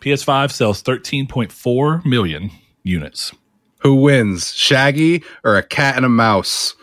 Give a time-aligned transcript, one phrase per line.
[0.00, 2.50] PS5 sells 13.4 million
[2.84, 3.34] units.
[3.80, 6.76] Who wins, Shaggy or a cat and a mouse?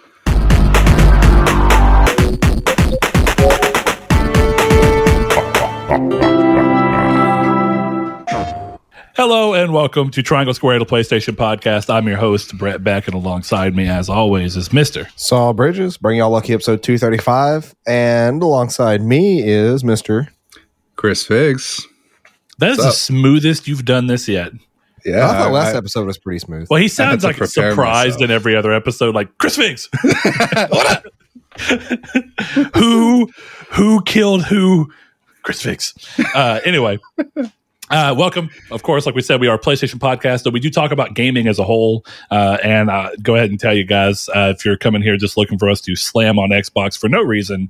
[9.15, 11.89] Hello and welcome to Triangle Square, the PlayStation podcast.
[11.89, 16.17] I'm your host, Brett Beck, and alongside me, as always, is Mister Saul Bridges, bring
[16.17, 17.75] y'all lucky episode 235.
[17.87, 20.27] And alongside me is Mr.
[20.97, 21.87] Chris Figs.
[22.59, 24.51] That is the smoothest you've done this yet.
[25.05, 26.67] Yeah, I thought last I- episode was pretty smooth.
[26.69, 28.21] Well, he sounds like prepare surprised myself.
[28.21, 29.89] in every other episode, like Chris Figs.
[32.75, 33.29] who
[33.71, 34.91] who killed who?
[35.43, 35.93] Chris Figs.
[36.33, 36.97] Uh, anyway.
[37.91, 38.49] Uh, welcome.
[38.71, 41.13] Of course, like we said, we are a PlayStation podcast, so we do talk about
[41.13, 42.03] gaming as a whole.
[42.31, 45.37] Uh, and uh, go ahead and tell you guys uh, if you're coming here just
[45.37, 47.69] looking for us to slam on Xbox for no reason,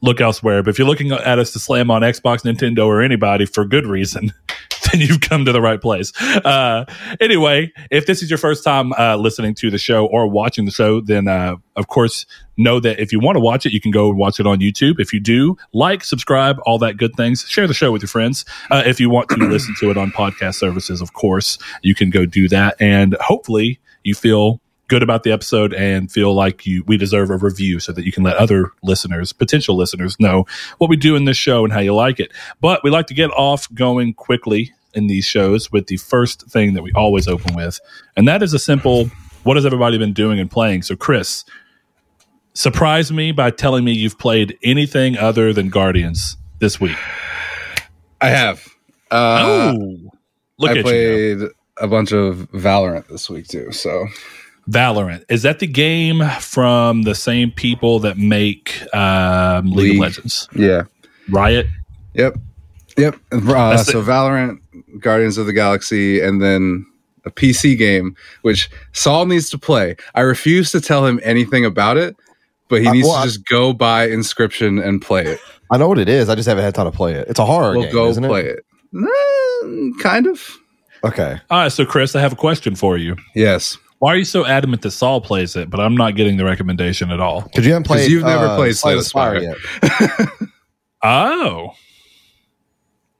[0.00, 0.62] look elsewhere.
[0.62, 3.86] But if you're looking at us to slam on Xbox, Nintendo, or anybody for good
[3.86, 4.32] reason,
[4.92, 6.12] then you've come to the right place.
[6.20, 6.84] Uh,
[7.20, 10.70] anyway, if this is your first time uh, listening to the show or watching the
[10.70, 13.90] show, then uh, of course know that if you want to watch it, you can
[13.90, 14.98] go and watch it on YouTube.
[14.98, 17.44] If you do, like, subscribe, all that good things.
[17.48, 18.44] Share the show with your friends.
[18.70, 22.10] Uh, if you want to listen to it on podcast services, of course, you can
[22.10, 22.76] go do that.
[22.80, 27.36] And hopefully, you feel good about the episode and feel like you we deserve a
[27.36, 30.46] review so that you can let other listeners potential listeners know
[30.78, 33.14] what we do in this show and how you like it but we like to
[33.14, 37.54] get off going quickly in these shows with the first thing that we always open
[37.54, 37.78] with
[38.16, 39.06] and that is a simple
[39.44, 41.44] what has everybody been doing and playing so chris
[42.54, 46.96] surprise me by telling me you've played anything other than guardians this week
[48.20, 48.66] I have.
[49.10, 50.10] Uh, oh
[50.58, 51.38] look I at you played
[51.78, 53.72] a bunch of Valorant this week too.
[53.72, 54.06] So
[54.68, 55.24] Valorant.
[55.28, 59.94] Is that the game from the same people that make um, League, League.
[59.94, 60.48] of Legends?
[60.54, 60.82] yeah,
[61.30, 61.66] Riot?
[62.14, 62.36] yep,
[62.96, 63.16] yep.
[63.32, 64.60] Uh, That's so Valorant,
[65.00, 66.84] Guardians of the Galaxy, and then
[67.24, 69.96] a PC game which Saul needs to play.
[70.14, 72.14] I refuse to tell him anything about it,
[72.68, 75.40] but he Uh, needs well, to I- just go buy Inscription and play it.
[75.70, 76.28] I know what it is.
[76.28, 77.26] I just haven't had time to play it.
[77.28, 78.58] It's a horror We'll game, go isn't play it?
[78.58, 78.64] it.
[78.94, 80.56] Mm, kind of.
[81.04, 81.38] Okay.
[81.50, 83.16] All right, so Chris, I have a question for you.
[83.34, 83.76] Yes.
[83.98, 87.10] Why are you so adamant that Saul plays it, but I'm not getting the recommendation
[87.10, 87.42] at all?
[87.42, 88.10] Because you haven't 'Cause played.
[88.10, 90.28] you've never uh, played Slay the Spire yet.
[91.02, 91.74] Oh.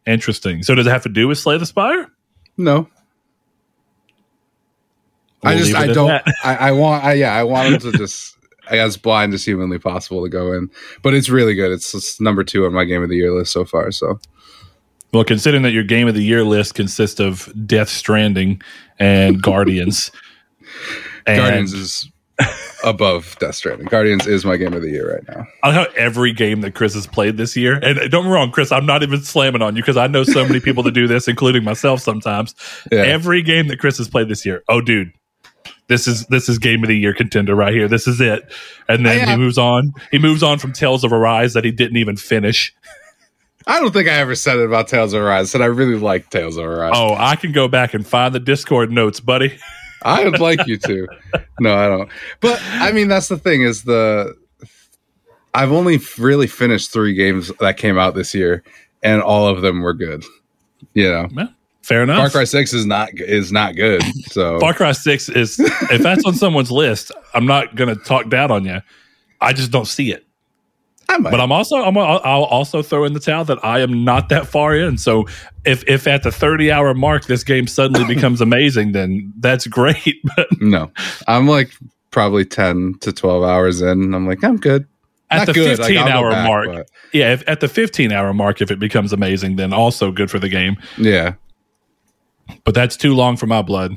[0.06, 0.62] Interesting.
[0.65, 2.11] So does it have to do with Slay the Spire?
[2.56, 2.88] No.
[5.44, 6.11] I We'll just I don't.
[6.43, 8.37] I, I want I yeah I wanted to just
[8.71, 10.71] as blind as humanly possible to go in,
[11.03, 11.71] but it's really good.
[11.71, 13.93] It's, it's number two on my game of the year list so far.
[13.93, 14.19] So
[15.12, 18.61] Well, considering that your game of the year list consists of Death Stranding
[18.99, 20.11] and Guardians.
[21.27, 22.11] And Guardians is
[22.84, 23.87] above Death Stranding.
[23.87, 25.47] Guardians is my game of the year right now.
[25.62, 28.50] I know every game that Chris has played this year, and don't get me wrong,
[28.50, 31.06] Chris, I'm not even slamming on you because I know so many people that do
[31.06, 32.55] this, including myself sometimes.
[32.93, 33.00] Yeah.
[33.00, 35.12] Every game that Chris has played this year, oh, dude,
[35.88, 37.88] this is this is game of the year contender right here.
[37.88, 38.53] This is it.
[38.88, 39.93] And then I he moves on.
[40.11, 42.75] He moves on from Tales of Arise that he didn't even finish.
[43.67, 45.49] I don't think I ever said it about Tales of Arise.
[45.49, 46.93] I said I really like Tales of Arise.
[46.94, 49.59] Oh, I can go back and find the Discord notes, buddy.
[50.03, 51.09] I would like you to.
[51.60, 52.09] No, I don't.
[52.41, 54.34] But I mean, that's the thing is the
[55.54, 58.62] I've only really finished three games that came out this year,
[59.03, 60.25] and all of them were good.
[60.94, 61.48] You know,
[61.82, 62.19] Fair enough.
[62.19, 64.03] Far Cry Six is not is not good.
[64.26, 68.50] So Far Cry Six is if that's on someone's list, I'm not gonna talk down
[68.50, 68.81] on you.
[69.41, 70.26] I just don't see it.
[71.08, 74.46] But I'm also I'm I'll also throw in the towel that I am not that
[74.46, 74.98] far in.
[74.98, 75.26] So
[75.64, 80.22] if if at the 30 hour mark this game suddenly becomes amazing, then that's great.
[80.36, 80.91] But no,
[81.26, 81.72] I'm like
[82.10, 84.12] probably ten to twelve hours in.
[84.14, 84.86] I'm like, I'm good.
[85.30, 85.76] at Not the good.
[85.78, 88.78] 15 Like, hour back, mark, but- yeah, if, at the 15 hour mark, if it
[88.78, 90.76] becomes amazing, then also good for the game.
[90.98, 91.34] Yeah.
[92.64, 93.92] But that's too long for my blood.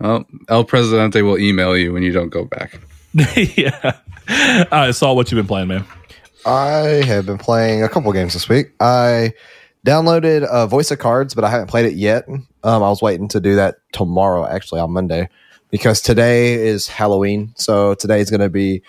[0.00, 2.80] Well, El Presidente will email you when you don't go back.
[3.36, 3.98] yeah.
[4.72, 5.84] I saw what you've been playing, man.
[6.44, 8.72] I have been playing a couple games this week.
[8.80, 9.32] I
[9.86, 12.28] downloaded uh, Voice of Cards, but I haven't played it yet.
[12.28, 15.28] Um, I was waiting to do that tomorrow, actually on Monday,
[15.70, 17.52] because today is Halloween.
[17.56, 18.82] So today is going to be,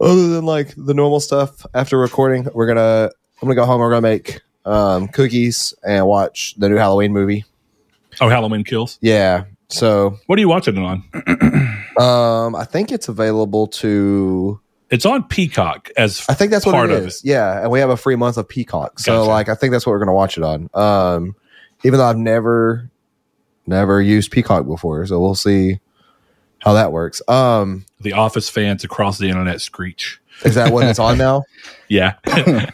[0.00, 1.64] other than like the normal stuff.
[1.74, 3.10] After recording, we're gonna
[3.40, 3.80] I'm gonna go home.
[3.80, 7.44] We're gonna make um, cookies and watch the new Halloween movie.
[8.20, 8.98] Oh, Halloween Kills.
[9.00, 9.44] Yeah.
[9.70, 11.04] So What are you watching it on?
[11.98, 14.60] um, I think it's available to.
[14.90, 17.16] It's on Peacock as I think that's what it is.
[17.22, 17.28] it.
[17.28, 19.28] Yeah, and we have a free month of Peacock, so Gotcha.
[19.30, 20.70] like I think that's what we're gonna watch it on.
[20.74, 21.36] Um,
[21.84, 22.90] even though I've never,
[23.66, 25.78] never used Peacock before, so we'll see
[26.60, 27.20] how that works.
[27.28, 30.20] Um, the Office fans across the internet screech.
[30.44, 31.44] is that what it's on now?
[31.88, 32.14] Yeah.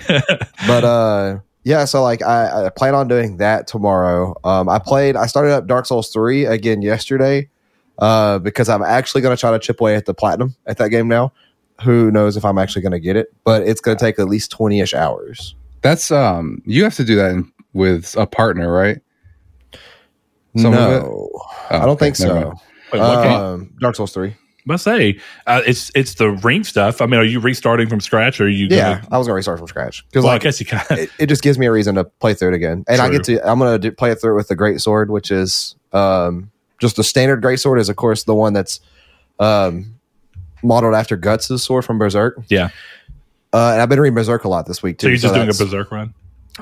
[0.67, 4.35] But uh, yeah, so like I, I plan on doing that tomorrow.
[4.45, 5.17] Um, I played.
[5.17, 7.49] I started up Dark Souls three again yesterday
[7.99, 10.91] uh, because I'm actually going to try to chip away at the platinum at that
[10.91, 11.33] game now.
[11.83, 13.29] Who knows if I'm actually going to get it?
[13.45, 15.55] But it's going to take at least twenty ish hours.
[15.83, 16.63] That's um.
[16.65, 19.01] You have to do that in, with a partner, right?
[20.57, 21.41] Some no, Oh,
[21.71, 22.55] I don't okay, think so.
[22.93, 23.27] Wait, what?
[23.27, 24.37] Um, Dark Souls three.
[24.71, 27.03] I say uh, it's it's the ring stuff.
[27.03, 28.69] I mean, are you restarting from scratch or are you?
[28.71, 30.87] Yeah, Gonna, I was going to restart from scratch because well, I guess you kind
[30.91, 30.99] of.
[30.99, 32.83] it, it just gives me a reason to play through it again.
[32.89, 35.31] And I get to, I'm going to play it through with the great sword, which
[35.31, 38.81] is um, just the standard great sword is of course the one that's
[39.39, 39.94] um,
[40.65, 42.43] modeled after Guts' sword from Berserk.
[42.49, 42.71] Yeah.
[43.53, 45.07] Uh, and I've been reading Berserk a lot this week too.
[45.07, 46.13] So you're just doing a berserk run.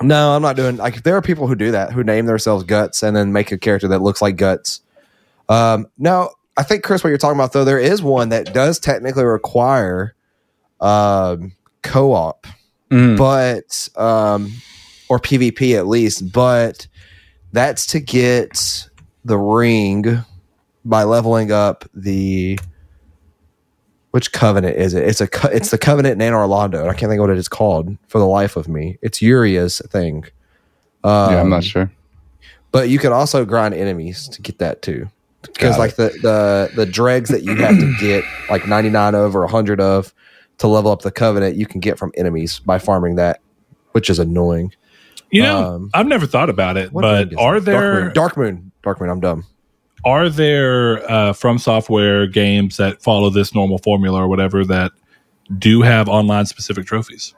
[0.02, 0.76] No, I'm not doing.
[0.76, 3.58] Like there are people who do that who name themselves Guts and then make a
[3.58, 4.80] character that looks like Guts.
[5.48, 8.78] Um, now I think Chris, what you're talking about though, there is one that does
[8.78, 10.14] technically require
[10.80, 11.52] um,
[11.82, 12.46] co-op
[12.90, 13.16] Mm.
[13.16, 14.52] but um
[15.08, 16.86] or PvP at least, but
[17.50, 18.86] that's to get
[19.24, 20.22] the ring
[20.84, 22.58] by leveling up the
[24.12, 25.04] which covenant is it?
[25.06, 26.84] It's a co- it's the covenant in Anor Londo.
[26.88, 28.98] I can't think of what it is called for the life of me.
[29.02, 30.24] It's Uria's thing.
[31.04, 31.90] Um, yeah, I'm not sure.
[32.70, 35.08] But you can also grind enemies to get that too.
[35.42, 39.34] Because Got like the, the the dregs that you have to get like 99 of
[39.34, 40.14] or 100 of
[40.58, 43.40] to level up the covenant, you can get from enemies by farming that,
[43.90, 44.72] which is annoying.
[45.30, 48.12] You know, Um, I've never thought about it, but are there Dark Moon.
[48.12, 48.72] Dark Moon?
[48.82, 49.10] Dark Moon.
[49.10, 49.44] I'm dumb.
[50.04, 54.92] Are there uh, from software games that follow this normal formula or whatever that
[55.58, 57.34] do have online specific trophies?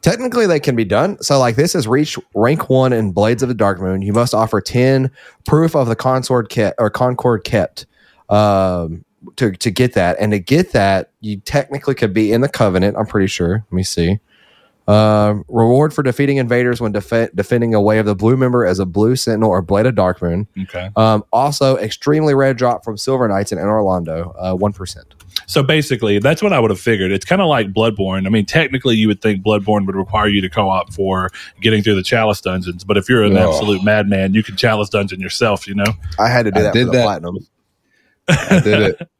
[0.00, 1.20] Technically, they can be done.
[1.22, 4.00] So, like this is reach rank one in Blades of the Dark Moon.
[4.02, 5.10] You must offer ten
[5.46, 7.86] proof of the Concord kept or Concord kept
[8.30, 9.04] um,
[9.36, 10.16] to to get that.
[10.18, 12.96] And to get that, you technically could be in the Covenant.
[12.96, 13.64] I'm pretty sure.
[13.70, 14.20] Let me see.
[14.88, 18.78] Um, reward for defeating invaders when def- defending a way of the blue member as
[18.78, 20.48] a blue sentinel or blade of dark moon.
[20.62, 20.88] Okay.
[20.96, 24.72] Um, also, extremely rare drop from Silver Knights in Anor Londo, uh, one
[25.46, 27.12] So basically, that's what I would have figured.
[27.12, 28.26] It's kind of like Bloodborne.
[28.26, 31.28] I mean, technically, you would think Bloodborne would require you to co op for
[31.60, 32.82] getting through the chalice dungeons.
[32.82, 33.46] But if you're an Oh.
[33.50, 35.92] absolute madman, you can chalice dungeon yourself, you know?
[36.18, 37.04] I had to do I that did for the that.
[37.04, 37.36] platinum.
[38.28, 39.08] I did it.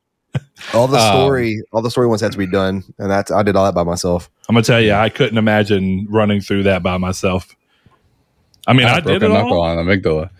[0.74, 3.42] All the Um, story, all the story ones had to be done, and that's I
[3.42, 4.30] did all that by myself.
[4.48, 7.54] I'm going to tell you, I couldn't imagine running through that by myself.
[8.66, 10.30] I mean, I, I did broke a it knuckle all, on amygdala.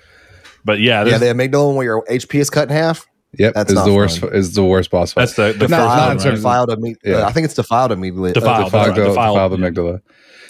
[0.65, 3.07] but yeah, Yeah, the amygdala one where your HP is cut in half.
[3.39, 4.21] Yep, That's is the worst.
[4.21, 4.35] fun.
[4.35, 5.23] Is the worst boss fight.
[5.23, 6.35] that's the, the But no, it's first not one, right?
[6.35, 6.97] defiled amygdala.
[7.05, 7.27] Yeah.
[7.27, 8.33] I think it's defiled amygdala.
[8.33, 8.47] Defiled.
[8.57, 9.53] Uh, That's right, defiled, defiled.
[9.53, 10.01] defiled amygdala.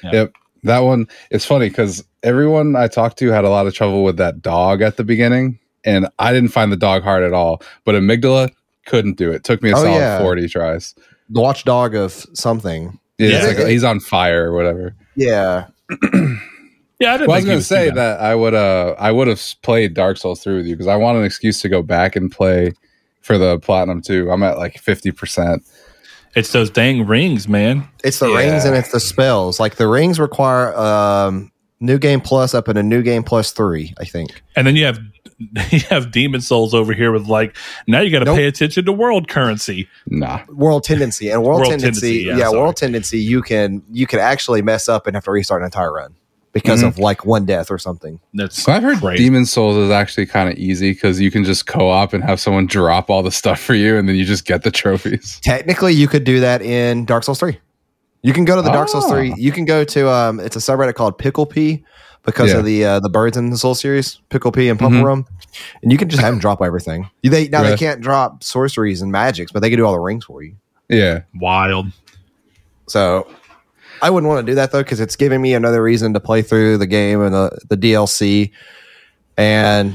[0.05, 0.11] Yeah.
[0.13, 1.07] Yep, that one.
[1.33, 4.81] It's funny because everyone I talked to had a lot of trouble with that dog
[4.83, 7.63] at the beginning, and I didn't find the dog hard at all.
[7.85, 8.51] But amygdala
[8.89, 9.45] couldn't do it.
[9.45, 10.19] Took me a Oh, solid yeah.
[10.19, 10.95] forty tries.
[11.31, 12.99] the watchdog of something.
[13.19, 13.47] Yeah, Yeah.
[13.47, 14.95] like he's on fire or whatever.
[15.17, 15.67] Yeah,
[17.01, 17.97] Yeah, I didn't Well, I was gonna say bad.
[17.97, 20.97] that I would uh I would have played Dark Souls three with you because I
[20.97, 22.73] want an excuse to go back and play
[23.21, 24.31] for the platinum too.
[24.31, 25.63] I'm at like fifty percent.
[26.35, 27.89] It's those dang rings, man.
[28.05, 28.39] it's the Yeah.
[28.51, 29.59] rings and it's the spells.
[29.61, 31.51] Like the rings require um,
[31.81, 33.95] new game plus up and a new game plus three.
[33.99, 34.43] I think.
[34.57, 34.99] And then you have
[35.71, 37.57] you have demon souls over here with like
[37.87, 38.37] now you got to Nope.
[38.37, 39.89] pay attention to world currency.
[40.09, 43.19] Nah, World tendency and world, World tendency, tendency, yeah, yeah, world tendency.
[43.21, 46.15] You can you can actually mess up and have to restart an entire run
[46.53, 46.89] because Mhm.
[46.89, 48.19] of like one death or something.
[48.35, 49.23] That's so I've heard crazy.
[49.25, 52.67] Demon Souls is actually kind of easy because you can just co-op and have someone
[52.67, 55.39] drop all the stuff for you, and then you just get the trophies.
[55.45, 57.59] Technically, you could do that in Dark Souls three.
[58.23, 59.11] You can go to the Dark Souls Ah.
[59.11, 59.33] three.
[59.37, 61.85] You can go to um, it's a subreddit called Pickle P
[62.25, 62.59] because Yeah.
[62.59, 65.07] of the uh, the birds in the Soul series, Pickle P and Pumpkin Mhm.
[65.07, 65.27] Rum,
[65.83, 67.09] and you can just have them drop everything.
[67.23, 70.25] They now they can't drop sorceries and magics, but they can do all the rings
[70.25, 70.55] for you.
[70.89, 71.87] Yeah, wild.
[72.87, 73.27] So
[74.01, 76.43] I wouldn't want to do that though because it's giving me another reason to play
[76.43, 78.51] through the game and the the DLC.
[79.37, 79.95] And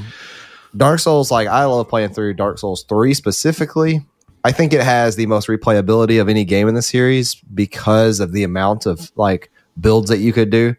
[0.76, 4.04] Dark Souls, like I love playing through Dark Souls three specifically.
[4.46, 8.32] I think it has the most replayability of any game in the series because of
[8.32, 9.50] the amount of like
[9.80, 10.74] builds that you could do.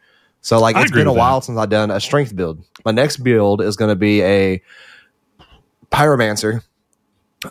[0.46, 2.64] So like I it's been a while since I've done a strength build.
[2.86, 4.62] My next build is going to be a
[5.92, 6.64] pyromancer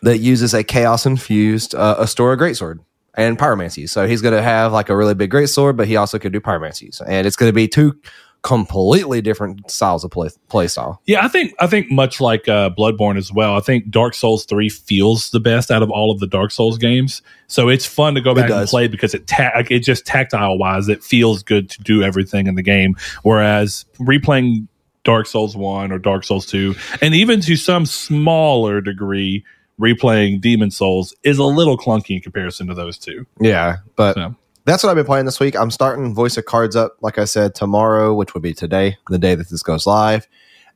[0.03, 2.79] that uses a chaos infused uh, Astora greatsword
[3.15, 3.89] and pyromancy.
[3.89, 6.41] So he's going to have like a really big greatsword, but he also could do
[6.41, 7.99] pyromancies, and it's going to be two
[8.45, 11.01] completely different styles of play, play style.
[11.07, 13.57] Yeah, I think I think much like uh, Bloodborne as well.
[13.57, 16.79] I think Dark Souls three feels the best out of all of the Dark Souls
[16.79, 17.23] games.
[17.49, 20.89] So it's fun to go back and play because it ta- it just tactile wise
[20.89, 22.97] it feels good to do everything in the game.
[23.23, 24.69] Whereas replaying
[25.05, 29.43] Dark Souls one or Dark Souls two, and even to some smaller degree,
[29.81, 33.27] replaying Demon Souls is a little clunky in comparison to those two.
[33.41, 34.37] Yeah, but So.
[34.67, 35.57] That's what I've been playing this week.
[35.57, 39.19] I'm starting Voice of Cards up, like I said, tomorrow, which would be today, the
[39.19, 40.27] day that this goes live.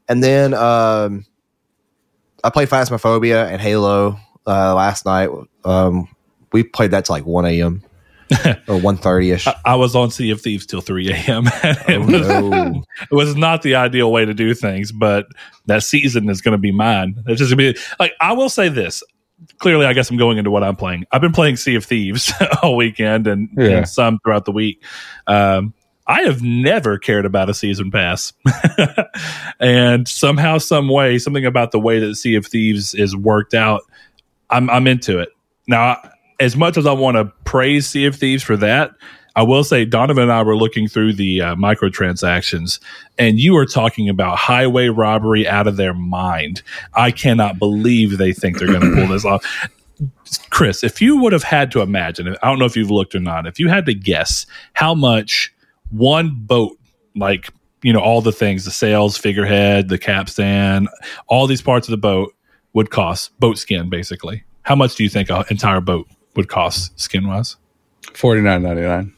[0.09, 1.25] And then um,
[2.45, 5.30] I played Phasmophobia and Halo uh, last night.
[5.64, 6.09] Um,
[6.52, 7.83] we played that to like 1 a.m.
[8.30, 9.47] or 1.30 ish.
[9.47, 11.45] I, I was on Sea of Thieves till 3 a.m.
[11.62, 12.85] it, Oh, was, no.
[13.11, 15.26] it was not the ideal way to do things, but
[15.64, 17.23] that season is going to be mine.
[17.26, 19.02] It's just going to be like, I will say this.
[19.59, 21.04] Clearly, I guess I'm going into what I'm playing.
[21.12, 23.68] I've been playing Sea of Thieves all weekend and, Yeah.
[23.78, 24.83] and some throughout the week.
[25.26, 25.75] Um,
[26.07, 28.33] I have never cared about a season pass.
[29.61, 33.83] and somehow, some way, something about the way that Sea of Thieves is worked out,
[34.50, 35.28] I'm, I'm into it.
[35.66, 36.00] Now,
[36.40, 38.92] as much as I want to praise Sea of Thieves for that,
[39.38, 42.80] I will say Donovan and I were looking through the uh, microtransactions,
[43.18, 46.61] and you are talking about highway robbery out of their mind.
[46.95, 49.45] I cannot believe they think they're going to pull this off.
[50.50, 53.21] Chris, if you would have had to imagine, I don't know if you've looked or
[53.21, 55.54] not, if you had to guess how much
[55.90, 56.76] one boat,
[57.14, 57.49] like,
[57.85, 60.88] you know, all the things, the sails, figurehead, the capstan,
[61.28, 62.35] all these parts of the boat
[62.73, 64.42] would cost, boat skin, basically.
[64.62, 67.54] How much do you think an entire boat would cost skin wise?
[68.14, 69.14] Forty nine ninety nine.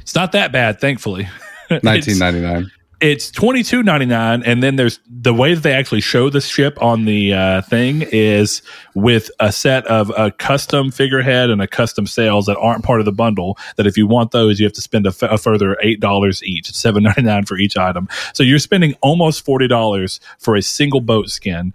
[0.00, 1.28] It's not that bad, thankfully.
[1.82, 2.70] Nineteen ninety nine.
[3.00, 6.40] it's twenty two ninety nine, and then there's the way that they actually show the
[6.40, 8.62] ship on the uh, thing is
[8.94, 13.04] with a set of a custom figurehead and a custom sails that aren't part of
[13.04, 13.58] the bundle.
[13.76, 16.42] That if you want those, you have to spend a, f- a further eight dollars
[16.42, 16.70] each.
[16.70, 20.62] It's seven ninety nine for each item, so you're spending almost forty dollars for a
[20.62, 21.74] single boat skin.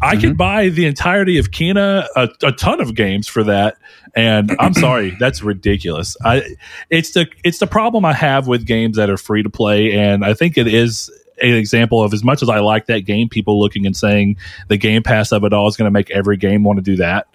[0.00, 3.76] I could buy the entirety of Kena, a, a ton of games for that,
[4.14, 6.16] and I'm sorry, that's ridiculous.
[6.24, 6.42] I
[6.90, 10.24] it's the it's the problem I have with games that are free to play, and
[10.24, 11.10] I think it is
[11.42, 14.36] an example of as much as I like that game, people looking and saying
[14.68, 16.96] the Game Pass of it all is going to make every game want to do
[16.96, 17.26] that.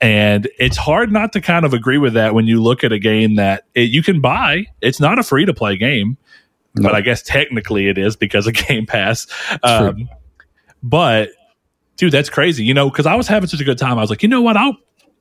[0.00, 2.98] And it's hard not to kind of agree with that when you look at a
[2.98, 4.66] game that it, you can buy.
[4.80, 6.16] It's not a free to play game,
[6.74, 6.88] No.
[6.88, 9.26] but I guess technically it is because of Game Pass.
[9.62, 10.08] Um,
[10.82, 11.28] but
[11.96, 12.64] dude, that's crazy.
[12.64, 13.98] You know, because I was having such a good time.
[13.98, 14.56] I was like, you know what?
[14.56, 14.76] I'll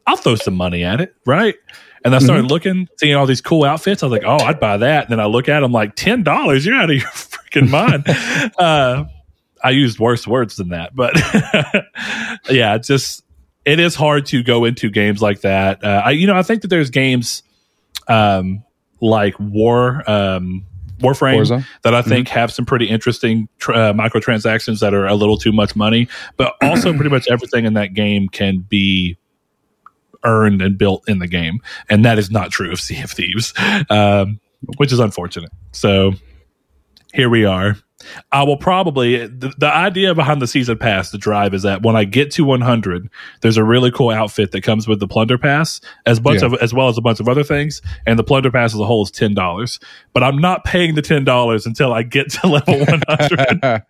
[0.06, 1.56] I'll throw some money at it, right?
[2.06, 4.04] And I started looking, seeing all these cool outfits.
[4.04, 5.06] I was like, oh, I'd buy that.
[5.06, 6.66] And then I look at them like ten dollars.
[6.66, 8.04] You're out of your freaking mind.
[8.60, 9.06] uh,
[9.64, 11.16] I used worse words than that, but
[12.50, 13.24] yeah, it's just
[13.64, 15.84] it is hard to go into games like that.
[15.84, 17.44] Uh, I, you know, I think that there's games
[18.10, 18.64] um,
[19.02, 20.66] like War, um,
[21.00, 25.38] Warframe, that I think have some pretty interesting tr- uh, microtransactions that are a little
[25.38, 26.08] too much money,
[26.38, 29.18] but also pretty much everything in that game can be
[30.24, 31.60] earned and built in the game,
[31.90, 33.54] and that is not true of Sea of Thieves,
[33.90, 34.40] um,
[34.78, 35.52] which is unfortunate.
[35.72, 36.14] So
[37.14, 37.78] here we are.
[38.32, 41.96] I will probably the, the idea behind the season pass, the drive, is that when
[41.96, 43.10] I get to 100,
[43.42, 46.48] there's a really cool outfit that comes with the plunder pass, as bunch Yeah.
[46.48, 48.86] of as well as a bunch of other things, and the plunder pass as a
[48.86, 49.80] whole is ten dollars.
[50.14, 53.84] But I'm not paying the ten dollars until I get to level 100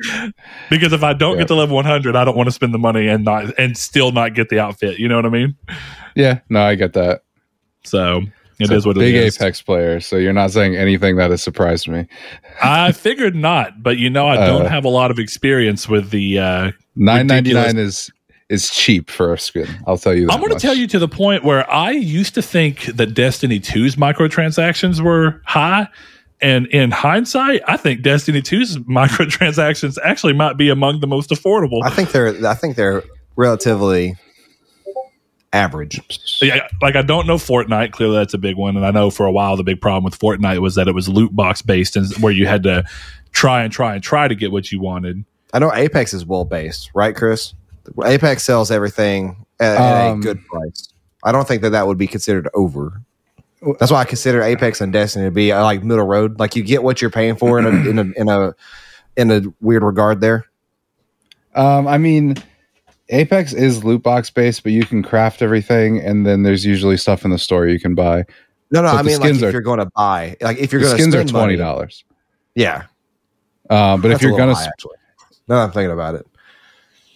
[0.70, 1.38] because if I don't Yeah.
[1.42, 4.12] get to level 100, I don't want to spend the money and not and still
[4.12, 4.98] not get the outfit.
[4.98, 5.56] You know what I mean?
[6.14, 7.22] yeah, no, I get that.
[7.84, 8.22] So
[8.60, 9.36] it So is what big it is.
[9.40, 12.06] Apex player, so you're not saying anything that has surprised me.
[12.62, 16.10] I figured not, but you know, I don't Uh, have a lot of experience with
[16.10, 16.38] the.
[16.38, 18.10] Uh, Nine ninety nine is
[18.48, 19.68] is cheap for a skin.
[19.86, 20.26] I'll tell you.
[20.26, 23.14] That I'm going to tell you to the point where I used to think that
[23.14, 25.86] Destiny 2's microtransactions were high.
[26.42, 31.80] And in hindsight, I think Destiny 2's microtransactions actually might be among the most affordable.
[31.84, 33.04] I think they're I think they're
[33.36, 34.16] relatively
[35.52, 36.00] average.
[36.40, 37.92] Yeah, like I don't know Fortnite.
[37.92, 40.18] Clearly, that's a big one, and I know for a while the big problem with
[40.18, 42.84] Fortnite was that it was loot box based, and where you had to
[43.32, 45.24] try and try and try to get what you wanted.
[45.52, 47.54] I know Apex is well based, right, Chris?
[48.04, 50.88] Apex sells everything at, at Um, a good price.
[51.24, 53.02] I don't think that that would be considered over.
[53.78, 56.38] That's why I consider Apex and Destiny to be uh, like middle road.
[56.38, 58.54] Like you get what you're paying for in a in a in a
[59.16, 60.46] in a weird regard there.
[61.54, 62.36] Um, I mean,
[63.10, 67.24] Apex is loot box based, but you can craft everything, and then there's usually stuff
[67.24, 68.24] in the store you can buy.
[68.70, 70.80] No, no, But I mean like if are- you're going to buy, like if you're
[70.80, 72.04] going to skins are twenty dollars.
[72.54, 72.84] yeah.
[73.68, 74.96] Um, but That's if you're gonna, sp- actually,
[75.48, 76.26] no, I'm thinking about it.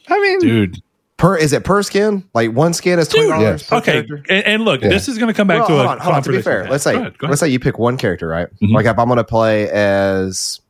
[0.08, 0.82] I mean, Dude,
[1.16, 2.28] Per is it per skin?
[2.34, 3.62] Like one skin is twenty dollars.
[3.62, 3.72] yes.
[3.72, 4.88] okay, and, and look, Yeah.
[4.88, 6.22] this is going to come back Well, to hold a on, hold on.
[6.24, 7.30] To be fair, let's say Go ahead, go ahead.
[7.30, 8.48] let's say you pick one character, right?
[8.62, 8.72] Mhm.
[8.72, 10.60] Like if I'm going to play as,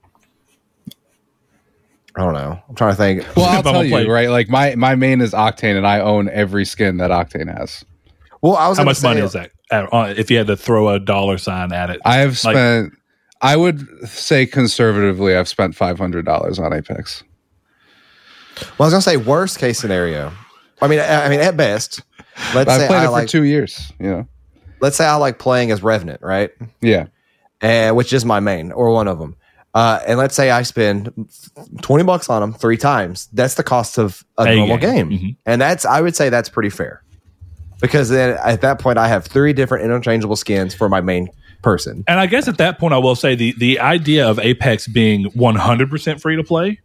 [2.16, 2.61] I don't know.
[2.68, 3.37] I'm trying to think.
[3.37, 4.28] well, I'll tell you, right?
[4.30, 7.85] Like my my main is Octane, and I own every skin that Octane has.
[8.42, 9.50] Well, I was How much say, money is that?
[9.71, 12.92] If you had to throw a dollar sign at it, I have Like- spent.
[13.40, 17.25] I would say conservatively, I've spent five hundred dollars on Apex.
[18.56, 20.33] Well, I was gonna say worst case scenario.
[20.80, 22.00] I mean, I I mean at best,
[22.54, 23.92] let's I've say played I it for like two years.
[23.99, 24.28] You know,
[24.80, 26.52] let's say I like playing as Revenant, right?
[26.80, 27.06] Yeah.
[27.61, 29.37] And which is my main or one of them.
[29.75, 31.12] Uh, and let's say I spend
[31.83, 33.28] 20 bucks on them three times.
[33.33, 35.09] That's the cost of a A normal game.
[35.09, 35.19] game.
[35.19, 35.37] Mhm.
[35.47, 37.02] And that's, I would say that's pretty fair
[37.81, 41.28] because then at that point I have three different interchangeable skins for my main
[41.62, 42.04] person.
[42.07, 45.25] And I guess at that point, I will say the the idea of Apex being
[45.33, 46.78] 100% free to play,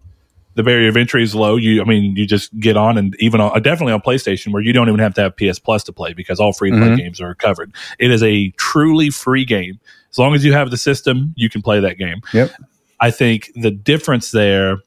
[0.55, 1.57] the barrier of entry is low.
[1.57, 4.73] You, I mean, you just get on, and even on, definitely on PlayStation, where you
[4.73, 6.97] don't even have to have PS Plus to play because all free to play Mhm.
[6.97, 7.73] games are covered.
[7.99, 9.79] It is a truly free game.
[10.11, 12.21] As long as you have the system, you can play that game.
[12.33, 12.51] Yep.
[12.99, 14.77] I think the difference there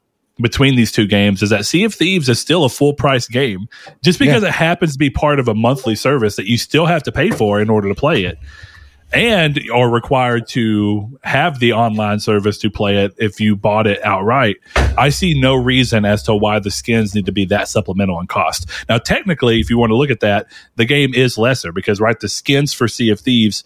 [0.41, 3.67] between these two games is that Sea of Thieves is still a full price game.
[4.03, 7.03] Just because it happens to be part of a monthly service that you still have
[7.03, 8.37] to pay for in order to play it.
[9.13, 14.03] And are required to have the online service to play it if you bought it
[14.03, 14.57] outright.
[14.75, 18.25] I see no reason as to why the skins need to be that supplemental in
[18.25, 18.67] cost.
[18.89, 22.19] Now, technically, if you want to look at that, the game is lesser because, right,
[22.19, 23.63] the skins for Sea of Thieves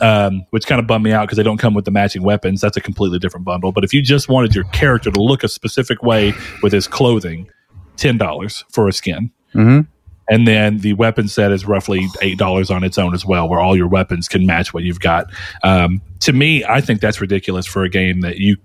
[0.00, 2.60] um, which kind of bummed me out because they don't come with the matching weapons.
[2.60, 3.72] That's a completely different bundle.
[3.72, 7.50] But if you just wanted your character to look a specific way with his clothing,
[7.96, 9.80] ten dollars for a skin, hmm
[10.28, 13.60] and then the weapon set is roughly eight dollars on its own as well, where
[13.60, 15.26] all your weapons can match what you've got.
[15.62, 18.58] Um, to me, I think that's ridiculous for a game that you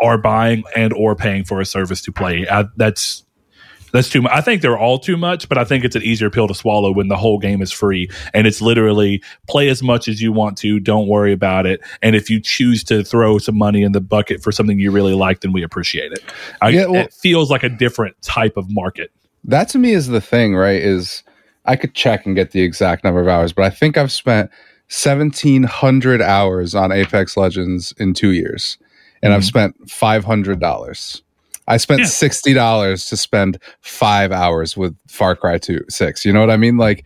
[0.00, 2.48] are buying and or paying for a service to play.
[2.48, 3.24] I, that's
[3.92, 4.32] that's too much.
[4.32, 6.92] I think they're all too much, but I think it's an easier pill to swallow
[6.92, 10.56] when the whole game is free and it's literally play as much as you want
[10.58, 10.78] to.
[10.80, 11.80] Don't worry about it.
[12.02, 15.14] And if you choose to throw some money in the bucket for something you really
[15.14, 16.20] like, then we appreciate it.
[16.60, 19.10] I, Yeah, well- it feels like a different type of market.
[19.44, 20.80] That to me is the thing, right?
[20.82, 21.22] Is
[21.64, 24.50] I could check and get the exact number of hours, but I think I've spent
[24.90, 28.78] 1700 hours on Apex Legends in two years,
[29.22, 29.46] and I've Mhm.
[29.46, 31.22] spent $500.
[31.68, 32.06] I spent Yeah.
[32.06, 36.24] $60 to spend five hours with Far Cry 2 6.
[36.24, 36.76] You know what I mean?
[36.78, 37.04] Like,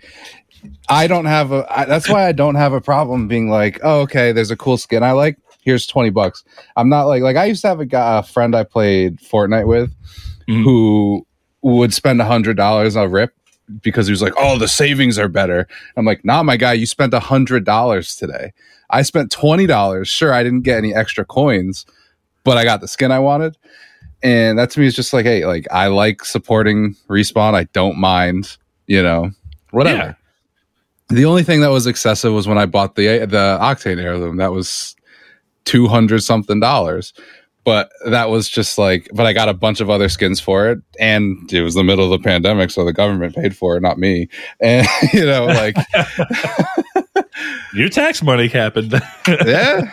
[0.89, 4.01] I don't have a, I, that's why I don't have a problem being like, oh,
[4.03, 5.37] okay, there's a cool skin I like.
[5.63, 6.45] Here's 20 bucks.
[6.77, 9.67] I'm not like, like I used to have a guy, a friend I played Fortnite
[9.67, 9.93] with
[10.49, 10.63] Mhm.
[10.65, 11.27] who
[11.63, 13.33] would spend a hundred dollars on rip
[13.81, 16.85] because he was like, "Oh, the savings are better." I'm like, "Nah, my guy, you
[16.85, 18.53] spent a hundred dollars today.
[18.91, 20.09] I spent twenty dollars.
[20.09, 21.87] Sure, I didn't get any extra coins,
[22.43, 23.57] but I got the skin I wanted."
[24.23, 27.55] And that to me is just like, hey, like I like supporting respawn.
[27.55, 28.57] I don't mind,
[28.87, 29.31] you know,
[29.71, 29.99] whatever.
[29.99, 30.15] Yeah.
[31.09, 34.37] The only thing that was excessive was when I bought the the Octane heirloom.
[34.37, 34.97] That was
[35.65, 37.13] two hundred something dollars.
[37.65, 40.81] But that was just like, but I got a bunch of other skins for it,
[40.99, 43.99] and it was the middle of the pandemic, so the government paid for it, not
[43.99, 44.29] me.
[44.61, 45.77] And you know, like,
[47.75, 48.93] Your tax money happened.
[49.29, 49.91] yeah.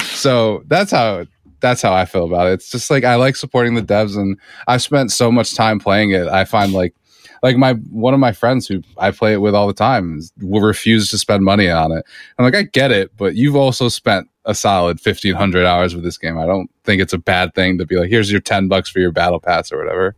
[0.00, 1.26] So that's how
[1.60, 2.54] that's how I feel about it.
[2.54, 6.10] It's just like I like supporting the devs, and I've spent so much time playing
[6.10, 6.28] it.
[6.28, 6.94] I find like
[7.42, 10.60] like my one of my friends who I play it with all the time will
[10.60, 12.04] refuse to spend money on it.
[12.38, 16.04] I'm like, I get it, but you've also spent a solid fifteen hundred hours with
[16.04, 16.38] this game.
[16.38, 18.98] I don't think it's a bad thing to be like, here's your ten bucks for
[18.98, 20.16] your battle pass or whatever.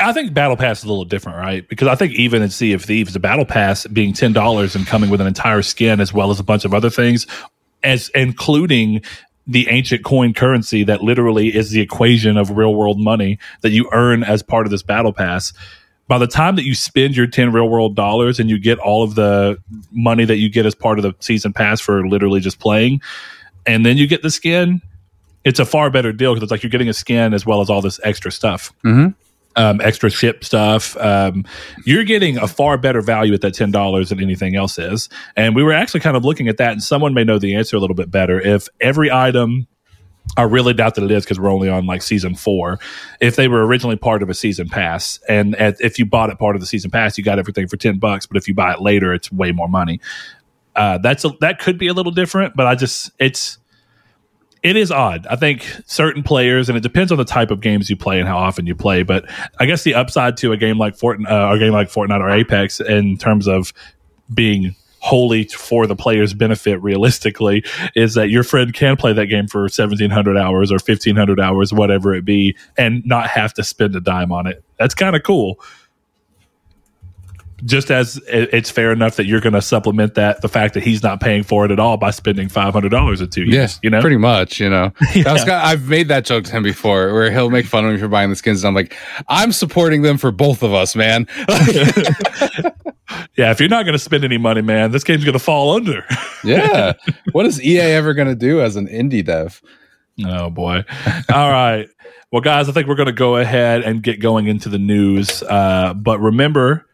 [0.00, 1.68] I think Battle Pass is a little different, right?
[1.68, 4.86] Because I think even in Sea of Thieves, the Battle Pass being ten dollars and
[4.86, 7.26] coming with an entire skin as well as a bunch of other things,
[7.82, 9.02] as including
[9.48, 13.88] the ancient coin currency that literally is the equation of real world money that you
[13.92, 15.54] earn as part of this Battle Pass.
[16.06, 19.02] By the time that you spend your 10 real world dollars and you get all
[19.02, 19.58] of the
[19.90, 23.00] money that you get as part of the season pass for literally just playing,
[23.66, 24.80] and then you get the skin,
[25.44, 27.70] it's a far better deal because it's like you're getting a skin as well as
[27.70, 29.08] all this extra stuff Mm-hmm.
[29.58, 30.96] Um, extra ship stuff.
[30.96, 31.44] Um,
[31.84, 35.08] you're getting a far better value at that ten dollars than anything else is.
[35.36, 37.76] And we were actually kind of looking at that, and someone may know the answer
[37.76, 38.40] a little bit better.
[38.40, 39.66] If every item,
[40.36, 42.78] I really doubt that it is because we're only on like season four.
[43.20, 46.38] If they were originally part of a season pass, and at, if you bought it
[46.38, 48.26] part of the season pass, you got everything for ten bucks.
[48.26, 50.00] But if you buy it later, it's way more money.
[50.76, 53.58] Uh, that's a, that could be a little different, but I just it's
[54.62, 55.26] it is odd.
[55.28, 58.28] I think certain players, and it depends on the type of games you play and
[58.28, 59.02] how often you play.
[59.02, 61.88] But I guess the upside to a game like Fortnite, uh, or a game like
[61.88, 63.72] Fortnite or Apex, in terms of
[64.32, 69.46] being wholly for the player's benefit, realistically, is that your friend can play that game
[69.46, 73.64] for seventeen hundred hours or fifteen hundred hours, whatever it be, and not have to
[73.64, 74.64] spend a dime on it.
[74.78, 75.60] That's kind of cool
[77.64, 81.02] just as it's fair enough that you're going to supplement that the fact that he's
[81.02, 83.54] not paying for it at all by spending five hundred dollars in two years.
[83.54, 84.60] Yes, you know, pretty much.
[84.60, 85.32] You know, Yeah.
[85.32, 88.08] Was I've made that joke to him before, where he'll make fun of me for
[88.08, 88.96] buying the skins, and I'm like,
[89.28, 91.26] I'm supporting them for both of us, man.
[93.36, 93.50] yeah.
[93.50, 96.04] If you're not going to spend any money, man, this game's going to fall under.
[96.44, 96.92] yeah.
[97.32, 99.60] What is EA ever going to do as an indie dev?
[100.24, 100.84] oh boy!
[101.32, 101.88] All right,
[102.30, 105.42] well, guys, I think we're going to go ahead and get going into the news.
[105.42, 106.84] Uh, but remember.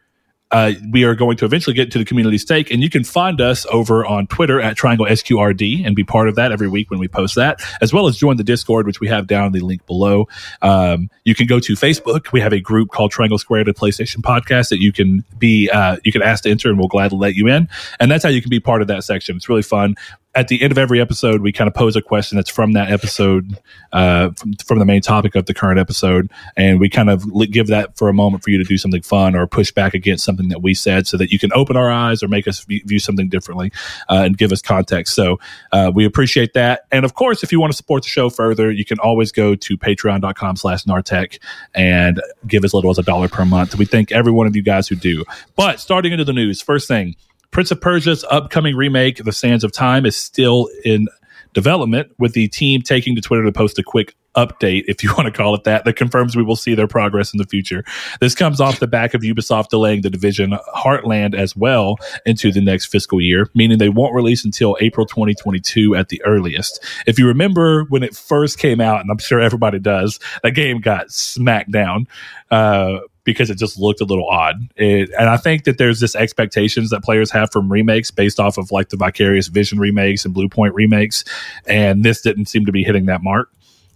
[0.54, 3.40] Uh, we are going to eventually get to the community stake, and you can find
[3.40, 7.00] us over on Twitter at Triangle SQRD and be part of that every week when
[7.00, 9.84] we post that, as well as join the Discord, which we have down the link
[9.84, 10.28] below.
[10.62, 12.30] Um, you can go to Facebook.
[12.30, 15.96] We have a group called Triangle Square to PlayStation Podcast that you can be uh,
[16.04, 17.68] you can ask to enter, and we'll gladly let you in.
[17.98, 19.34] And that's how you can be part of that section.
[19.34, 19.96] It's really fun
[20.34, 22.90] at the end of every episode, we kind of pose a question that's from that
[22.90, 23.58] episode,
[23.92, 27.68] uh, from, from, the main topic of the current episode, and we kind of give
[27.68, 30.48] that for a moment for you to do something fun or push back against something
[30.48, 33.28] that we said, so that you can open our eyes or make us view something
[33.28, 33.70] differently
[34.10, 35.14] uh, and give us context.
[35.14, 35.38] So
[35.72, 38.70] uh, we appreciate that, and of course, if you want to support the show further,
[38.70, 41.38] you can always go to Patreon.com/slash Nartech
[41.74, 43.76] and give as little as a dollar per month.
[43.76, 45.24] We thank every one of you guys who do.
[45.54, 47.14] But starting into the news, first thing.
[47.54, 51.06] Prince of Persia's upcoming remake, The Sands of Time, is still in
[51.52, 55.26] development, with the team taking to Twitter to post a quick update, if you want
[55.26, 57.84] to call it that, that confirms we will see their progress in the future.
[58.20, 62.60] This comes off the back of Ubisoft delaying the division Heartland as well into the
[62.60, 66.84] next fiscal year, meaning they won't release until April 2022 at the earliest.
[67.06, 70.80] If you remember when it first came out, and I'm sure everybody does, that game
[70.80, 72.08] got smacked down.
[72.50, 74.56] Uh, because it just looked a little odd.
[74.76, 78.58] It, and I think that there's this expectations that players have from remakes based off
[78.58, 81.24] of like the Vicarious Vision remakes and Bluepoint remakes,
[81.66, 83.50] and this didn't seem to be hitting that mark.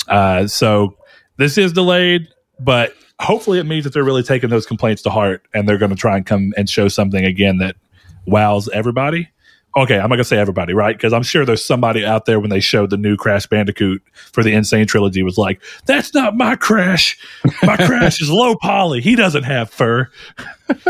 [0.09, 0.97] Uh, so
[1.37, 5.47] this is delayed, but hopefully it means that they're really taking those complaints to heart
[5.53, 7.77] and they're going to try and come and show something again that
[8.27, 9.29] wows everybody
[9.83, 10.97] okay, I'm not gonna say everybody, right?
[10.97, 14.43] Because I'm sure there's somebody out there when they showed the new Crash Bandicoot for
[14.43, 14.65] the N.
[14.65, 17.19] Sane Trilogy was like, "That's not my Crash.
[17.63, 19.01] My Crash is low poly.
[19.01, 20.11] He doesn't have fur.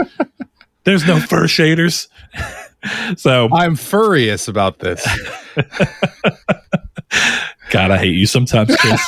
[0.84, 2.08] there's no fur shaders."
[3.16, 5.06] so I'm furious about this.
[7.70, 9.02] God, I hate you sometimes, Chris.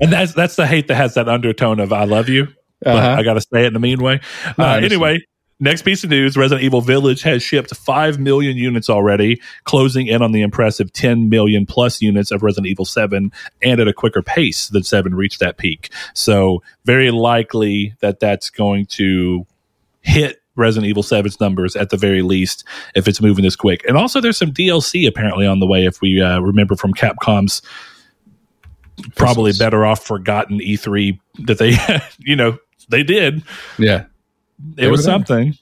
[0.00, 2.48] and that's that's the hate that has that undertone of "I love you."
[2.80, 3.20] But uh-huh.
[3.20, 4.20] I got to say it in a mean way.
[4.58, 5.20] Uh, anyway,
[5.62, 10.20] Next piece of news Resident Evil Village has shipped 5 million units already, closing in
[10.20, 13.30] on the impressive 10 million plus units of Resident Evil 7
[13.62, 15.92] and at a quicker pace than 7 reached that peak.
[16.14, 19.46] So, very likely that that's going to
[20.00, 22.64] hit Resident Evil 7's numbers at the very least
[22.96, 23.84] if it's moving this quick.
[23.86, 27.62] And also, there's some DLC apparently on the way, if we uh, remember from Capcom's
[29.14, 31.76] probably better off forgotten E3 that they,
[32.18, 33.44] you know, they did.
[33.78, 34.06] Yeah
[34.76, 35.56] it was something.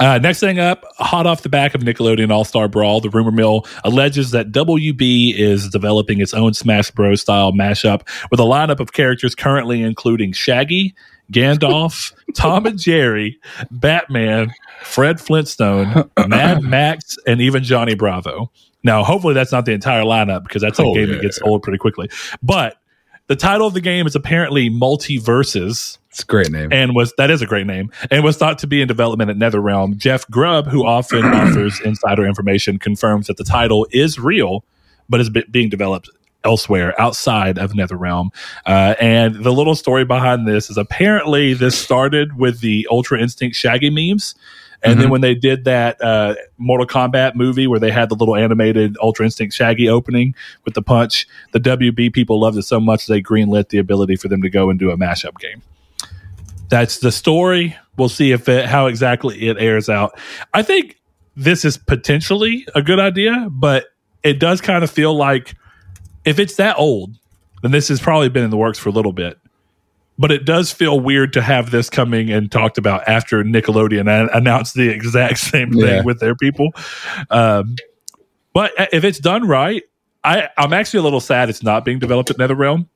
[0.00, 3.30] Uh, next thing up, hot off the back of Nickelodeon All Star Brawl, the rumor
[3.30, 7.20] mill alleges that WB is developing its own Smash Bros.
[7.20, 10.94] style mashup with a lineup of characters currently including Shaggy,
[11.30, 13.38] Gandalf, Tom and Jerry,
[13.70, 18.50] Batman, Fred Flintstone, Mad Max, and even Johnny Bravo.
[18.82, 21.42] Now, hopefully, that's not the entire lineup because that's a oh, game yeah, that gets
[21.42, 22.08] old pretty quickly.
[22.42, 22.78] But
[23.26, 26.72] the title of the game is apparently MultiVersus it's a great name.
[26.72, 29.36] And was that is a great name and was thought to be in development at
[29.36, 29.96] NetherRealm.
[29.96, 34.64] Jeff Grubb, who often offers insider information, confirms that the title is real,
[35.08, 36.10] but is being developed
[36.42, 38.30] elsewhere outside of NetherRealm.
[38.66, 43.54] Uh, and the little story behind this is apparently this started with the Ultra Instinct
[43.56, 44.34] Shaggy memes.
[44.82, 45.00] And mm-hmm.
[45.00, 48.96] then when they did that uh, Mortal Kombat movie where they had the little animated
[49.00, 53.22] Ultra Instinct Shaggy opening with the punch, the WB people loved it so much they
[53.22, 55.62] greenlit the ability for them to go and do a mashup game
[56.70, 57.76] that's the story.
[57.96, 60.18] We'll see if it, how exactly it airs out.
[60.54, 60.98] I think
[61.36, 63.86] this is potentially a good idea, but
[64.22, 65.54] it does kind of feel like
[66.24, 67.14] if it's that old,
[67.62, 69.38] then this has probably been in the works for a little bit.
[70.18, 74.74] But it does feel weird to have this coming and talked about after Nickelodeon announced
[74.74, 76.02] the exact same thing yeah.
[76.02, 76.70] with their people.
[77.30, 77.76] Um,
[78.52, 79.82] but if it's done right,
[80.22, 82.86] I, I'm actually a little sad it's not being developed at NetherRealm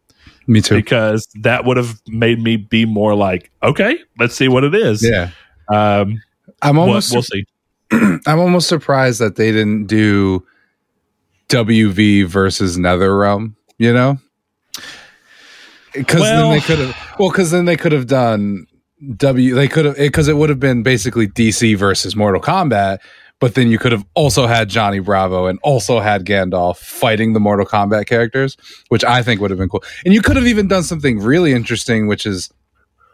[0.46, 0.76] me too.
[0.76, 5.02] Because that would have made me be more like, okay, let's see what it is.
[5.02, 5.30] Yeah.
[5.72, 6.20] Um,
[6.62, 7.46] I'm almost we'll, we'll see.
[8.26, 10.46] I'm almost surprised that they didn't do
[11.48, 13.54] WV versus NetherRealm.
[13.78, 14.18] You know,
[15.92, 16.96] because well, then they could have.
[17.18, 18.66] Well, because then they could have done
[19.16, 19.54] W.
[19.54, 23.00] They could have because it would have been basically DC versus Mortal Kombat,
[23.40, 27.40] but then you could have also had Johnny Bravo and also had Gandalf fighting the
[27.40, 28.56] Mortal Kombat characters,
[28.88, 29.84] which I think would have been cool.
[30.04, 32.50] And you could have even done something really interesting, which is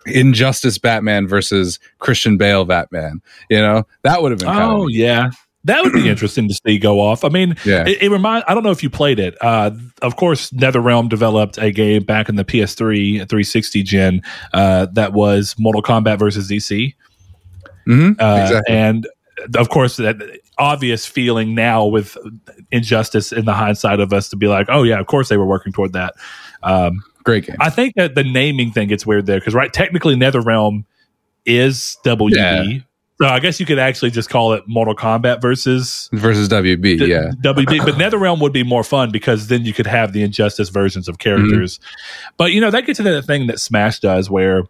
[0.07, 3.21] Injustice Batman versus Christian Bale Batman.
[3.49, 4.49] You know, that would have been.
[4.49, 5.31] Oh yeah,
[5.65, 7.25] that would be interesting to see go off.
[7.25, 7.87] I mean, yeah.
[7.87, 8.45] it, it reminds.
[8.49, 9.37] I don't know if you played it.
[9.41, 15.13] Uh, of course, NetherRealm developed a game back in the PS3 360 gen uh, that
[15.13, 16.95] was Mortal Kombat versus DC.
[17.89, 18.75] Mm-hmm, uh, exactly.
[18.75, 19.09] And
[19.57, 20.17] of course, that
[20.59, 22.17] obvious feeling now with
[22.71, 25.47] injustice in the hindsight of us to be like, oh yeah, of course they were
[25.47, 26.15] working toward that.
[26.63, 27.57] Um, Great game.
[27.61, 30.85] I think that the naming thing gets weird there because right, technically NetherRealm
[31.47, 32.35] is WB.
[32.35, 32.79] Yeah.
[33.21, 36.99] So I guess you could actually just call it Mortal Kombat versus versus WB.
[36.99, 37.85] D- yeah, WB.
[37.85, 41.19] But NetherRealm would be more fun because then you could have the Injustice versions of
[41.19, 41.81] characters.
[42.39, 44.63] But you know that gets into that thing that Smash does, where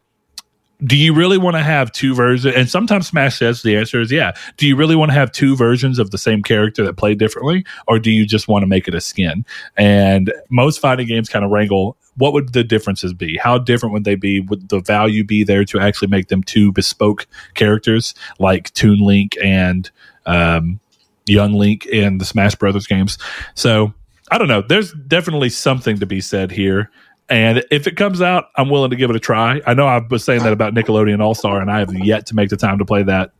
[0.84, 2.54] do you really want to have two versions?
[2.54, 4.32] And sometimes Smash says the answer is yeah.
[4.56, 7.64] Do you really want to have two versions of the same character that play differently,
[7.86, 9.44] or do you just want to make it a skin?
[9.76, 11.96] And most fighting games kind of wrangle.
[12.16, 13.36] What would the differences be?
[13.36, 14.40] How different would they be?
[14.40, 19.36] Would the value be there to actually make them two bespoke characters like Toon Link
[19.42, 19.90] and
[20.26, 20.80] um,
[21.26, 23.16] Young Link in the Smash Brothers games?
[23.54, 23.94] So
[24.30, 24.62] I don't know.
[24.62, 26.90] There's definitely something to be said here.
[27.30, 29.62] And if it comes out, I'm willing to give it a try.
[29.64, 32.34] I know I was saying that about Nickelodeon All Star, and I have yet to
[32.34, 33.30] make the time to play that.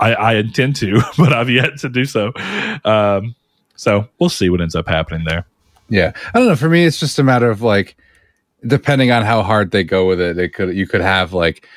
[0.00, 2.32] I, I intend to, but I've yet to do so.
[2.84, 3.34] Um,
[3.76, 5.46] so we'll see what ends up happening there.
[5.90, 6.12] yeah.
[6.32, 6.56] I don't know.
[6.56, 7.96] For me, it's just a matter of like,
[8.66, 11.68] depending on how hard they go with it, it could you could have like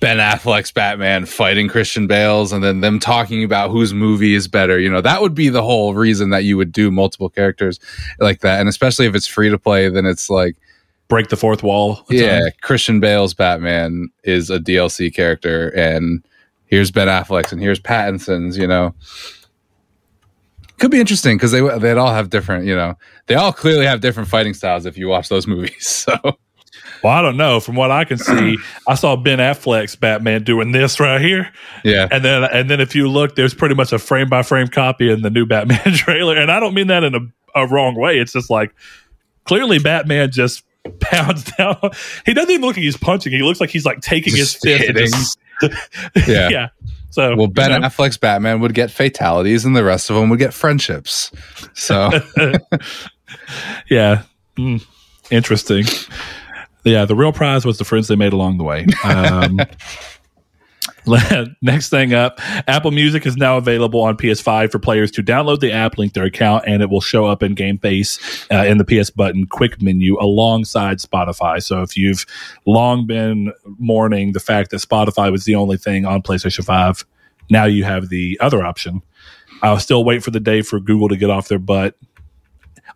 [0.00, 4.78] Ben Affleck's Batman fighting Christian Bale's, and then them talking about whose movie is better.
[4.78, 7.80] You know, that would be the whole reason that you would do multiple characters
[8.20, 10.56] like that, and especially if it's free to play, then it's like.
[11.08, 12.04] Break the fourth wall.
[12.10, 12.50] yeah, ton.
[12.60, 16.22] Christian Bale's Batman is a DLC character, and
[16.66, 18.58] here's Ben Affleck's, and here's Pattinson's.
[18.58, 18.94] You know,
[20.78, 22.66] could be interesting because they they'd all have different.
[22.66, 22.94] You know,
[23.26, 25.86] they all clearly have different fighting styles if you watch those movies.
[25.88, 26.38] So
[27.02, 27.60] Well, I don't know.
[27.60, 31.50] From what I can see, I saw Ben Affleck's Batman doing this right here,
[31.84, 34.68] yeah, and then and then if you look, there's pretty much a frame by frame
[34.68, 36.36] copy in the new Batman trailer.
[36.36, 37.20] And I don't mean that in a,
[37.54, 38.18] a wrong way.
[38.18, 38.74] It's just like
[39.44, 41.76] clearly Batman just pounds down.
[42.26, 43.32] He doesn't even look like he's punching.
[43.32, 44.84] He looks like he's like taking his Just fist.
[44.86, 45.06] hitting.
[45.06, 45.38] just-
[46.28, 46.48] Yeah.
[46.50, 46.68] yeah.
[47.10, 50.28] So well, Ben you know, Affleck's Batman would get fatalities, and the rest of them
[50.28, 51.32] would get friendships.
[51.74, 52.10] So
[53.88, 54.22] yeah,
[54.56, 54.84] Mm,
[55.30, 55.84] interesting.
[56.84, 58.86] Yeah, the real prize was the friends they made along the way.
[59.04, 59.58] Um,
[61.62, 65.72] next thing up, Apple Music is now available on PS5 for players to download the
[65.72, 68.18] app, link their account, and it will show up in Game Face
[68.50, 71.62] uh, in the PS button quick menu alongside Spotify.
[71.62, 72.26] So if you've
[72.66, 77.04] long been mourning the fact that Spotify was the only thing on PlayStation 5,
[77.50, 79.02] now you have the other option.
[79.62, 81.96] I'll still wait for the day for Google to get off their butt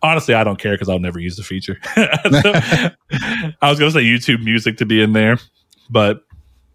[0.03, 1.79] honestly, I don't care because I'll never use the feature.
[1.95, 2.01] So,
[3.61, 5.39] I was going to say YouTube Music to be in there,
[5.89, 6.23] but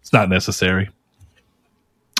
[0.01, 0.89] it's not necessary.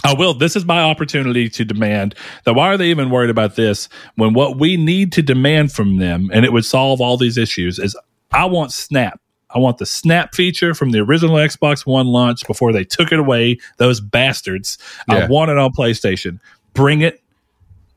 [0.06, 0.34] Oh, I will.
[0.34, 2.54] This is my opportunity to demand that.
[2.54, 6.30] Why are they even worried about this when what we need to demand from them,
[6.34, 7.98] and it would solve all these issues, is
[8.32, 9.20] I want Snap.
[9.54, 13.20] I want the Snap feature from the original Xbox One launch before they took it
[13.20, 13.58] away.
[13.78, 14.78] Those bastards.
[15.10, 15.20] I Yeah.
[15.22, 16.40] want want it on PlayStation.
[16.74, 17.22] Bring it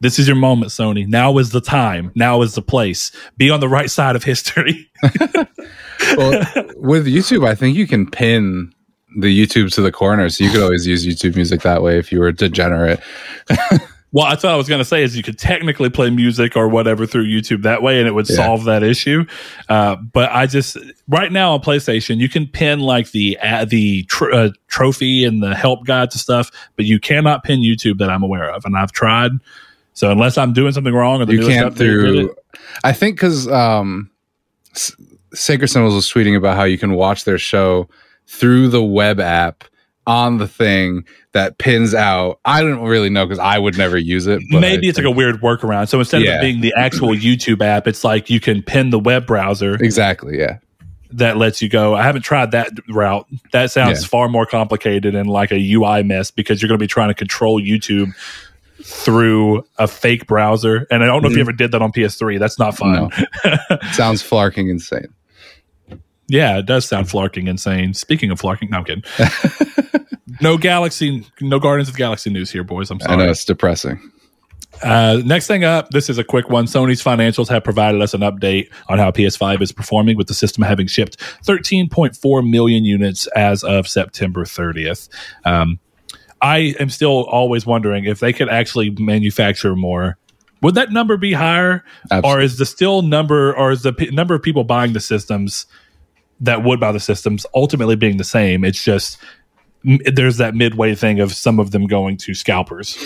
[0.00, 1.06] this is your moment, Sony.
[1.06, 2.10] Now is the time.
[2.16, 3.12] Now is the place.
[3.36, 4.90] Be on the right side of history.
[6.16, 6.44] well,
[6.76, 8.74] with YouTube, I think you can pin
[9.16, 12.10] the YouTube to the corner, so you could always use YouTube Music that way if
[12.12, 13.00] you were degenerate.
[14.12, 16.68] well, I thought I was going to say is you could technically play music or
[16.68, 18.36] whatever through YouTube that way, and it would Yeah.
[18.36, 19.24] solve that issue.
[19.68, 20.76] Uh, but I just
[21.08, 25.42] right now on PlayStation, you can pin like the uh, the tr- uh, trophy and
[25.42, 28.76] the help guides and stuff, but you cannot pin YouTube that I'm aware of, and
[28.76, 29.32] I've tried.
[29.94, 32.34] So unless I'm doing something wrong, or the you can't through.
[32.84, 34.10] I think because um,
[34.74, 34.94] S-
[35.34, 37.88] Sacred Symbols was tweeting about how you can watch their show
[38.32, 39.64] through the web app
[40.06, 42.40] on the thing that pins out.
[42.44, 44.42] I don't really know because I would never use it.
[44.50, 45.88] but Maybe I it's like a weird workaround.
[45.88, 46.38] So instead of Yeah.
[46.38, 50.38] it being the actual YouTube app, it's like you can pin the web browser exactly
[50.40, 50.58] yeah.
[51.12, 51.94] that lets you go.
[51.94, 53.26] I haven't tried that route.
[53.52, 54.08] That sounds Yeah.
[54.08, 57.14] far more complicated and like a UI mess because you're going to be trying to
[57.14, 58.12] control YouTube
[58.82, 60.86] through a fake browser.
[60.90, 61.42] And I don't know if you Mhm.
[61.42, 62.38] ever did that on PS3.
[62.38, 63.10] That's not fun.
[63.92, 65.06] Sounds flarking insane.
[66.32, 67.92] Yeah, it does sound flarking insane.
[67.92, 70.06] Speaking of flarking, no, I'm kidding.
[70.40, 72.90] no Galaxy, no Guardians of Galaxy news here, boys.
[72.90, 73.12] I'm sorry.
[73.12, 74.00] I know it's depressing.
[74.82, 76.64] Uh, next thing up, this is a quick one.
[76.64, 80.64] Sony's financials have provided us an update on how PS5 is performing, with the system
[80.64, 85.10] having shipped 13.4 million units as of September 30th.
[85.44, 85.80] Um,
[86.40, 90.16] I am still always wondering if they could actually manufacture more.
[90.62, 92.30] Would that number be higher, Absolutely.
[92.30, 95.66] or is the still number, or is the p- number of people buying the systems
[96.42, 98.64] that would buy the systems ultimately being the same?
[98.64, 99.18] It's just
[99.84, 102.96] there's that midway thing of some of them going to scalpers.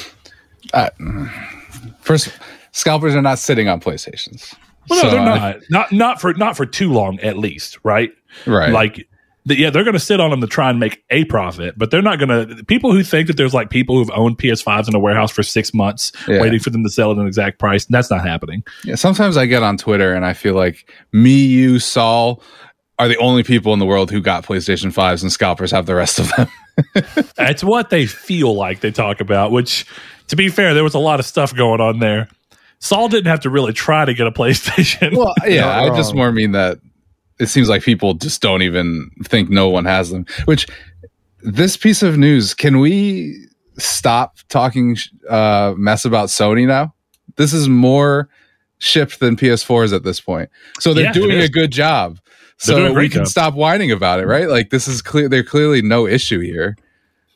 [2.00, 2.30] First,
[2.72, 4.54] scalpers are not sitting on PlayStations.
[4.88, 5.56] Well, no, So, they're uh, not.
[5.70, 8.10] Not not for not for too long, at least, right?
[8.46, 8.72] right.
[8.72, 9.08] Like,
[9.44, 11.90] the, yeah, they're going to sit on them to try and make a profit, but
[11.90, 12.64] they're not going to.
[12.64, 15.72] People who think that there's like people who've owned PS5s in a warehouse for six
[15.74, 16.40] months, Yeah.
[16.40, 18.64] waiting for them to sell at an exact price, that's not happening.
[18.84, 22.42] Yeah, sometimes I get on Twitter and I feel like me, you, Saul
[22.98, 25.94] are the only people in the world who got PlayStation 5s and scalpers have the
[25.94, 26.48] rest of them.
[27.36, 29.86] That's what they feel like they talk about, which,
[30.28, 32.28] to be fair, there was a lot of stuff going on there.
[32.78, 35.16] Saul didn't have to really try to get a PlayStation.
[35.16, 36.78] Well, yeah, I Not just more mean that
[37.38, 40.26] it seems like people just don't even think no one has them.
[40.44, 40.66] Which
[41.42, 43.46] this piece of news, can we
[43.78, 44.96] stop talking
[45.28, 46.94] uh, mess about Sony now?
[47.36, 48.28] This is more
[48.78, 52.18] shipped than PS4s at this point, so they're Yeah, doing a good job.
[52.64, 53.26] They're doing a So we can job.
[53.28, 54.48] stop whining about it, right?
[54.48, 55.28] Like this is clear.
[55.28, 56.76] There's clearly no issue here.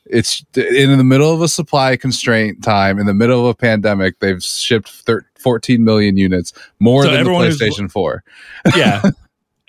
[0.05, 4.19] It's in the middle of a supply constraint time, in the middle of a pandemic.
[4.19, 8.23] They've shipped thir- 14 million units, more So than the everyone who's- PlayStation 4.
[8.75, 9.01] yeah.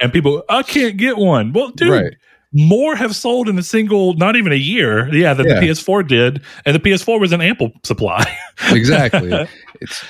[0.01, 1.53] And people, I can't get one.
[1.53, 2.15] Well, dude, Right.
[2.53, 5.09] more have sold in a single, not even a year.
[5.15, 5.61] Yeah, than Yeah.
[5.61, 6.43] the PS4 did.
[6.67, 8.25] And the PS4 was an ample supply.
[8.73, 9.31] exactly.
[9.81, 10.05] it's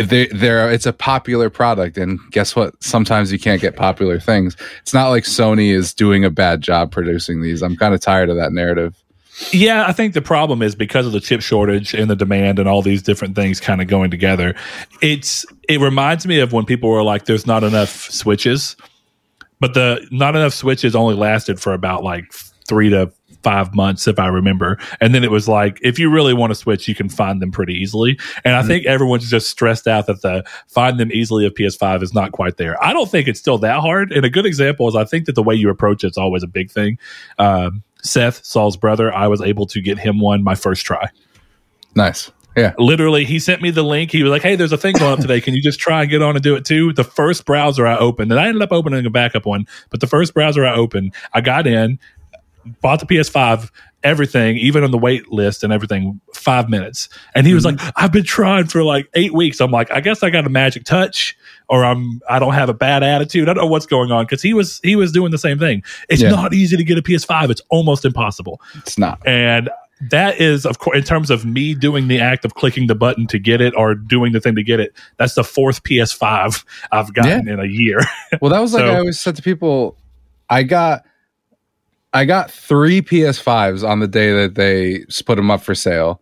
[0.00, 2.74] they it's a popular product, and guess what?
[2.82, 4.56] Sometimes you can't get popular things.
[4.80, 7.62] It's not like Sony is doing a bad job producing these.
[7.62, 8.94] I'm kind of tired of that narrative.
[9.50, 12.68] Yeah, I think the problem is because of the chip shortage and the demand and
[12.68, 14.54] all these different things kind of going together.
[15.00, 18.76] It's it reminds me of when people were like, "There's not enough switches,"
[19.58, 22.32] but the not enough switches only lasted for about like
[22.66, 23.10] three to
[23.42, 24.78] five months, if I remember.
[25.00, 27.50] And then it was like, if you really want to switch, you can find them
[27.50, 28.18] pretty easily.
[28.44, 32.14] And I think everyone's just stressed out that the find them easily of PS5 is
[32.14, 32.82] not quite there.
[32.82, 34.12] I don't think it's still that hard.
[34.12, 36.48] And a good example is I think that the way you approach it's always a
[36.48, 36.98] big thing.
[37.38, 41.08] Um, Seth, Saul's brother, I was able to get him one my first try.
[41.94, 42.30] Nice.
[42.56, 42.74] Yeah.
[42.78, 44.10] Literally, he sent me the link.
[44.10, 45.40] He was like, "Hey, there's a thing going up today.
[45.40, 47.96] Can you just try and get on and do it too?" The first browser I
[47.96, 51.14] opened, and I ended up opening a backup one, but the first browser I opened,
[51.32, 51.98] I got in,
[52.80, 53.70] bought the PS5,
[54.02, 57.08] everything, even on the wait list and everything, five minutes.
[57.34, 57.84] And he was mm-hmm.
[57.84, 60.50] like, "I've been trying for like eight weeks." I'm like, "I guess I got a
[60.50, 61.36] magic touch."
[61.68, 63.48] Or I'm I don't have a bad attitude.
[63.48, 65.82] I don't know what's going on because he was he was doing the same thing.
[66.08, 66.30] It's Yeah.
[66.30, 67.50] not easy to get a PS5.
[67.50, 68.60] It's almost impossible.
[68.74, 69.20] It's not.
[69.26, 69.70] And
[70.10, 73.26] that is, of course, in terms of me doing the act of clicking the button
[73.28, 77.14] to get it or doing the thing to get it, that's the fourth PS5 I've
[77.14, 78.00] gotten in a year.
[78.40, 79.96] Well, that was like So- I always said to people,
[80.50, 81.04] I got
[82.12, 86.20] I got three PS5s on the day that they put them up for sale.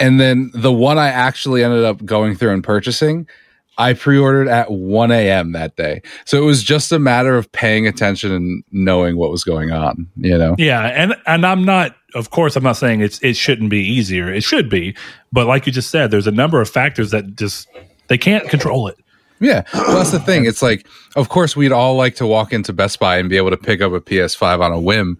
[0.00, 3.28] And then the one I actually ended up going through and purchasing,
[3.76, 5.52] I pre-ordered at 1 a.m.
[5.52, 6.02] that day.
[6.24, 10.08] So it was just a matter of paying attention and knowing what was going on,
[10.16, 10.54] you know?
[10.58, 14.32] yeah, and and I'm not, of course, I'm not saying it's it shouldn't be easier.
[14.32, 14.96] It should be,
[15.32, 17.68] but like you just said, there's a number of factors that just
[18.08, 18.96] they can't control it.
[19.40, 19.64] Yeah.
[19.74, 20.46] Well, that's the thing.
[20.46, 23.50] It's like, of course, we'd all like to walk into Best Buy and be able
[23.50, 25.18] to pick up a PS5 on a whim.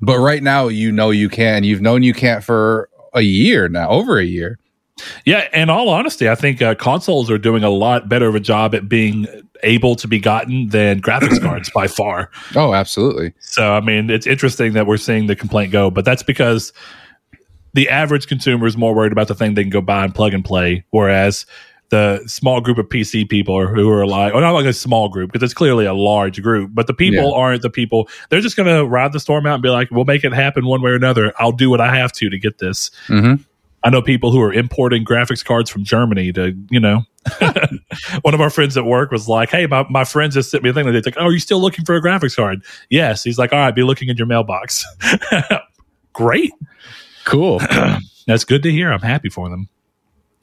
[0.00, 1.64] But right now, you know you can.
[1.64, 4.58] You've known you can't for a year now, over a year.
[5.24, 8.40] Yeah, in all honesty, I think uh, consoles are doing a lot better of a
[8.40, 9.26] job at being
[9.62, 12.30] able to be gotten than graphics cards by far.
[12.54, 13.32] Oh, absolutely.
[13.40, 16.72] So, I mean, it's interesting that we're seeing the complaint go, but that's because
[17.72, 20.34] the average consumer is more worried about the thing they can go buy and plug
[20.34, 21.46] and play, whereas
[21.90, 25.30] the small group of PC people who are like, or not like a small group
[25.32, 27.36] because it's clearly a large group, but the people Yeah.
[27.36, 28.08] aren't the people.
[28.30, 30.64] They're just going to ride the storm out and be like, "We'll make it happen
[30.66, 31.32] one way or another.
[31.38, 33.34] I'll do what I have to to get this." hmm
[33.82, 37.02] I know people who are importing graphics cards from Germany to, you know,
[38.20, 40.68] one of our friends at work was like, Hey, my, my friend just sent me
[40.68, 40.84] a thing.
[40.84, 42.62] They're like, Oh, are you still looking for a graphics card?
[42.90, 43.24] Yes.
[43.24, 44.84] He's like, All right, be looking in your mailbox.
[46.12, 46.52] Great.
[47.24, 47.58] Cool.
[48.26, 48.92] That's good to hear.
[48.92, 49.68] I'm happy for them.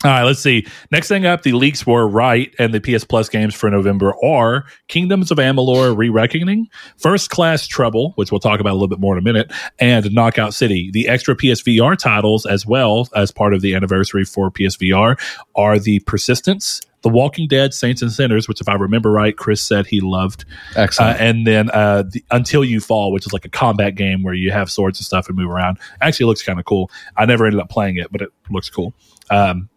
[0.03, 0.67] All right, let's see.
[0.91, 4.65] Next thing up, the leaks were right, and the PS Plus games for November are
[4.89, 8.99] Kingdoms of Amalur Re Reckoning, First Class Trouble, which we'll talk about a little bit
[8.99, 10.91] more in a minute, and Knockout City.
[10.93, 15.19] The extra PSVR titles, as well as part of the anniversary for PSVR,
[15.55, 19.63] are The Persistence, The Walking Dead, Saints and Sinners, which, if I remember right, Chris
[19.63, 21.19] said he loved, uh, Excellent.
[21.19, 24.51] and then uh, the, Until You Fall, which is like a combat game where you
[24.51, 25.79] have swords and stuff and move around.
[26.01, 26.91] Actually, looks kind of cool.
[27.17, 28.93] I never ended up playing it, but it looks cool.
[29.31, 29.69] Um,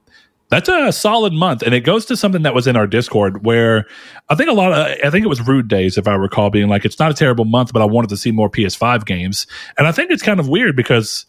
[0.51, 3.87] that's a solid month, and it goes to something that was in our Discord where
[4.29, 6.69] I think a lot of I think it was Rude Days, if I recall, being
[6.69, 9.47] like, "It's not a terrible month, but I wanted to see more PS5 games,"
[9.79, 11.25] and I think it's kind of weird because.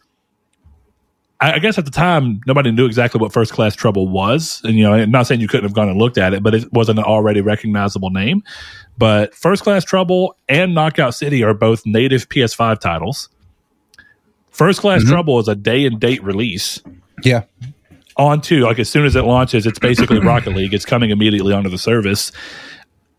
[1.40, 4.76] I I guess at the time nobody knew exactly what First Class Trouble was, and
[4.76, 6.72] you know, I'm not saying you couldn't have gone and looked at it, but it
[6.72, 8.44] wasn't an already recognizable name.
[8.98, 13.30] But First Class Trouble and Knockout City are both native PS5 titles.
[14.52, 15.08] First Class Mhm.
[15.10, 16.80] Trouble is a day and date release
[17.24, 17.44] yeah.
[18.28, 20.74] Onto like as soon as it launches, it's basically Rocket League.
[20.74, 22.32] It's coming immediately onto the service.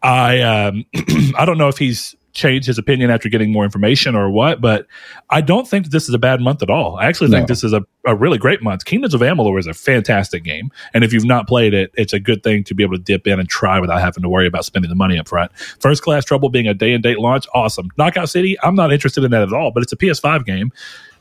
[0.03, 0.85] I um,
[1.37, 4.87] I don't know if he's changed his opinion after getting more information or what, but
[5.31, 6.97] I don't think this is a bad month at all.
[6.97, 8.85] I actually think this is a, a really great month.
[8.85, 10.71] Kingdoms of Amalur is a fantastic game.
[10.95, 13.27] And if you've not played it, it's a good thing to be able to dip
[13.27, 15.53] in and try without having to worry about spending the money up front.
[15.81, 17.89] First Class Trouble being a day and date launch, awesome.
[17.99, 20.73] Knockout City, I'm not interested in that at all, but it's a PS5 game.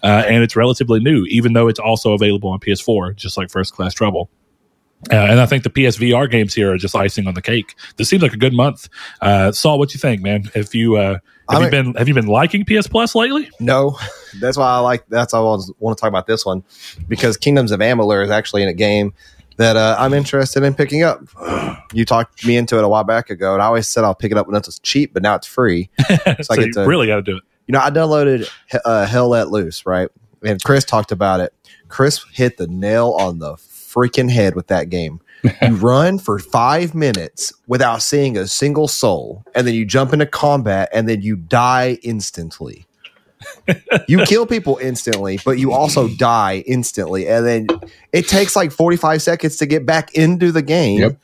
[0.04, 3.74] Uh, and it's relatively new, even though it's also available on PS4, just like First
[3.74, 4.30] Class Trouble.
[5.12, 7.76] Uh, and I think the PSVR games here are just icing on the cake.
[7.98, 8.88] This seems like a good month.
[9.20, 10.44] Uh, Saul, what you think, man?
[10.54, 11.18] If you uh,
[11.50, 13.50] have I'm you been have you been liking PS Plus lately?
[13.60, 13.98] No,
[14.40, 15.08] that's why I like.
[15.08, 16.64] That's why I was, want to talk about this one
[17.08, 19.12] because Kingdoms of Amalur is actually in a game
[19.58, 21.22] that uh, I'm interested in picking up.
[21.94, 24.32] You talked me into it a while back ago, and I always said I'll pick
[24.32, 25.90] it up when it's cheap, but now it's free.
[26.08, 26.16] so
[26.50, 27.44] I you get to- really got to do it.
[27.72, 28.50] You know, I downloaded
[28.84, 30.10] uh, Hell Let Loose, right?
[30.44, 31.54] And Chris talked about it.
[31.88, 35.22] Chris hit the nail on the freaking head with that game.
[35.62, 40.26] you run for five minutes without seeing a single soul, and then you jump into
[40.26, 42.88] combat, and then you die instantly.
[44.10, 47.68] you kill people instantly, but you also die instantly, and then
[48.12, 51.00] it takes like forty-five seconds to get back into the game.
[51.00, 51.18] Yep.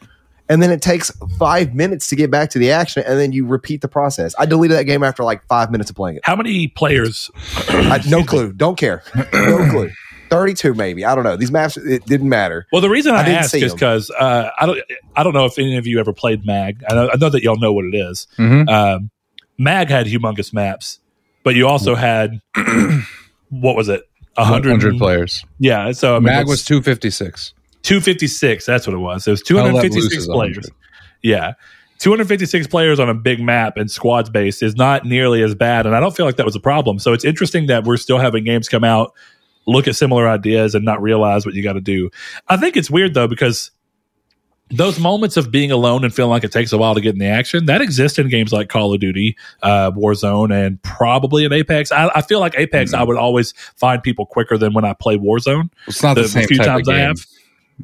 [0.49, 3.45] And then it takes five minutes to get back to the action, and then you
[3.45, 4.33] repeat the process.
[4.39, 6.21] I deleted that game after like five minutes of playing it.
[6.25, 7.29] How many players?
[7.67, 8.53] I, no clue.
[8.53, 9.03] Don't care.
[9.33, 9.89] No clue.
[10.29, 11.05] 32 maybe.
[11.05, 11.37] I don't know.
[11.37, 12.67] These maps it didn't matter.
[12.71, 14.79] Well, the reason I I, didn't ask is because uh, I don't
[15.15, 16.83] I don't know if any of you ever played Mag.
[16.89, 18.27] I know, I know that y'all know what it is.
[18.37, 18.69] Mhm.
[18.69, 19.09] Um,
[19.57, 20.99] Mag had humongous maps,
[21.43, 22.41] but you also had
[23.49, 24.03] what was it?
[24.37, 25.43] A 100 hundred players.
[25.59, 25.91] Yeah.
[25.93, 27.53] So I mean, Mag was 256.
[27.87, 28.65] 256.
[28.65, 29.25] That's what it was.
[29.27, 30.69] It was Hell Let Loose 256 players.
[31.23, 31.53] Yeah.
[31.99, 35.85] 256 players on a big map and squads based is not nearly as bad.
[35.85, 36.99] And I don't feel like that was a problem.
[36.99, 39.13] So it's interesting that we're still having games come out,
[39.65, 42.09] look at similar ideas and not realize what you got to do.
[42.49, 43.71] I think it's weird though, because
[44.69, 47.19] those moments of being alone and feeling like it takes a while to get in
[47.19, 51.53] the action that exists in games like Call of Duty, uh, Warzone, and probably in
[51.53, 51.89] Apex.
[51.91, 52.97] I, I feel like Apex, Mhm.
[52.99, 55.69] I would always find people quicker than when I play Warzone.
[55.87, 57.25] It's not the, The same few type times of I have.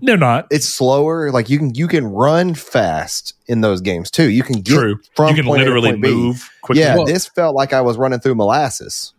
[0.02, 0.48] They're not.
[0.50, 1.32] It's slower.
[1.32, 4.30] Like you can you can run fast in those games too.
[4.30, 5.00] You can get True.
[5.16, 6.10] from you can point A to literally point B.
[6.14, 6.82] move quickly.
[6.82, 9.14] Yeah, Well- this felt like I was running through molasses.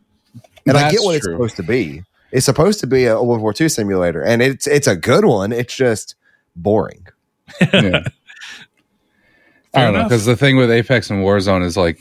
[0.66, 2.03] And I get what it's supposed to be.
[2.33, 5.53] It's supposed to be a World War II simulator, and it's it's a good one.
[5.53, 6.14] It's just
[6.57, 7.07] boring.
[7.72, 8.01] Yeah.
[9.75, 11.99] I don't know because the thing with Apex and Warzone is like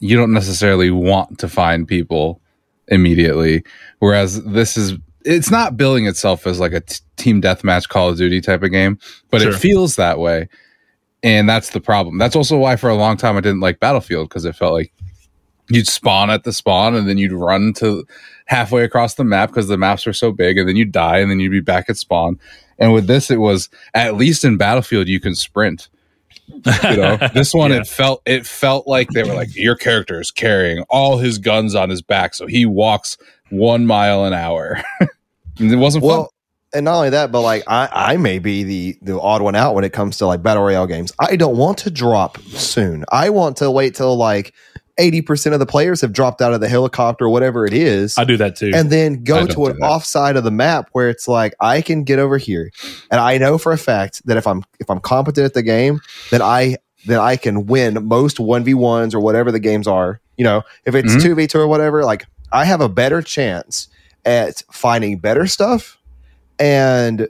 [0.00, 2.40] you don't necessarily want to find people
[2.88, 3.64] immediately,
[3.98, 4.94] whereas this is
[5.26, 8.70] it's not billing itself as like a t- team deathmatch Call of Duty type of
[8.70, 8.98] game,
[9.30, 9.50] but Sure.
[9.52, 10.48] it feels that way,
[11.22, 12.18] and that's the problem.
[12.18, 14.92] That's also why for a long time I didn't like Battlefield because it felt like
[15.68, 18.04] you'd spawn at the spawn and then you'd run to
[18.44, 21.30] halfway across the map because the maps were so big, and then you'd die and
[21.30, 22.38] then you'd be back at spawn.
[22.78, 25.88] And with this, it was at least in Battlefield you can sprint
[26.84, 27.78] you know this one Yeah.
[27.78, 31.74] it felt it felt like they were like your character is carrying all his guns
[31.74, 33.18] on his back so he walks
[33.50, 34.80] one mile an hour
[35.58, 36.30] And it wasn't Well,
[36.74, 39.74] and not only that, but like I, I may be the the odd one out
[39.74, 41.12] when it comes to like battle royale games.
[41.18, 43.04] I don't want to drop soon.
[43.10, 44.52] I want to wait till like
[44.98, 48.18] eighty percent of the players have dropped out of the helicopter or whatever it is.
[48.18, 48.72] I do that too.
[48.74, 52.18] and then go to an offside of the map where it's like I can get
[52.18, 52.70] over here,
[53.10, 56.00] and I know for a fact that if I'm if I'm competent at the game,
[56.30, 60.20] that I that I can win most one v ones or whatever the games are.
[60.36, 61.22] You know, if it's Mhm.
[61.22, 63.88] two v two or whatever, like I have a better chance
[64.26, 65.96] at finding better stuff
[66.58, 67.28] and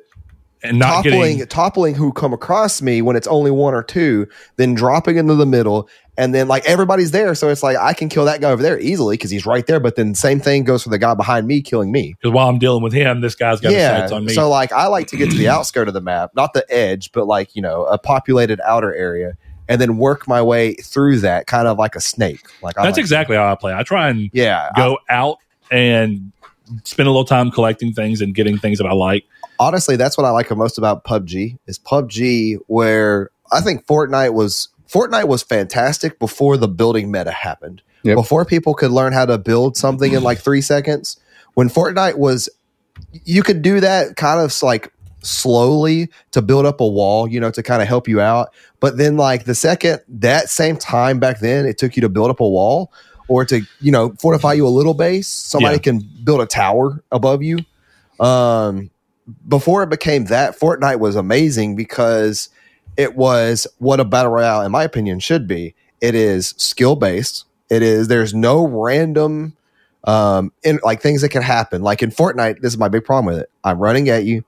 [0.62, 4.26] and not toppling getting toppling who come across me when it's only one or two,
[4.56, 8.08] then dropping into the middle, and then like everybody's there, so it's like I can
[8.08, 9.78] kill that guy over there easily because he's right there.
[9.78, 12.16] But then same thing goes for the guy behind me killing me.
[12.18, 14.32] because while I'm dealing with him, this guy's got yeah, sights on me.
[14.32, 17.12] so like I like to get to the outskirt of the map, not the edge,
[17.12, 19.36] but like you know a populated outer area,
[19.68, 22.40] and then work my way through that, kind of like a snake.
[22.62, 23.74] Like I That's like- exactly how I play.
[23.74, 24.70] I try and yeah.
[24.74, 25.38] go out
[25.70, 26.32] and
[26.84, 29.24] spend a little time collecting things and getting things that I like.
[29.58, 34.34] honestly, that's what I like the most about PUBG is PUBG, where I think Fortnite
[34.34, 37.82] was Fortnite was fantastic before the building meta happened.
[38.02, 38.16] Yep.
[38.16, 41.18] Before people could learn how to build something in like three seconds.
[41.54, 42.48] When Fortnite was,
[43.24, 44.92] you could do that kind of like
[45.22, 48.54] slowly to build up a wall, you know, to kind of help you out.
[48.78, 52.30] But then, like the second that same time back then, it took you to build
[52.30, 52.92] up a wall
[53.28, 55.28] or to you know fortify you a little base.
[55.28, 55.80] Somebody Yeah.
[55.80, 57.58] can build a tower above you.
[58.20, 58.90] Um,
[59.48, 62.48] before it became that, Fortnite was amazing because
[62.96, 65.74] it was what a battle royale, in my opinion, should be.
[66.00, 67.44] It is skill based.
[67.68, 69.54] It is there's no random
[70.04, 71.82] um in like things that can happen.
[71.82, 73.50] Like in Fortnite, this is my big problem with it.
[73.64, 74.44] I'm running at you.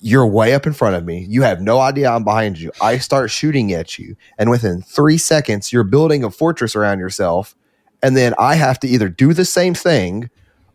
[0.00, 1.24] you're way up in front of me.
[1.28, 2.72] You have no idea I'm behind you.
[2.80, 7.54] I start shooting at you, and within three seconds, you're building a fortress around yourself.
[8.02, 10.30] And then I have to either do the same thing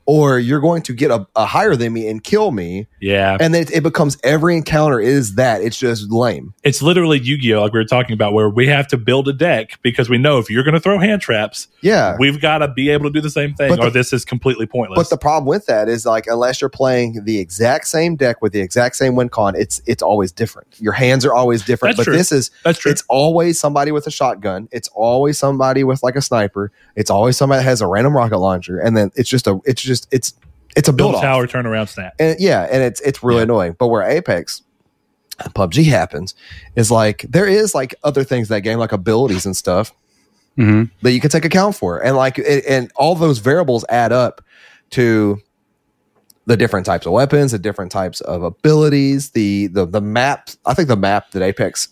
[0.05, 2.87] or you're going to get a, a higher than me and kill me.
[2.99, 3.37] Yeah.
[3.39, 5.61] And then it, it becomes every encounter is that.
[5.61, 6.53] It's just lame.
[6.63, 7.61] It's literally Yu Gi Oh!
[7.61, 10.39] like we were talking about, where we have to build a deck because we know
[10.39, 12.15] if you're going to throw hand traps, Yeah.
[12.19, 14.25] we've got to be able to do the same thing, But the- or this is
[14.25, 14.97] completely pointless.
[14.97, 18.51] But the problem with that is like unless you're playing the exact same deck with
[18.53, 20.67] the exact same win con, it's it's always different.
[20.79, 21.95] Your hands are always different.
[21.95, 22.17] That's but true.
[22.17, 22.91] this is That's true.
[22.91, 24.67] it's always somebody with a shotgun.
[24.71, 26.71] It's always somebody with like a sniper.
[26.95, 28.79] It's always somebody that has a random rocket launcher.
[28.79, 30.33] And then it's just a it's just it's
[30.75, 31.23] it's a Build build a off.
[31.23, 32.13] tower, turnaround snap.
[32.19, 33.43] And yeah, and it's it's really Yeah.
[33.43, 33.75] annoying.
[33.77, 34.61] But where Apex
[35.55, 36.33] PUBG happens
[36.75, 39.91] is like there is like other things in that game, like abilities and stuff
[40.57, 40.89] Mhm.
[41.01, 44.41] that you can take account for, and like it, and all those variables add up
[44.91, 45.39] to
[46.45, 50.49] the different types of weapons, the different types of abilities, the the the map.
[50.65, 51.87] I think the map that Apex,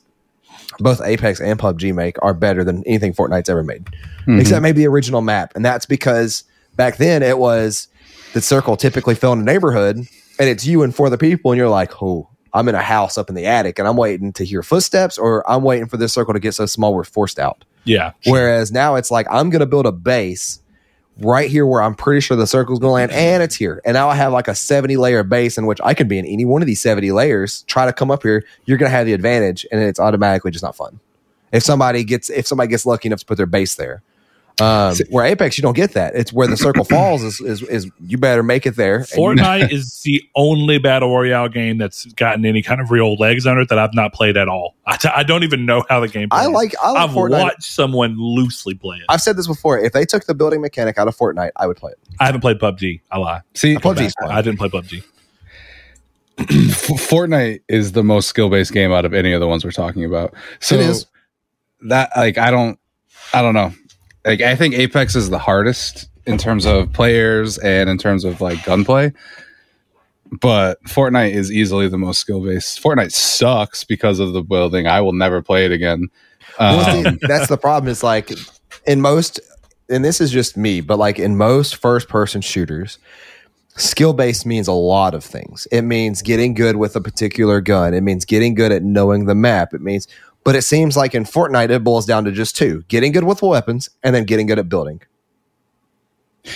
[0.80, 3.86] both Apex and PUBG make, are better than anything Fortnite's ever made,
[4.28, 4.40] Mhm.
[4.42, 6.44] except maybe the original map, and that's because
[6.76, 7.88] back then it was
[8.34, 11.58] the circle typically fell in a neighborhood, and it's you and four other people, and
[11.58, 12.28] you're like, oh.
[12.54, 15.50] I'm in a house up in the attic and I'm waiting to hear footsteps or
[15.50, 17.64] I'm waiting for this circle to get so small we're forced out.
[17.86, 18.12] Yeah.
[18.26, 20.60] Whereas now it's like I'm going to build a base
[21.20, 23.82] right here where I'm pretty sure the circle's going to land, and it's here.
[23.86, 26.26] And now I have like a 70 layer base in which I can be in
[26.26, 27.64] any one of these 70 layers.
[27.64, 30.64] Try to come up here, you're going to have the advantage, and it's automatically just
[30.64, 31.00] not fun.
[31.52, 34.02] If somebody gets if somebody gets lucky enough to put their base there.
[34.60, 36.14] Um, where Apex, you don't get that.
[36.16, 37.24] It's where the circle falls.
[37.24, 39.00] Is, is is you better make it there.
[39.00, 43.62] Fortnite is the only battle royale game that's gotten any kind of real legs under
[43.62, 44.76] it that I've not played at all.
[44.86, 46.28] I, t- I don't even know how the game.
[46.32, 47.42] I like I like I've Fortnite.
[47.42, 49.04] watched someone loosely play it.
[49.10, 49.80] I've said this before.
[49.80, 52.00] If they took the building mechanic out of Fortnite, I would play it.
[52.20, 53.02] I haven't played PUBG.
[53.12, 53.42] I lie.
[53.56, 54.32] See, PUBG's fun.
[54.32, 55.04] I didn't play PUBG.
[56.38, 60.06] Fortnite is the most skill based game out of any of the ones we're talking
[60.06, 60.34] about.
[60.60, 61.06] So It is.
[61.88, 62.80] that like I don't
[63.34, 63.74] I don't know.
[64.26, 68.42] Like I think Apex is the hardest in terms of players and in terms of
[68.42, 69.12] like gunplay.
[70.40, 72.82] But Fortnite is easily the most skill based.
[72.82, 74.88] Fortnite sucks because of the building.
[74.88, 76.08] I will never play it again.
[76.60, 77.90] Well, see, Um, that's the problem.
[77.90, 78.32] Is like
[78.86, 79.40] in most,
[79.90, 82.98] and this is just me, but like in most first person shooters,
[83.76, 85.68] skill based means a lot of things.
[85.72, 87.94] It means getting good with a particular gun.
[87.94, 89.74] It means getting good at knowing the map.
[89.74, 90.08] It means,
[90.44, 93.42] but it seems like in Fortnite, it boils down to just two: getting good with
[93.42, 95.02] weapons and then getting good at building.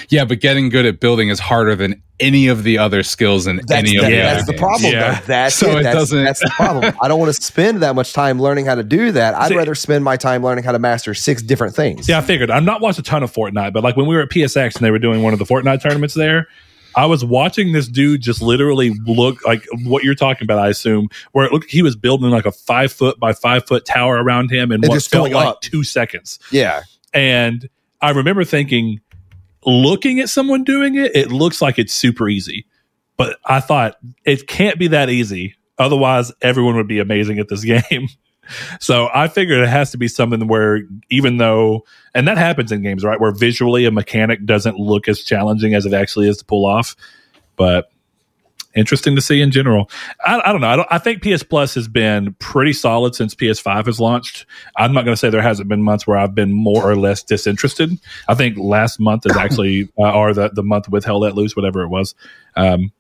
[0.10, 3.58] yeah, but getting good at building is harder than any of the other skills in
[3.58, 4.28] That's, any of the Yeah.
[4.28, 4.60] other that's the games.
[4.62, 4.92] problem.
[4.92, 5.20] Yeah.
[5.20, 5.26] though.
[5.28, 5.80] That's So it.
[5.80, 6.94] it That's, doesn't- that's the problem.
[7.02, 9.36] I don't want to spend that much time learning how to do that.
[9.36, 12.10] I'd See- rather spend my time learning how to master six different things.
[12.10, 12.50] Yeah, I figured.
[12.50, 14.84] I'm not watched a ton of Fortnite, but like when we were at PSX and
[14.86, 16.48] they were doing one of the Fortnite tournaments there,
[16.96, 20.60] I was watching this dude just literally look like what you're talking about.
[20.60, 23.86] I assume where it looked he was building like a five foot by five foot
[23.86, 25.62] tower around him in And what just felt like up.
[25.62, 26.40] two seconds.
[26.52, 26.84] yeah.
[27.14, 27.70] And
[28.02, 29.00] I remember thinking,
[29.66, 32.66] looking at someone doing it, it looks like it's super easy.
[33.18, 35.56] But I thought it can't be that easy.
[35.78, 38.08] Otherwise, everyone would be amazing at this game.
[38.80, 42.82] So I figured it has to be something where, even though, and that happens in
[42.82, 43.20] games, right?
[43.20, 46.96] Where visually a mechanic doesn't look as challenging as it actually is to pull off.
[47.56, 47.90] But
[48.76, 49.90] interesting to see in general.
[50.26, 50.68] I, I don't know.
[50.68, 54.46] I, don't, I think PS Plus has been pretty solid since PS5 has launched.
[54.78, 57.24] I'm not going to say there hasn't been months where I've been more or less
[57.24, 57.92] disinterested.
[58.28, 61.56] I think last month is actually, uh, or the, the month with Hell Let Loose,
[61.56, 62.14] whatever it was,
[62.56, 62.92] um,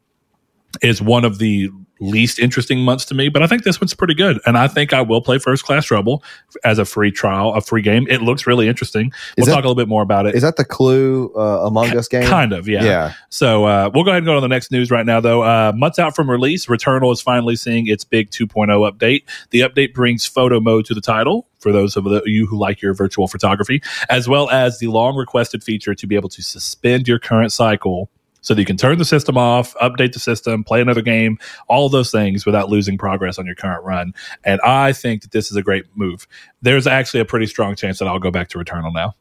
[0.81, 1.69] is one of the
[2.05, 3.29] least interesting months to me.
[3.29, 4.39] But I think this one's pretty good.
[4.45, 6.23] And I think I will play First Class Trouble
[6.63, 8.07] as a free trial, a free game.
[8.09, 9.11] It looks really interesting.
[9.37, 10.35] We'll that- talk a little bit more about it.
[10.35, 12.23] Is that the Clue uh, Among Us game?
[12.23, 12.83] Kind of, yeah.
[12.83, 13.13] Yeah.
[13.29, 15.43] So uh, we'll go ahead and go to the next news right now, though.
[15.43, 19.23] Uh, months out from release, Returnal is finally seeing its big 2.0 update.
[19.51, 22.81] The update brings photo mode to the title for those of the, you who like
[22.81, 27.07] your virtual photography, as well as the long requested feature to be able to suspend
[27.07, 28.09] your current cycle
[28.45, 31.89] so that you can turn the system off, update the system, play another game, all
[31.89, 34.13] those things without losing progress on your current run.
[34.43, 36.27] And I think that this is a great move.
[36.61, 39.15] There's actually a pretty strong chance that I'll go back to Returnal now.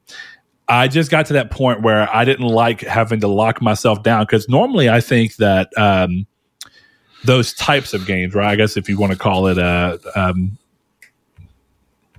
[0.68, 4.24] I just got to that point where I didn't like having to lock myself down
[4.24, 6.26] because normally I think that um,
[7.24, 8.50] those types of games, right?
[8.50, 10.58] I guess if you want to call it a, um,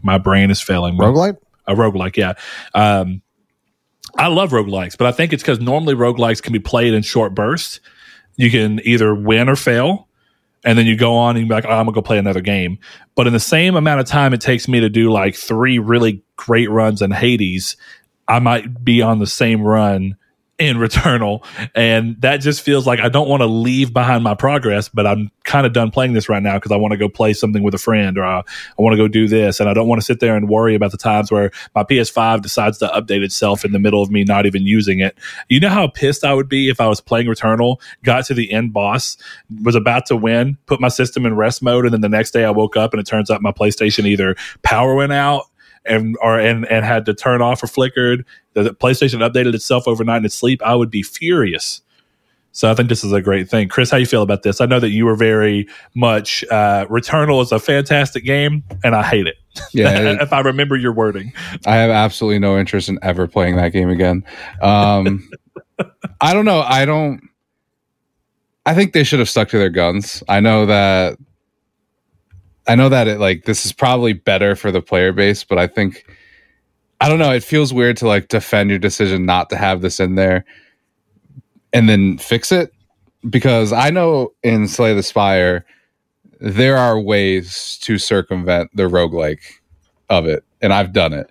[0.01, 0.95] my brain is failing.
[0.95, 1.01] me.
[1.01, 1.37] Roguelite?
[1.67, 2.33] A roguelike, yeah.
[2.73, 3.21] Um,
[4.17, 7.35] I love roguelikes, but I think it's because normally roguelikes can be played in short
[7.35, 7.79] bursts.
[8.37, 10.07] You can either win or fail,
[10.63, 12.79] and then you go on and be like, oh, I'm gonna go play another game.
[13.15, 16.21] But in the same amount of time it takes me to do like three really
[16.37, 17.77] great runs in Hades,
[18.27, 20.15] I might be on the same run
[20.57, 21.45] in Returnal,
[21.75, 25.29] and that just feels like I don't want to leave behind my progress, but I'm
[25.43, 27.73] kind of done playing this right now because I want to go play something with
[27.73, 30.05] a friend or I, I want to go do this, and I don't want to
[30.05, 33.73] sit there and worry about the times where my PS5 decides to update itself in
[33.73, 35.17] the middle of me not even using it.
[35.49, 38.51] You know how pissed I would be if I was playing Returnal, got to the
[38.51, 39.17] end boss,
[39.63, 42.45] was about to win, put my system in rest mode, and then the next day
[42.45, 45.45] I woke up and it turns out my PlayStation either power went out
[45.85, 48.25] and or and and had to turn off or flickered.
[48.53, 50.61] The, PlayStation updated itself overnight in its sleep.
[50.63, 51.81] I would be furious.
[52.55, 53.67] So I think this is a great thing.
[53.67, 54.61] Chris, how you feel about this?
[54.61, 59.03] I know that you were very much uh, Returnal is a fantastic game, and I
[59.03, 59.35] hate it.
[59.73, 61.33] Yeah, if I remember your wording.
[61.65, 64.23] I have absolutely no interest in ever playing that game again.
[64.61, 65.27] Um,
[66.21, 66.61] I don't know.
[66.61, 67.21] I don't.
[68.65, 70.23] I think they should have stuck to their guns.
[70.29, 71.17] I know that.
[72.67, 75.67] I know that it like this is probably better for the player base, but I
[75.67, 76.05] think
[77.01, 77.31] I don't know.
[77.31, 80.45] It feels weird to like defend your decision not to have this in there
[81.73, 82.71] and then fix it
[83.29, 85.65] because I know in Slay the Spire
[86.39, 89.41] there are ways to circumvent the roguelike
[90.09, 91.29] of it, and I've done it.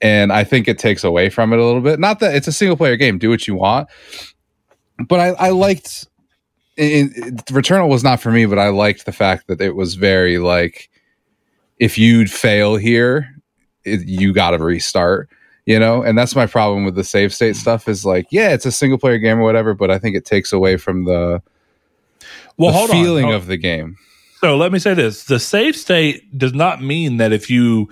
[0.00, 1.98] And I think it takes away from it a little bit.
[1.98, 3.88] Not that it's a single player game, do what you want.
[5.08, 6.06] But I, I liked
[6.76, 9.94] in, in, Returnal was not for me, but I liked the fact that it was
[9.94, 10.90] very like
[11.78, 13.28] if you'd fail here,
[13.84, 15.28] it, you got to restart
[15.66, 16.02] you know?
[16.02, 18.98] And that's my problem with the save state stuff is like yeah it's a single
[18.98, 21.42] player game or whatever but i think it takes away from the,
[22.56, 23.34] well, the feeling on.
[23.34, 23.96] of the game.
[24.40, 27.88] So let me say this: the save state does not mean that if you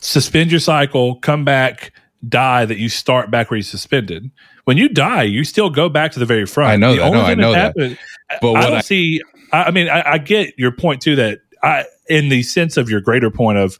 [0.00, 1.92] suspend your cycle, come back,
[2.28, 4.30] die, that you start back where you suspended.
[4.64, 6.70] When you die, you still go back to the very front.
[6.72, 7.12] I know The that.
[7.12, 7.58] No, I know that.
[7.76, 7.98] happened-
[8.40, 9.20] But I what don't I- see.
[9.52, 11.16] I, I mean, I, I get your point too.
[11.16, 13.78] That I, in the sense of your greater point of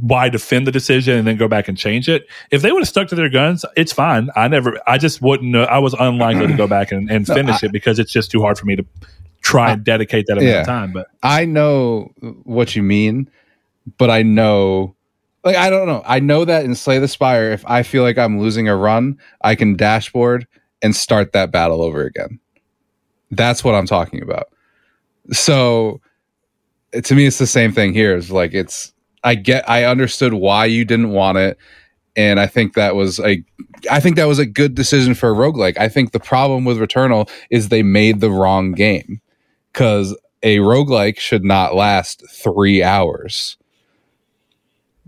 [0.00, 2.26] why defend the decision and then go back and change it.
[2.50, 4.30] If they would have stuck to their guns, it's fine.
[4.34, 4.80] I never.
[4.86, 5.54] I just wouldn't.
[5.54, 8.30] Uh, I was unlikely to go back and, and No, finish it because it's just
[8.30, 8.84] too hard for me to
[9.42, 10.60] try and dedicate that amount Yeah.
[10.62, 10.92] of time.
[10.92, 12.10] But I know
[12.42, 13.30] what you mean,
[13.98, 14.95] but I know
[15.46, 16.02] like I don't know.
[16.04, 19.16] I know that in Slay the Spire, if I feel like I'm losing a run,
[19.42, 20.46] I can dashboard
[20.82, 22.40] and start that battle over again.
[23.30, 24.48] That's what I'm talking about.
[25.32, 26.00] So
[26.92, 28.16] to me it's the same thing here.
[28.16, 28.92] It's like it's
[29.22, 31.56] I get I understood why you didn't want it.
[32.16, 33.42] And I think that was a
[33.88, 35.78] I think that was a good decision for a roguelike.
[35.78, 39.20] I think the problem with Returnal is they made the wrong game.
[39.74, 43.56] Cause a roguelike should not last three hours.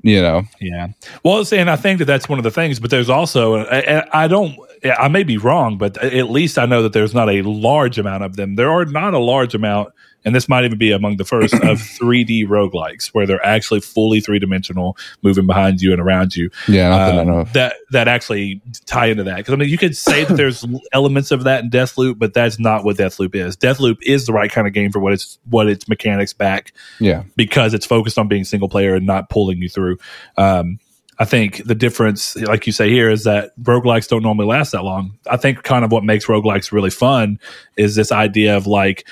[0.03, 0.89] You know, Yeah.
[1.25, 4.29] Well, and I think that that's one of the things, but there's also, I, I
[4.29, 4.57] don't,
[4.99, 8.23] I may be wrong, but at least I know that there's not a large amount
[8.23, 8.55] of them.
[8.55, 9.93] There are not a large amount,
[10.29, 14.21] and this might even be among the first of 3D roguelikes where they're actually fully
[14.21, 16.51] three dimensional, moving behind you and around you.
[16.69, 19.71] yeah, not that I um, know that that actually tie into that because I mean
[19.71, 23.35] you could say that there's elements of that in Deathloop, but that's not what Deathloop
[23.35, 23.57] is.
[23.57, 27.23] Deathloop is the right kind of game for what its what its mechanics back Yeah,
[27.35, 29.97] because it's focused on being single player and not pulling you through.
[30.37, 30.79] Um,
[31.21, 34.85] I think the difference, like you say here, is that roguelikes don't normally last that
[34.85, 35.19] long.
[35.29, 37.41] I think kind of what makes roguelikes really fun
[37.77, 39.07] is this idea of like,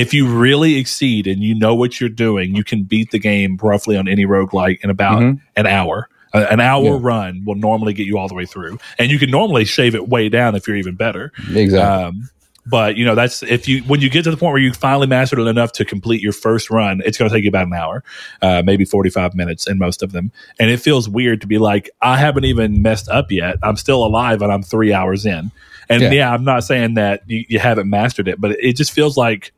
[0.00, 3.58] if you really exceed and you know what you're doing, you can beat the game
[3.62, 5.40] roughly on any roguelike in about Mhm.
[5.56, 6.08] an hour.
[6.32, 6.98] Uh, an hour Yeah.
[7.00, 8.78] run will normally get you all the way through.
[8.98, 11.32] And you can normally shave it way down if you're even better.
[11.54, 11.80] exactly.
[11.80, 12.30] Um,
[12.66, 15.06] but you know that's if you when you get to the point where you finally
[15.06, 17.72] mastered it enough to complete your first run, it's going to take you about an
[17.72, 18.04] hour,
[18.42, 20.30] uh, maybe forty five minutes in most of them,
[20.60, 23.56] and it feels weird to be like I haven't even messed up yet.
[23.62, 25.50] I'm still alive and I'm three hours in,
[25.88, 26.10] and Yeah.
[26.12, 29.52] yeah, I'm not saying that you, you haven't mastered it, but it just feels like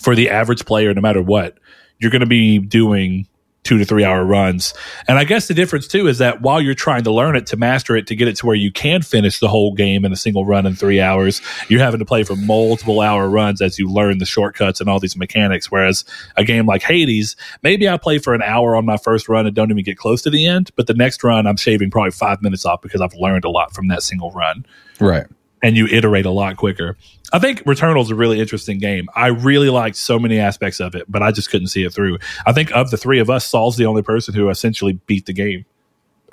[0.00, 1.58] for the average player, no matter what,
[1.98, 3.26] you're going to be doing
[3.64, 4.74] two to three hour runs.
[5.08, 7.56] And I guess the difference too is that while you're trying to learn it to
[7.56, 10.16] master it to get it to where you can finish the whole game in a
[10.16, 13.88] single run in three hours, you're having to play for multiple hour runs as you
[13.88, 15.70] learn the shortcuts and all these mechanics.
[15.70, 16.04] Whereas
[16.36, 19.56] a game like Hades, maybe I play for an hour on my first run and
[19.56, 22.42] don't even get close to the end, but the next run I'm shaving probably five
[22.42, 24.66] minutes off because I've learned a lot from that single run
[25.00, 25.26] right.
[25.64, 26.98] And you iterate a lot quicker.
[27.32, 29.08] I think Returnal is a really interesting game.
[29.16, 32.18] I really liked so many aspects of it, but I just couldn't see it through.
[32.44, 35.32] I think of the three of us, Saul's the only person who essentially beat the
[35.32, 35.64] game.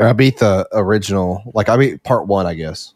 [0.02, 1.50] I beat the original.
[1.54, 2.94] Like I beat part one, I guess.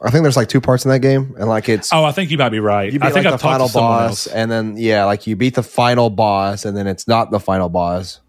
[0.00, 2.30] I think there's like two parts in that game, and like it's Oh, I think
[2.30, 2.92] you might be right.
[2.92, 5.06] you beat I think like I've the final talked to someone boss, and then yeah,
[5.06, 8.20] like you beat the final boss, and then it's not the final boss.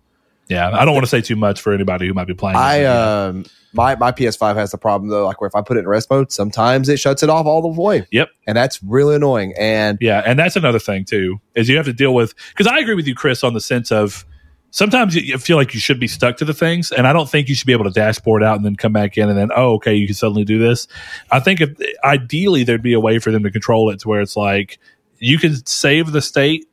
[0.49, 2.57] Yeah, I don't want to say too much for anybody who might be playing.
[2.57, 5.81] I um my my PS5 has the problem though, like where if I put it
[5.81, 8.07] in rest mode, sometimes it shuts it off all the way.
[8.11, 8.29] Yep.
[8.47, 9.53] and that's really annoying.
[9.57, 12.79] And Yeah, and that's another thing too is you have to deal with because I
[12.79, 14.25] agree with you, Chris, on the sense of
[14.71, 17.29] sometimes you, you feel like you should be stuck to the things, and I don't
[17.29, 19.49] think you should be able to dashboard out and then come back in and then
[19.55, 20.87] oh okay you can suddenly do this.
[21.31, 21.69] I think if
[22.03, 24.77] ideally there'd be a way for them to control it to where it's like
[25.19, 26.65] you can save the state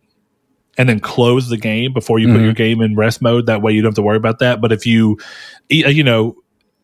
[0.81, 2.45] and then close the game before you put Mhm.
[2.45, 3.45] your game in rest mode.
[3.47, 4.62] That way you don't have to worry about that.
[4.62, 5.18] But if you,
[5.68, 6.37] you know,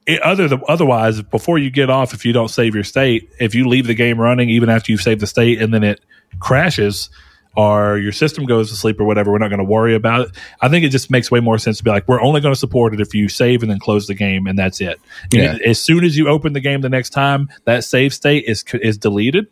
[0.07, 3.55] it, other than, otherwise, before you get off, if you don't save your state, if
[3.55, 6.01] you leave the game running even after you've saved the state and then it
[6.41, 7.09] crashes
[7.57, 10.31] or your system goes to sleep or whatever, we're not going to worry about it.
[10.61, 12.59] I think it just makes way more sense to be like, we're only going to
[12.61, 15.01] support it if you save and then close the game and that's it.
[15.33, 15.53] Yeah.
[15.55, 18.63] know, As soon as you open the game the next time, that save state is
[18.83, 19.47] is deleted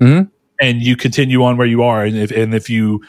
[0.00, 0.28] Mhm.
[0.60, 2.04] and you continue on where you are.
[2.04, 3.00] And if and if you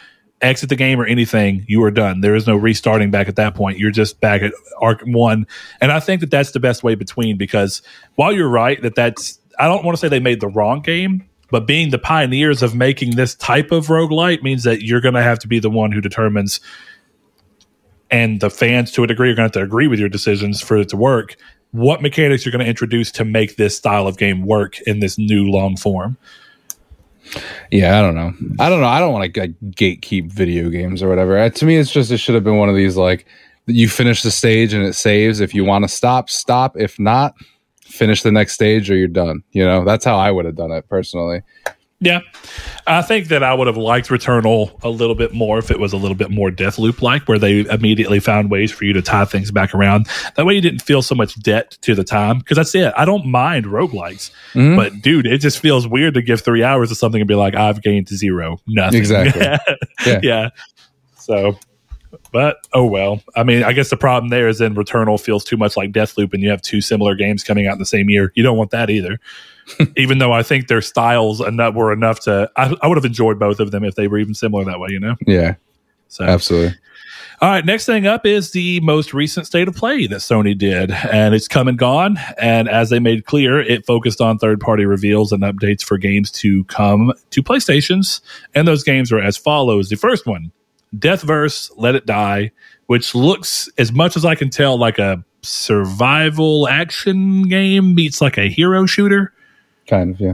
[0.42, 2.22] exit the game or anything, you are done.
[2.22, 3.80] There is no restarting back at that point.
[3.80, 5.48] You're just back at arc one.
[5.82, 7.82] And I think that that's the best way between because
[8.16, 11.28] while you're right that that's I don't want to say they made the wrong game,
[11.50, 15.24] but being the pioneers of making this type of roguelite means that you're going to
[15.24, 16.60] have to be the one who determines
[18.10, 20.62] and the fans to a degree are going to have to agree with your decisions
[20.62, 21.36] for it to work.
[21.72, 25.18] What mechanics you're going to introduce to make this style of game work in this
[25.18, 26.18] new long form?
[27.72, 28.34] Yeah, I don't know.
[28.60, 28.88] I don't know.
[28.88, 31.50] I don't want to gatekeep video games or whatever.
[31.50, 33.26] To me, it's just it should have been one of these like
[33.66, 35.40] you finish the stage and it saves.
[35.40, 36.76] If you want to stop, stop.
[36.78, 37.36] If not,
[37.82, 39.44] finish the next stage or you're done.
[39.52, 41.42] You know, that's how I would have done it personally.
[42.00, 42.20] Yeah,
[42.86, 45.94] I think that I would have liked Returnal a little bit more if it was
[45.94, 49.26] a little bit more Deathloop like, where they immediately found ways for you to tie
[49.26, 50.08] things back around.
[50.36, 52.38] That way, you didn't feel so much debt to the time.
[52.38, 52.94] Because that's it.
[52.96, 54.76] I don't mind roguelikes, Mhm.
[54.76, 57.56] but dude, it just feels weird to give three hours to something and be like,
[57.56, 59.00] I've gained zero, nothing.
[59.00, 59.42] Exactly.
[60.06, 60.20] yeah.
[60.22, 60.50] Yeah.
[61.18, 61.58] So,
[62.32, 63.24] but oh well.
[63.36, 66.32] I mean, I guess the problem there is then Returnal feels too much like Deathloop,
[66.34, 68.32] and you have two similar games coming out in the same year.
[68.36, 69.18] You don't want that either.
[69.98, 73.40] Even though I think their styles enough were enough to, I, I would have enjoyed
[73.40, 74.90] both of them if they were even similar that way.
[74.92, 75.16] You know.
[75.26, 75.56] Yeah,
[76.08, 76.76] So, absolutely.
[77.42, 80.92] all right, next thing up is the most recent state of play that Sony did,
[80.92, 82.18] and it's come and gone.
[82.38, 86.32] And as they made clear, it focused on third party reveals and updates for games
[86.32, 88.22] to come to PlayStations.
[88.56, 90.52] And those games are as follows The first one,
[90.96, 92.52] Deathverse Let It Die,
[92.88, 98.38] which looks, as much as I can tell, like a survival action game meets like
[98.38, 99.34] a hero shooter
[99.88, 100.20] Kind of.
[100.20, 100.34] Yeah.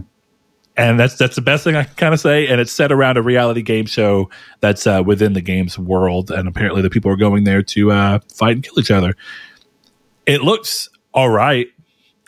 [0.76, 2.48] and that's that's the best thing I can kind of say.
[2.48, 4.30] And it's set around a reality game show
[4.60, 8.20] that's uh, within the game's world, and apparently the people are going there to uh,
[8.34, 9.16] fight and kill each other.
[10.26, 11.68] It looks all right.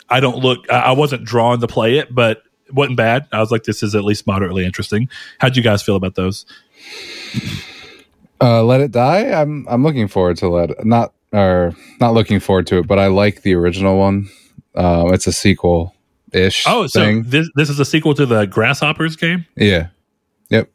[0.08, 0.70] I don't look.
[0.70, 3.26] I wasn't drawn to play it, but it wasn't bad.
[3.32, 5.08] I was like, this is at least moderately interesting.
[5.40, 6.46] How'd you guys feel about those?
[8.40, 9.30] Uh, let it die.
[9.32, 13.08] I'm I'm looking forward to let not or not looking forward to it, but I
[13.08, 14.28] like the original one.
[14.76, 15.95] Um, it's a sequel
[16.36, 16.64] ish.
[16.66, 17.22] Oh, so thing.
[17.24, 19.46] this this is a sequel to the Grasshoppers game.
[19.56, 19.88] yeah,
[20.50, 20.70] yep,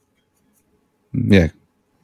[1.14, 1.48] yeah.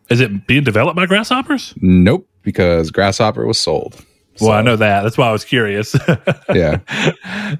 [0.10, 1.74] Is it being developed by Grasshoppers?
[1.82, 4.05] Nope, because Grasshopper was sold.
[4.39, 5.01] Well, I know that.
[5.01, 5.95] That's why I was curious.
[6.53, 6.80] Yeah,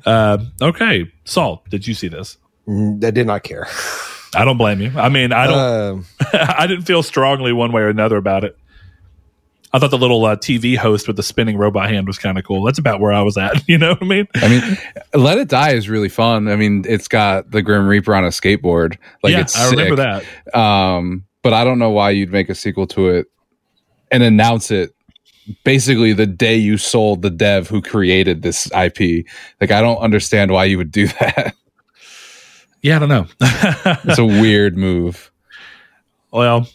[0.06, 2.38] uh, okay, Saul, did you see this?
[2.68, 3.68] Mm, I did not care.
[4.34, 4.91] I don't blame you.
[4.95, 5.60] I mean, I don't.
[5.60, 8.58] Um, I didn't feel strongly one way or another about it.
[9.74, 12.45] I thought the little uh, TV host with the spinning robot hand was kind of
[12.45, 12.63] cool.
[12.63, 13.63] That's about where I was at.
[13.68, 14.28] You know what I mean?
[14.36, 14.78] I mean,
[15.13, 16.47] Let It Die is really fun.
[16.47, 18.97] I mean, it's got the Grim Reaper on a skateboard.
[19.24, 20.26] Like, yeah, it's I remember sick.
[20.53, 20.57] that.
[20.57, 23.28] Um, but I don't know why you'd make a sequel to it
[24.09, 24.93] and announce it
[25.63, 29.26] basically the day you sold the dev who created this IP.
[29.59, 31.55] Like, I don't understand why you would do that.
[32.82, 33.28] Yeah, I don't know.
[34.05, 35.30] it's a weird move.
[36.32, 36.68] well,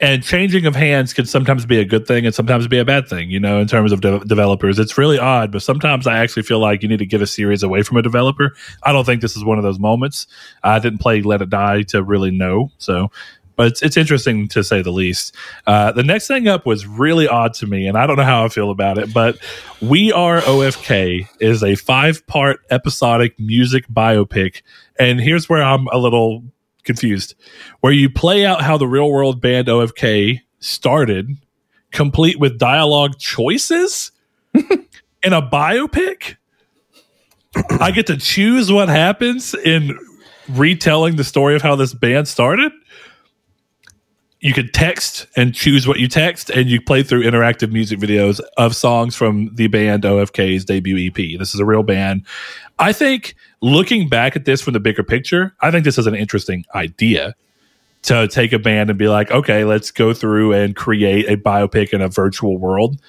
[0.00, 3.08] and changing of hands can sometimes be a good thing and sometimes be a bad
[3.08, 3.30] thing.
[3.30, 5.52] You know, in terms of de- developers, it's really odd.
[5.52, 8.02] But sometimes I actually feel like you need to give a series away from a
[8.02, 8.54] developer.
[8.82, 10.26] I don't think this is one of those moments.
[10.62, 12.70] I didn't play Let It Die to really know.
[12.78, 13.10] So.
[13.56, 15.34] But it's, it's interesting to say the least.
[15.66, 18.44] Uh, the next thing up was really odd to me, and I don't know how
[18.44, 19.14] I feel about it.
[19.14, 19.38] But
[19.80, 24.60] We Are OFK is a five part episodic music biopic.
[24.98, 26.44] And here's where I'm a little
[26.86, 27.34] confused
[27.80, 31.28] where you play out how the real world band OFK started,
[31.92, 34.12] complete with dialogue choices
[34.54, 36.36] in a biopic.
[37.80, 39.98] I get to choose what happens in
[40.48, 42.72] retelling the story of how this band started.
[44.40, 48.40] You could text and choose what you text, and you play through interactive music videos
[48.58, 51.38] of songs from the band OFK's debut EP.
[51.38, 52.26] This is a real band.
[52.78, 56.14] I think looking back at this from the bigger picture, I think this is an
[56.14, 57.34] interesting idea
[58.02, 61.92] to take a band and be like, okay, let's go through and create a biopic
[61.92, 63.00] in a virtual world.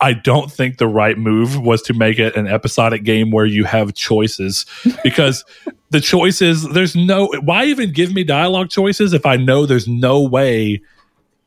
[0.00, 3.64] I don't think the right move was to make it an episodic game where you
[3.64, 4.64] have choices
[5.04, 5.44] because
[5.90, 10.22] the choices, there's no, why even give me dialogue choices if I know there's no
[10.22, 10.80] way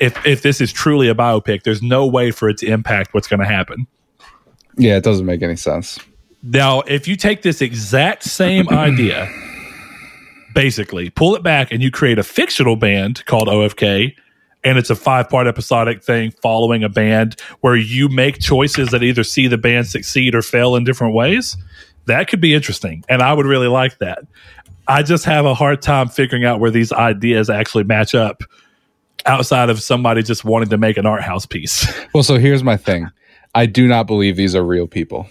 [0.04, 3.28] if if this is truly a biopic, there's no way for it to impact what's
[3.28, 3.88] going to happen.
[4.78, 6.00] Yeah, it doesn't make any sense.
[6.44, 9.32] Now, if you take this exact same idea,
[10.54, 14.14] basically pull it back, and you create a fictional band called OFK,
[14.66, 19.04] and it's a five part episodic thing following a band where you make choices that
[19.04, 21.58] either see the band succeed or fail in different ways,
[22.06, 23.04] that could be interesting.
[23.08, 24.26] And I would really like that.
[24.88, 28.44] I just have a hard time figuring out where these ideas actually match up
[29.26, 31.92] outside of somebody just wanting to make an art house piece.
[32.14, 33.10] Well, so here's my thing.
[33.56, 35.28] I do not believe these are real people.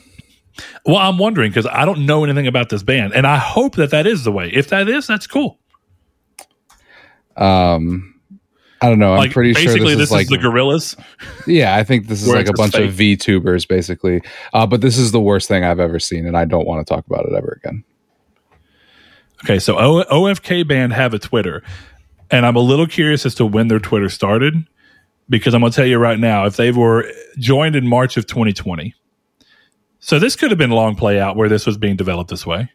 [0.85, 3.91] Well, I'm wondering because I don't know anything about this band, and I hope that
[3.91, 4.51] that is the way.
[4.53, 5.59] If that is, that's cool.
[7.37, 8.21] Um,
[8.83, 9.15] I don't know.
[9.15, 10.99] I'm pretty sure basically, this, is like the Gorillaz.
[11.47, 11.77] yeah.
[11.77, 12.91] I think this is like a bunch fake.
[12.91, 14.21] of VTubers basically.
[14.53, 16.95] Uh, but this is the worst thing I've ever seen, and I don't want to
[16.95, 17.85] talk about it ever again.
[19.45, 21.63] Okay, so o- OFK band have a Twitter,
[22.31, 24.67] and I'm a little curious as to when their Twitter started
[25.29, 28.27] because I'm going to tell you right now if they were joined in March of
[28.27, 28.95] 2020.
[30.03, 32.71] So this could have been long play out where this was being developed this way.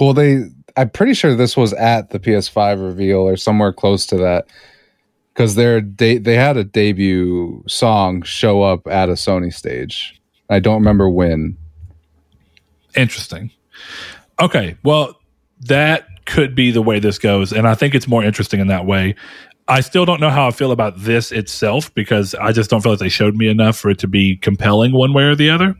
[0.00, 0.44] Well, they.
[0.76, 4.46] I'm pretty sure this was at the PS5 reveal or somewhere close to that,
[5.34, 10.18] because their de- they had a debut song show up at a Sony stage.
[10.48, 11.56] I don't remember when.
[12.96, 13.50] Interesting.
[14.40, 15.20] Okay, well,
[15.60, 18.86] that could be the way this goes, and I think it's more interesting in that
[18.86, 19.14] way.
[19.68, 22.92] I still don't know how I feel about this itself because I just don't feel
[22.92, 25.74] like they showed me enough for it to be compelling one way or the other.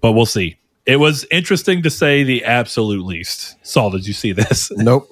[0.00, 0.56] But we'll see.
[0.86, 3.56] It was interesting to say the absolute least.
[3.62, 4.70] Saul, did you see this?
[4.76, 5.08] Nope.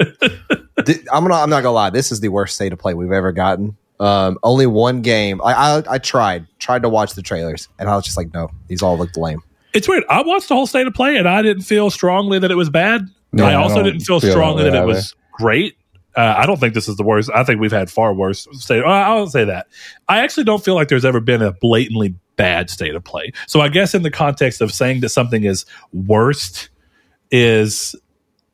[0.00, 1.34] I'm gonna.
[1.34, 1.90] I'm not gonna lie.
[1.90, 3.76] This is the worst state of play we've ever gotten.
[3.98, 5.42] Um, only one game.
[5.42, 8.48] I, I I tried tried to watch the trailers, and I was just like, no,
[8.68, 9.42] these all looked lame.
[9.74, 10.04] It's weird.
[10.08, 12.70] I watched the whole state of play and I didn't feel strongly that it was
[12.70, 13.08] bad.
[13.32, 15.76] Yeah, I I also don't didn't feel, feel that strongly way that, it was great.
[16.16, 17.30] Uh, I don't think this is the worst.
[17.32, 18.82] I think we've had far worse state.
[18.82, 19.68] I won't say that.
[20.08, 23.32] I actually don't feel like there's ever been a blatantly bad state of play.
[23.46, 26.70] So I guess in the context of saying that something is worst
[27.30, 27.94] is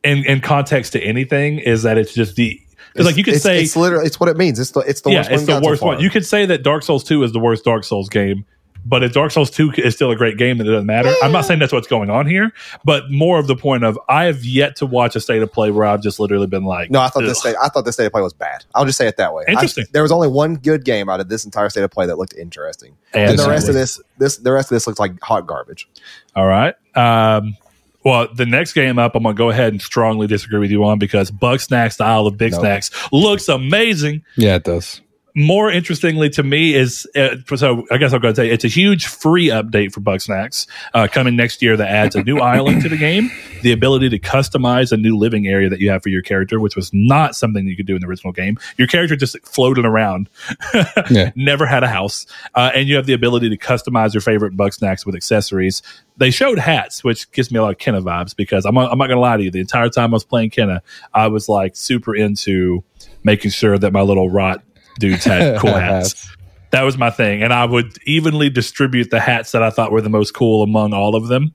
[0.02, 2.60] in in context to anything is that it's just the
[2.94, 4.58] it's, like you could it's, say it's literally it's what it means.
[4.58, 5.62] It's the it's the yeah, worst it's one.
[5.62, 6.00] the worst one.
[6.00, 8.44] You could say that Dark Souls 2 is the worst Dark Souls game,
[8.88, 11.12] but if Dark Souls 2 is still a great game, then it doesn't matter.
[11.22, 12.52] I'm not saying that's what's going on here,
[12.84, 15.70] but more of the point of I have yet to watch a state of play
[15.70, 17.56] where I've just literally been like, No, I thought this state.
[17.60, 18.64] I thought this state of play was bad.
[18.74, 19.44] I'll just say it that way.
[19.48, 19.86] I- Interesting.
[19.92, 22.34] there was only one good game out of this entire state of play that looked
[22.34, 25.46] interesting, and, And the rest of this, this, the rest of this looks like hot
[25.46, 25.88] garbage.
[26.34, 26.74] All right.
[26.94, 27.56] Um,
[28.04, 30.84] well, the next game up, I'm going to go ahead and strongly disagree with you
[30.84, 32.60] on because Bugsnax, the Isle of Big Nope.
[32.60, 34.22] Snacks, looks amazing.
[34.36, 35.00] Yeah, it does.
[35.38, 38.68] More interestingly to me is uh, so I guess I'm going to say it's a
[38.68, 42.88] huge free update for Bugsnax uh, coming next year that adds a new island to
[42.88, 43.30] the game,
[43.60, 46.74] the ability to customize a new living area that you have for your character, which
[46.74, 48.58] was not something you could do in the original game.
[48.78, 50.30] Your character just floated around,
[51.10, 51.32] Yeah.
[51.36, 52.24] never had a house,
[52.54, 55.82] uh, and you have the ability to customize your favorite Bugsnax with accessories.
[56.16, 59.08] They showed hats, which gives me a lot of Kena vibes because I'm, I'm not
[59.08, 59.50] going to lie to you.
[59.50, 60.80] The entire time I was playing Kena,
[61.12, 62.82] I was like super into
[63.22, 64.62] making sure that my little rot
[64.98, 66.34] dudes had cool hats.
[66.70, 67.42] That was my thing.
[67.42, 70.92] And I would evenly distribute the hats that I thought were the most cool among
[70.92, 71.54] all of them.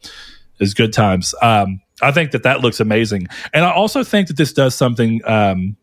[0.59, 1.35] It's good times.
[1.41, 3.27] Um, I think that that looks amazing.
[3.53, 5.21] And I also think that this does something.
[5.25, 5.77] Um,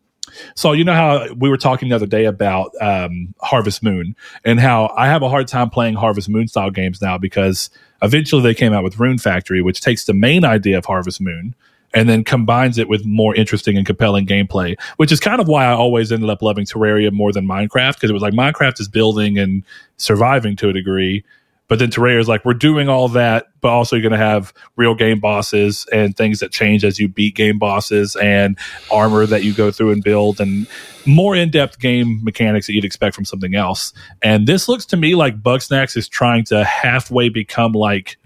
[0.55, 4.59] so, you know how we were talking the other day about um, Harvest Moon and
[4.59, 7.69] how I have a hard time playing Harvest Moon style games now because
[8.01, 11.55] eventually they came out with Rune Factory, which takes the main idea of Harvest Moon
[11.93, 15.65] and then combines it with more interesting and compelling gameplay, which is kind of why
[15.65, 18.87] I always ended up loving Terraria more than Minecraft because it was like Minecraft is
[18.87, 19.63] building and
[19.97, 21.23] surviving to a degree.
[21.67, 24.51] But then Terraria is like, we're doing all that, but also you're going to have
[24.75, 28.57] real game bosses and things that change as you beat game bosses and
[28.91, 30.65] armor that you go through and build and
[31.05, 33.93] more in depth game mechanics that you'd expect from something else.
[34.23, 38.17] And this looks to me like Bugsnax is trying to halfway become like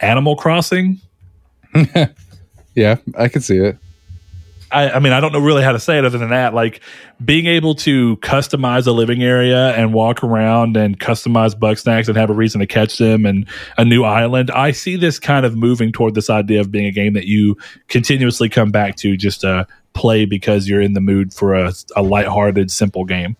[0.00, 1.00] Animal Crossing.
[2.78, 3.76] Yeah, I can see it.
[4.70, 6.52] I, I mean, I don't know really how to say it other than that.
[6.54, 6.80] Like
[7.24, 12.28] being able to customize a living area and walk around and customize Bugsnax and have
[12.30, 13.46] a reason to catch them and
[13.78, 14.50] a new island.
[14.50, 17.56] I see this kind of moving toward this idea of being a game that you
[17.88, 22.02] continuously come back to just to play because you're in the mood for a, a
[22.02, 23.36] lighthearted, simple game.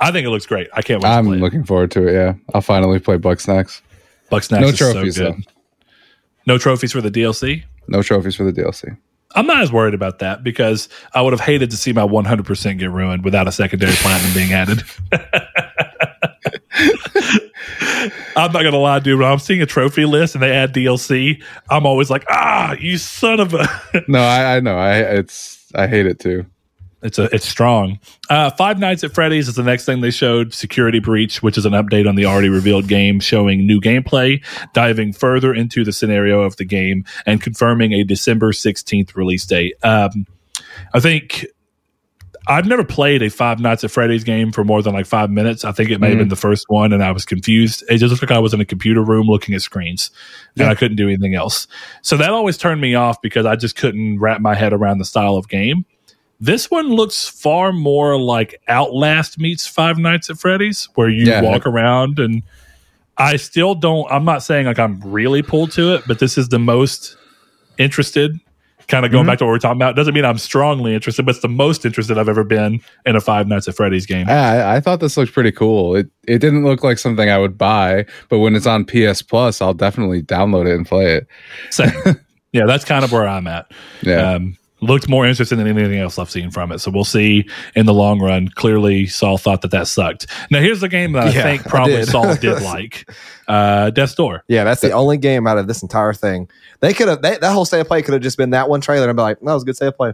[0.00, 0.68] I think it looks great.
[0.72, 1.40] I can't wait I'm to play it.
[1.42, 2.14] looking forward to it.
[2.14, 3.82] Yeah, I'll finally play Bugsnax.
[4.30, 5.34] Bug snacks No is so trophies good.
[5.34, 5.38] though.
[6.46, 7.64] No trophies for the DLC.
[7.88, 8.96] No trophies for the DLC.
[9.34, 12.78] I'm not as worried about that because I would have hated to see my 100%
[12.78, 14.82] get ruined without a secondary platinum being added.
[18.34, 19.18] I'm not gonna lie, dude.
[19.18, 22.96] When I'm seeing a trophy list and they add DLC, I'm always like, ah, you
[22.98, 23.68] son of a.
[24.08, 24.76] No, I, I know.
[24.76, 26.46] I it's I hate it too.
[27.02, 27.98] It's a it's strong.
[28.30, 30.54] Uh, Five Nights at Freddy's is the next thing they showed.
[30.54, 35.12] Security Breach, which is an update on the already revealed game, showing new gameplay, diving
[35.12, 39.74] further into the scenario of the game, and confirming a December sixteenth release date.
[39.82, 40.26] Um,
[40.94, 41.44] I think
[42.46, 45.64] I've never played a Five Nights at Freddy's game for more than like five minutes.
[45.64, 47.84] I think it may have been the first one, and I was confused.
[47.88, 50.10] It just looked like I was in a computer room looking at screens,
[50.56, 51.66] and I couldn't do anything else.
[52.02, 55.04] So that always turned me off because I just couldn't wrap my head around the
[55.04, 55.84] style of game.
[56.44, 61.40] This one looks far more like Outlast meets Five Nights at Freddy's, where you Yeah.
[61.40, 62.42] walk around and
[63.16, 64.10] I still don't.
[64.10, 67.16] I'm not saying like I'm really pulled to it, but this is the most
[67.78, 68.38] interested.
[68.88, 71.24] Kind of going back to what we we're talking about doesn't mean I'm strongly interested,
[71.24, 74.28] but it's the most interested I've ever been in a Five Nights at Freddy's game.
[74.28, 75.94] I, I thought this looked pretty cool.
[75.94, 79.62] It it didn't look like something I would buy, but when it's on PS Plus,
[79.62, 81.28] I'll definitely download it and play it.
[81.70, 81.92] Same.
[82.52, 83.70] yeah, that's kind of where I'm at.
[84.02, 84.32] Yeah.
[84.32, 86.80] Um, looked more interesting than anything else I've seen from it.
[86.80, 88.48] So we'll see in the long run.
[88.48, 90.26] Clearly, Saul thought that that sucked.
[90.50, 92.08] Now, here's the game that I Yeah, think I probably did.
[92.08, 93.08] Saul did like
[93.48, 94.44] uh, Death's Door.
[94.48, 96.50] Yeah, that's the only game out of this entire thing.
[96.80, 99.08] They could have that whole state of play could have just been that one trailer
[99.08, 100.12] and be like, that was a good state of play.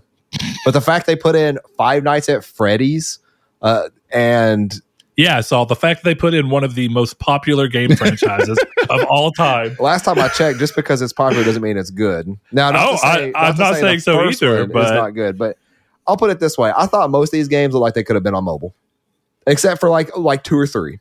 [0.64, 3.18] But the fact they put in Five Nights at Freddy's,
[3.62, 4.78] uh, and
[5.18, 8.56] Yeah, so the fact that they put in one of the most popular game franchises
[8.88, 9.76] of all time.
[9.80, 12.28] last time I checked, just because it's popular doesn't mean it's good.
[12.52, 15.36] Now, not Oh, say, I- I'm to not say saying so either, but- not good.
[15.36, 15.58] But
[16.06, 18.14] I'll put it this way: I thought most of these games looked like they could
[18.16, 18.74] have been on mobile,
[19.46, 21.00] except for like like two or three.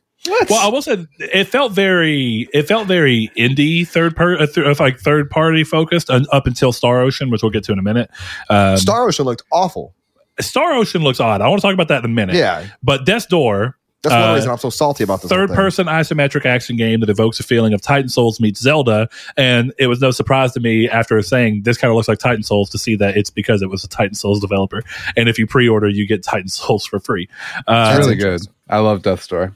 [0.49, 4.79] Well, I will say it felt very, it felt very indie third per, uh, th-
[4.79, 7.83] like third party focused uh, up until Star Ocean, which we'll get to in a
[7.83, 8.09] minute.
[8.49, 9.93] Um, Star, Ocean looked awful.
[10.41, 11.39] Star Ocean looks odd.
[11.39, 12.35] I want to talk about that in a minute.
[12.35, 15.29] Yeah, but Death's Door, that's one Uh, reason I'm so salty about this.
[15.29, 19.09] Third person isometric action game that evokes a feeling of Titan Souls meets Zelda.
[19.35, 22.43] And it was no surprise to me after saying this kind of looks like Titan
[22.43, 24.83] Souls to see that it's because it was a Titan Souls developer.
[25.15, 27.27] And if you pre order, you get Titan Souls for free.
[27.67, 28.41] Uh, It's really good.
[28.69, 29.55] I love Death's Door.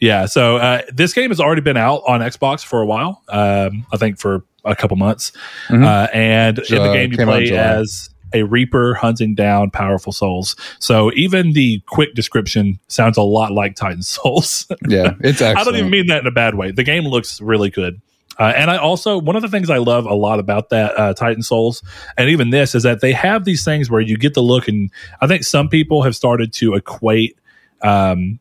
[0.00, 0.26] yeah.
[0.26, 3.22] So uh, this game has already been out on Xbox for a while.
[3.28, 5.32] Um, I think for a couple months.
[5.68, 5.84] Mhm.
[5.86, 9.70] Uh, and in the game, you came out in play as a Reaper hunting down
[9.70, 10.56] powerful souls.
[10.78, 14.66] So even the quick description sounds a lot like Titan Souls.
[14.88, 15.58] Yeah, it's excellent.
[15.58, 16.72] I don't even mean that in a bad way.
[16.72, 18.00] The game looks really good.
[18.38, 21.12] Uh, and I also, one of the things I love a lot about that uh,
[21.12, 21.82] Titan Souls,
[22.16, 24.90] and even this, is that they have these things where you get the look, and
[25.20, 27.38] I think some people have started to equate,
[27.82, 28.40] um,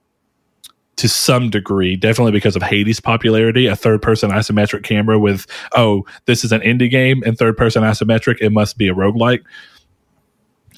[1.00, 6.06] to some degree, definitely because of Hades' popularity, a third person isometric camera with, oh,
[6.26, 9.42] this is an indie game and third person isometric, it must be a roguelike.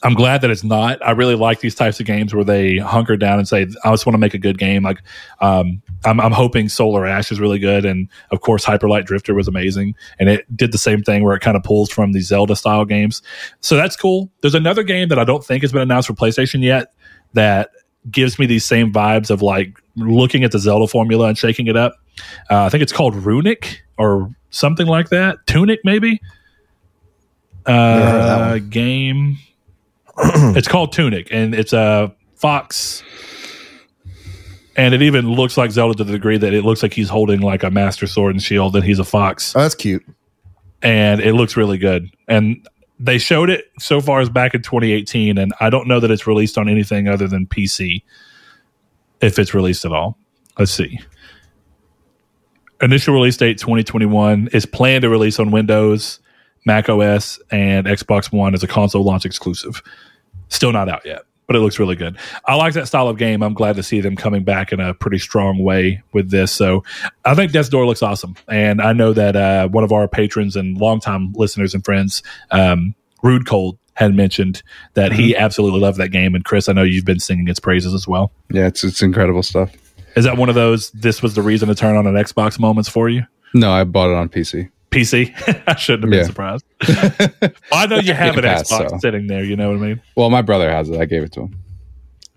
[0.03, 1.05] I'm glad that it's not.
[1.05, 4.05] I really like these types of games where they hunker down and say, "I just
[4.05, 4.97] want to make a good game." Like,
[5.41, 9.47] um, I'm, I'm hoping Solar Ash is really good, and of course, Hyperlight Drifter was
[9.47, 12.55] amazing, and it did the same thing where it kind of pulls from these Zelda
[12.55, 13.21] style games.
[13.59, 14.31] So that's cool.
[14.41, 16.93] There's another game that I don't think has been announced for PlayStation yet
[17.33, 17.69] that
[18.09, 21.77] gives me these same vibes of like looking at the Zelda formula and shaking it
[21.77, 21.93] up.
[22.49, 25.37] Uh, I think it's called Runic or something like that.
[25.45, 26.19] Tunic, maybe.
[27.67, 29.37] heard of that Uh, game.
[30.55, 33.03] it's called Tunic, and it's a fox.
[34.77, 37.41] And it even looks like Zelda to the degree that it looks like he's holding
[37.41, 40.03] like a master sword and shield, and he's a fox, Oh, that's cute.
[40.81, 42.09] and it looks really good.
[42.27, 42.65] And
[42.99, 46.25] they showed it so far as back in 2018, and I don't know that it's
[46.27, 48.03] released on anything other than PC,
[49.21, 50.17] if it's released at all.
[50.57, 50.99] Let's see.
[52.81, 56.19] Initial release date 2021 is planned to release on Windows,
[56.65, 59.81] Mac OS, and Xbox One as a console launch exclusive.
[60.51, 62.17] Still not out yet, but it looks really good.
[62.45, 63.41] I like that style of game.
[63.41, 66.51] I'm glad to see them coming back in a pretty strong way with this.
[66.51, 66.83] So
[67.25, 68.35] I think Death's Door looks awesome.
[68.47, 72.21] And I know that uh, one of our patrons and longtime listeners and friends,
[72.51, 72.93] um,
[73.23, 76.35] Rude Cold, had mentioned that he absolutely loved that game.
[76.35, 78.31] And Chris, I know you've been singing its praises as well.
[78.49, 79.73] Yeah, it's it's incredible stuff.
[80.15, 80.91] Is that one of those?
[80.91, 83.23] This was the reason to turn on an Xbox moments for you.
[83.53, 84.69] No, I bought it on PC.
[84.91, 85.33] PC.
[85.67, 86.25] I shouldn't have been Yeah.
[86.25, 86.65] surprised.
[87.41, 88.97] Well, I know you have an Pass, Xbox so.
[88.99, 89.43] sitting there.
[89.43, 90.01] You know what I mean?
[90.15, 90.99] Well, my brother has it.
[90.99, 91.57] I gave it to him.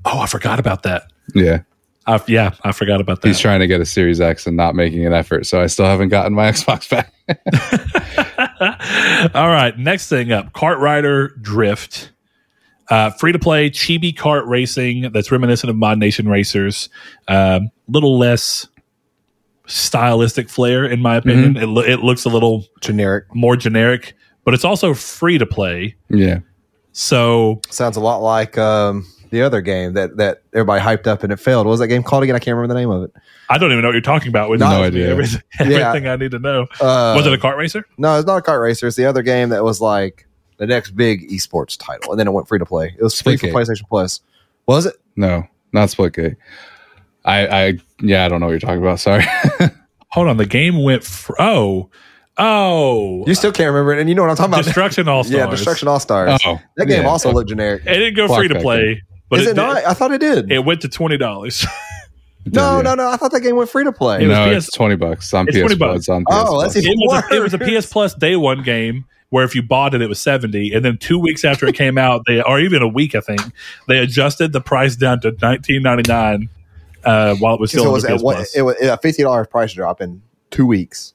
[0.05, 1.11] Oh, I forgot about that.
[1.35, 1.61] Yeah,
[2.07, 3.29] I, yeah, I forgot about that.
[3.29, 5.87] he's trying to get a Series X and not making an effort, so I still
[5.87, 7.13] haven't gotten my Xbox back.
[9.35, 12.11] All right, next thing up, Kart Rider Drift.
[12.91, 16.91] Uh, free to play chibi kart racing that's reminiscent of Mod Nation Racers.
[17.29, 18.69] A little less
[19.67, 21.57] stylistic flair, in my opinion.
[21.57, 23.25] It, lo- it looks a little Generic.
[23.35, 25.97] more generic, but it's also free to play.
[26.11, 26.41] yeah,
[26.93, 31.33] So Sounds a lot like um, the other game that that everybody hyped up and
[31.33, 31.67] it failed.
[31.67, 32.37] What was that game called again?
[32.37, 33.13] I can't remember the name of it.
[33.49, 34.49] I don't even know what you're talking about.
[34.51, 35.11] With No idea.
[35.11, 35.93] Everything, Yeah.
[35.93, 36.63] I need to know.
[36.81, 37.85] Uh, Was it a kart racer?
[37.99, 38.87] No, it's not a kart racer.
[38.87, 40.27] It's the other game that was like
[40.59, 42.95] the next big esports title, and then it went free to play.
[42.99, 44.21] It was free for PlayStation Plus.
[44.67, 44.95] Was it?
[45.17, 46.37] No, not Splitgate.
[47.25, 49.01] I, I, yeah, I don't know what you're talking about.
[49.01, 49.25] Sorry.
[50.13, 51.05] Hold on, the game went.
[51.05, 51.91] Fr- oh,
[52.39, 54.65] oh, You still can't remember it, and you know what I'm talking about.
[54.65, 55.37] Destruction All Stars.
[55.37, 56.41] yeah, Destruction All Stars.
[56.45, 57.09] oh, that game yeah.
[57.09, 57.83] also looked generic.
[57.87, 59.77] It didn't go Block free to play, but Is it, did- not?
[59.85, 60.51] I thought it did.
[60.53, 61.65] It went to twenty dollars.
[62.47, 62.83] no, Yeah.
[62.83, 63.09] no, no.
[63.09, 64.23] I thought that game went free to play.
[64.23, 66.07] It was no, PS it's twenty bucks on It's PS 20 bucks.
[66.07, 66.09] Plus.
[66.11, 66.85] On PS Oh, that's Plus.
[66.85, 69.63] even- it was, a, it was a PS Plus day one game where if you
[69.63, 72.61] bought it, it was seventy, and then two weeks after it came out, they or
[72.61, 73.41] even a week, I think,
[73.89, 76.51] they adjusted the price down to nineteen ninety nine.
[77.05, 78.55] Uh, while it was still it on was, the at PS one, Plus.
[78.57, 81.13] it was a fifty dollars price drop in two weeks.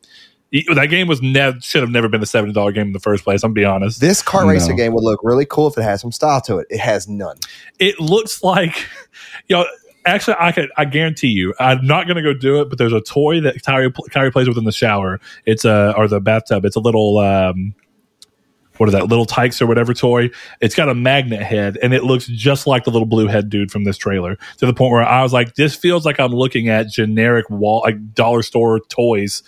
[0.51, 3.23] that game was never should have never been the seventy dollar game in the first
[3.23, 3.43] place.
[3.43, 4.01] I'm gonna be honest.
[4.01, 4.49] This car No.
[4.49, 6.67] racing game would look really cool if it had some style to it.
[6.69, 7.37] It has none.
[7.79, 8.75] it looks like
[9.47, 9.65] you know
[10.05, 12.93] actually i could i guarantee you i'm not going to go do it but there's
[12.93, 16.63] a toy that kyrie, kyrie plays with in the shower it's a or the bathtub
[16.63, 17.75] it's a little um
[18.79, 20.29] what are that little Tikes or whatever toy
[20.61, 23.71] it's got a magnet head and it looks just like the little blue head dude
[23.71, 26.69] from this trailer to the point where i was like this feels like i'm looking
[26.69, 29.43] at generic wall like dollar store toys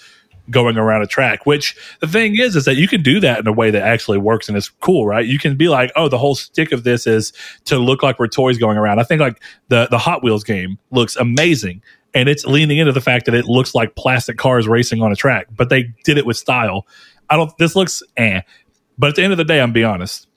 [0.50, 3.48] going around a track which the thing is is that you can do that in
[3.48, 5.26] a way that actually works and it's cool right?
[5.26, 7.34] You can be like oh the whole stick of this is
[7.66, 9.00] to look like we're toys going around.
[9.00, 11.82] I think like the the hot wheels game looks amazing
[12.14, 15.16] and it's leaning into the fact that it looks like plastic cars racing on a
[15.16, 16.86] track but they did it with style.
[17.30, 18.42] I don't this looks eh
[18.98, 20.28] but at the end of the day i'm be honest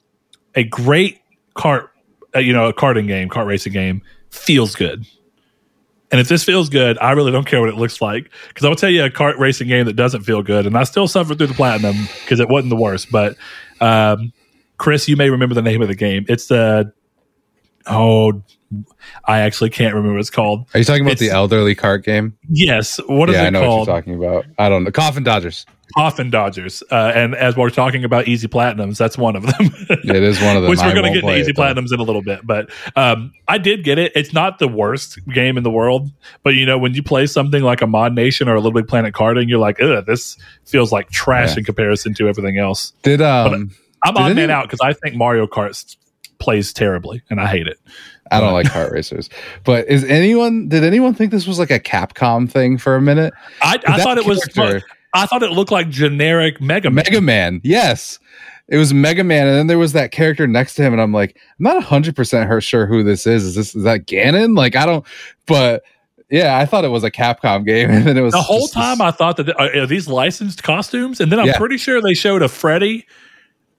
[0.55, 1.21] a great
[1.55, 1.91] cart,
[2.35, 5.07] uh, you know a karting game kart racing game feels good
[6.15, 8.69] and if this feels good, I really don't care what it looks like because I
[8.69, 11.39] will tell you a kart racing game that doesn't feel good, and I still suffered
[11.39, 13.11] through the platinum because it wasn't the worst.
[13.11, 13.37] But
[13.81, 14.33] um,
[14.77, 16.25] Chris, you may remember the name of the game.
[16.29, 16.93] It's the
[17.87, 18.45] oh,
[19.25, 20.67] I actually can't remember what it's called.
[20.75, 22.37] Are you talking about the elderly cart game?
[22.49, 23.87] Yes, what is yeah, I it know what called?
[23.89, 24.47] you're talking about.
[24.59, 24.91] I don't know.
[24.91, 25.67] Coffin Dodgers.
[25.97, 26.83] Coffin Dodgers.
[26.91, 29.71] Uh, and as we're talking about easy platinums, that's one of them.
[29.91, 30.71] It is one of them.
[30.71, 31.63] Which we're going to get into easy it, though.
[31.63, 34.13] platinums in a little bit, but um, I did get it.
[34.15, 36.11] It's not the worst game in the world,
[36.43, 38.89] but you know when you play something like a Mod Nation or a Little Big
[38.89, 41.59] Planet karting, you're like, ugh, this feels like trash Yeah.
[41.59, 42.93] in comparison to everything else.
[43.03, 43.71] Did um?
[44.03, 45.97] I'm any- man out because I think Mario Kart
[46.39, 47.79] plays terribly, and I hate it.
[48.31, 49.29] I don't like kart racers.
[49.65, 50.69] But is anyone?
[50.69, 53.35] Did anyone think this was like a Capcom thing for a minute?
[53.63, 54.47] I, I thought it was.
[55.17, 57.05] I thought it looked like generic Mega Man.
[57.07, 57.61] Mega Man.
[57.63, 58.19] Yes.
[58.67, 61.13] It was Mega Man, and then there was that character next to him, and I'm
[61.13, 63.45] like, I'm not hundred percent sure who this is.
[63.45, 64.57] Is this is that Ganon?
[64.57, 65.05] Like, I don't.
[65.47, 65.85] But
[66.31, 68.73] yeah, I thought it was a Capcom game, and then it was the whole just
[68.75, 71.59] this- time I thought that uh, are these licensed costumes, and then I'm Yeah.
[71.59, 73.07] pretty sure they showed a Freddy,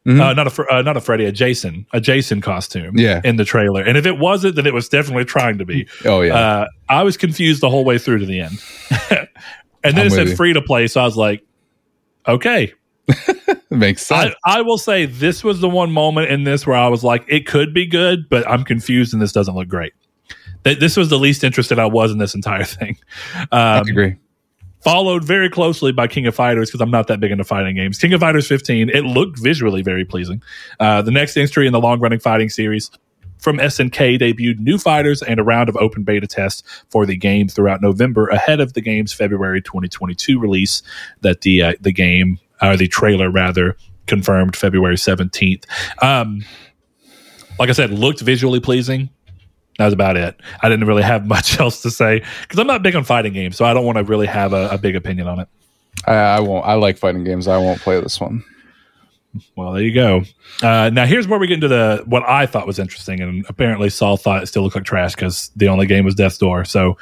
[0.06, 0.22] Mhm.
[0.22, 3.22] uh, not a uh, not a Freddy, a Jason, a Jason costume, Yeah.
[3.24, 3.82] in the trailer.
[3.82, 5.88] And if it wasn't, then it was definitely trying to be.
[6.06, 8.60] oh yeah, Uh, I was confused the whole way through to the end,
[9.10, 10.36] and then I'm it said you.
[10.36, 11.44] free to play, so I was like,
[12.28, 12.72] okay.
[13.70, 14.34] makes sense.
[14.46, 17.24] I, I will say this was the one moment in this where I was like,
[17.28, 19.94] it could be good, but I'm confused, and this doesn't look great.
[20.64, 22.98] Th- This was the least interested I was in this entire thing.
[23.52, 24.16] I Um, agree.
[24.86, 27.98] Followed very closely by King of Fighters because I'm not that big into fighting games.
[27.98, 30.44] King of Fighters 15, it looked visually very pleasing.
[30.80, 32.92] Uh, the next entry in the long running fighting series
[33.40, 36.62] from SNK debuted new fighters and a round of open beta tests
[36.92, 40.84] for the game throughout November ahead of the game's February 2022 release.
[41.22, 43.76] That the uh, the game or the trailer rather
[44.06, 45.66] confirmed February 17th.
[46.04, 46.46] Um,
[47.58, 49.10] like I said, looked visually pleasing.
[49.78, 50.40] That was about it.
[50.62, 53.58] I didn't really have much else to say because I'm not big on fighting games,
[53.58, 55.48] so I don't want to really have a, a big opinion on it.
[56.06, 56.66] I, I won't.
[56.66, 57.48] I like fighting games.
[57.48, 58.44] I won't play this one.
[59.56, 60.24] Well, there you go.
[60.62, 63.90] Uh, now here's where we get into the what I thought was interesting, and apparently
[63.90, 66.66] Saul thought it still looked like trash because the only game was Death's Door.
[66.66, 66.98] So,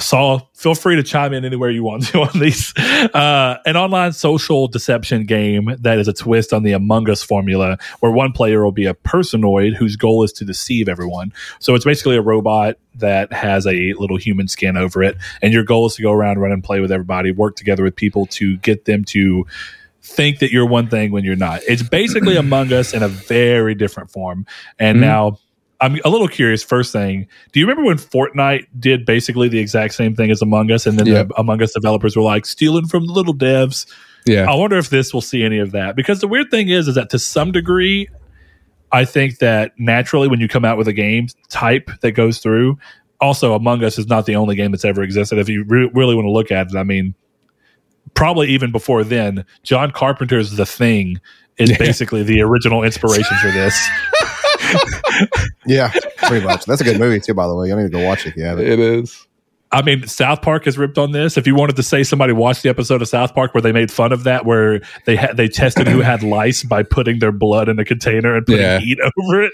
[0.00, 2.72] Saul, feel free to chime in anywhere you want to on these.
[2.76, 7.78] Uh, an online social deception game that is a twist on the Among Us formula,
[8.00, 11.32] where one player will be a personoid whose goal is to deceive everyone.
[11.58, 15.64] So it's basically a robot that has a little human skin over it, and your
[15.64, 18.56] goal is to go around, run and play with everybody, work together with people to
[18.58, 19.46] get them to
[20.02, 21.60] think that you're one thing when you're not.
[21.68, 24.46] It's basically Among Us in a very different form.
[24.78, 25.00] And Mhm.
[25.02, 25.38] now
[25.80, 26.62] I'm a little curious.
[26.62, 30.70] First thing, do you remember when Fortnite did basically the exact same thing as Among
[30.70, 31.28] Us, and then Yep.
[31.28, 33.86] the Among Us developers were like stealing from the little devs?
[34.26, 34.50] Yeah.
[34.50, 36.94] I wonder if this will see any of that because the weird thing is, is
[36.96, 38.08] that to some degree,
[38.92, 42.78] I think that naturally when you come out with a game type that goes through,
[43.20, 45.38] also Among Us is not the only game that's ever existed.
[45.38, 47.14] If you re- really want to look at it, I mean,
[48.14, 51.20] probably even before then, John Carpenter's The Thing
[51.56, 53.88] is basically the original inspiration for this.
[55.66, 56.64] Yeah, pretty much.
[56.64, 57.68] That's a good movie too, by the way.
[57.68, 58.66] You need to go watch it if you haven't.
[58.66, 59.26] It is.
[59.72, 61.36] I mean, South Park has ripped on this.
[61.36, 63.90] If you wanted to say somebody watched the episode of South Park where they made
[63.90, 67.68] fun of that, where they had they tested who had lice by putting their blood
[67.68, 68.80] in a container and putting Yeah.
[68.80, 69.52] heat over it.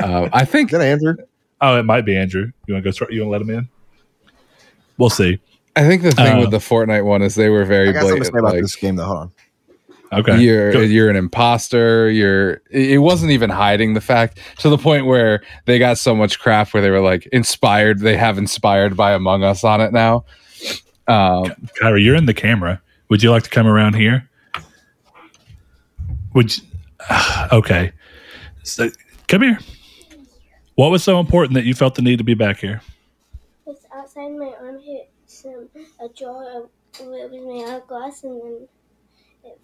[0.00, 1.14] Uh, I think Is that Andrew?
[1.60, 2.50] oh, it might be Andrew.
[2.66, 2.90] You want to go?
[2.92, 3.68] Start, you want to let him in?
[4.98, 5.38] We'll see.
[5.76, 8.00] I think the thing Uh, with the Fortnite one is they were very I got
[8.02, 8.34] something to blatant.
[8.34, 9.04] say about like, this game, though.
[9.04, 9.32] Hold on.
[10.12, 10.40] Okay.
[10.40, 12.10] you're Go- you're an imposter.
[12.10, 12.62] You're.
[12.70, 16.72] It wasn't even hiding the fact to the point where they got so much crap
[16.72, 18.00] where they were like inspired.
[18.00, 20.24] They have inspired by Among Us on it now.
[21.08, 21.46] Um,
[21.80, 22.80] Kyra, you're in the camera.
[23.08, 24.28] Would you like to come around here?
[26.34, 26.62] Would you,
[27.52, 27.92] okay.
[28.62, 28.90] So,
[29.28, 29.58] come here.
[30.74, 32.82] What was so important that you felt the need to be back here?
[33.66, 35.68] It's outside my arm hit some
[36.02, 36.68] a jar of
[36.98, 38.75] it was made out of glass and then it fell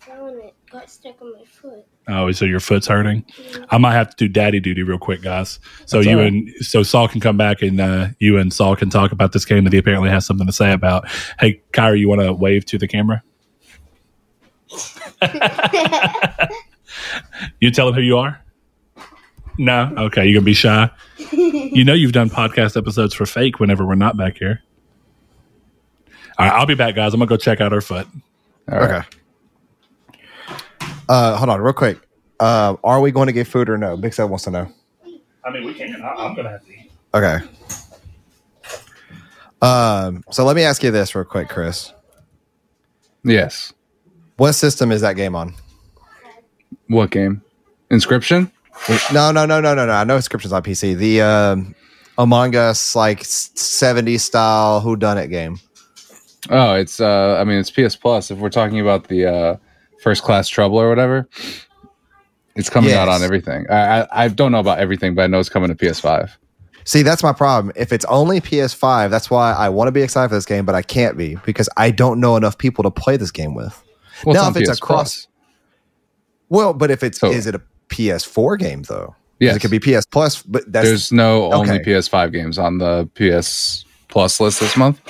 [0.09, 1.85] and it got stuck on my foot.
[2.09, 3.25] Oh, so your foot's hurting.
[3.71, 5.61] I might have to do daddy duty real quick, guys.
[5.87, 6.33] So That's you all right.
[6.33, 9.45] and so Saul can come back and uh, you and Saul can talk about this
[9.45, 11.09] game that he apparently has something to say about.
[11.39, 13.23] Hey, Kyra, you want to wave to the camera?
[17.61, 18.41] you tell him who you are.
[19.59, 20.91] No, okay, you're gonna be shy.
[21.31, 24.63] You know you've done podcast episodes for fake whenever we're not back here.
[26.39, 27.13] All right, I'll be back, guys.
[27.13, 28.07] I'm gonna go check out her foot.
[28.71, 28.91] all right.
[29.05, 29.07] Okay.
[31.09, 31.99] Uh, hold on, real quick.
[32.41, 33.97] Uh, are we going to get food or no?
[33.97, 34.69] Big Seth wants to know.
[35.45, 36.01] I mean, we can.
[36.03, 36.91] I, I'm gonna have to eat.
[37.15, 37.39] Okay.
[39.61, 41.93] Um, so let me ask you this real quick, Chris.
[43.25, 43.73] Yes.
[44.37, 45.55] What system is that game on?
[46.89, 47.43] What game?
[47.91, 48.51] Inscription.
[49.13, 49.93] No, no, no, no, no, no.
[49.93, 50.97] I know inscriptions on PC.
[50.97, 51.75] The um,
[52.19, 55.61] Among Us like '70s style Who Done It game.
[56.51, 57.01] Oh, it's.
[57.01, 58.31] uh I mean, it's PS Plus.
[58.31, 59.57] If we're talking about the uh
[60.03, 61.29] First Class Trouble or whatever,
[62.57, 63.67] it's coming out on everything.
[63.71, 66.31] I, I I don't know about everything, but I know it's coming to PS5.
[66.85, 67.73] See, that's my problem.
[67.77, 70.75] If it's only PS5, that's why I want to be excited for this game, but
[70.75, 73.81] I can't be because I don't know enough people to play this game with.
[74.25, 75.29] Well, Now, if it's PS across-
[76.49, 79.15] Well, but if it's So- is it a PS4 game though?
[79.39, 79.57] Yes.
[79.57, 83.85] it could be PS Plus, but that's There's no only PS5 games on the PS
[84.09, 85.01] Plus list this month.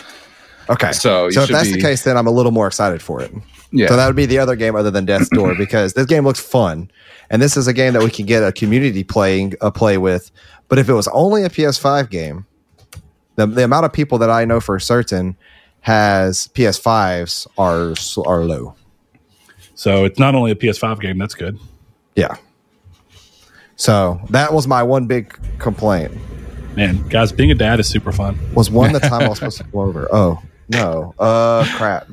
[0.70, 0.92] okay.
[0.92, 3.32] So so if that's be- the case, then I'm a little more excited for it.
[3.72, 3.88] Yeah.
[3.88, 6.40] So that would be the other game other than Death's Door because this game looks
[6.40, 6.90] fun,
[7.30, 10.30] and this is a game that we can get a community playing a play with.
[10.68, 12.46] But if it was only a PS5 game,
[13.36, 15.36] the the amount of people that I know for certain
[15.80, 17.94] has PS5s are
[18.26, 18.74] are low.
[19.74, 21.18] So it's not only a PS5 game.
[21.18, 21.58] That's good.
[22.14, 22.36] Yeah.
[23.76, 26.12] So that was my one big complaint.
[26.76, 28.38] Man, guys, being a dad is super fun.
[28.54, 30.08] Was one the time I was supposed to go over?
[30.12, 31.14] Oh no!
[31.18, 32.06] Uh, crap.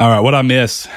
[0.00, 0.88] All right, what I miss?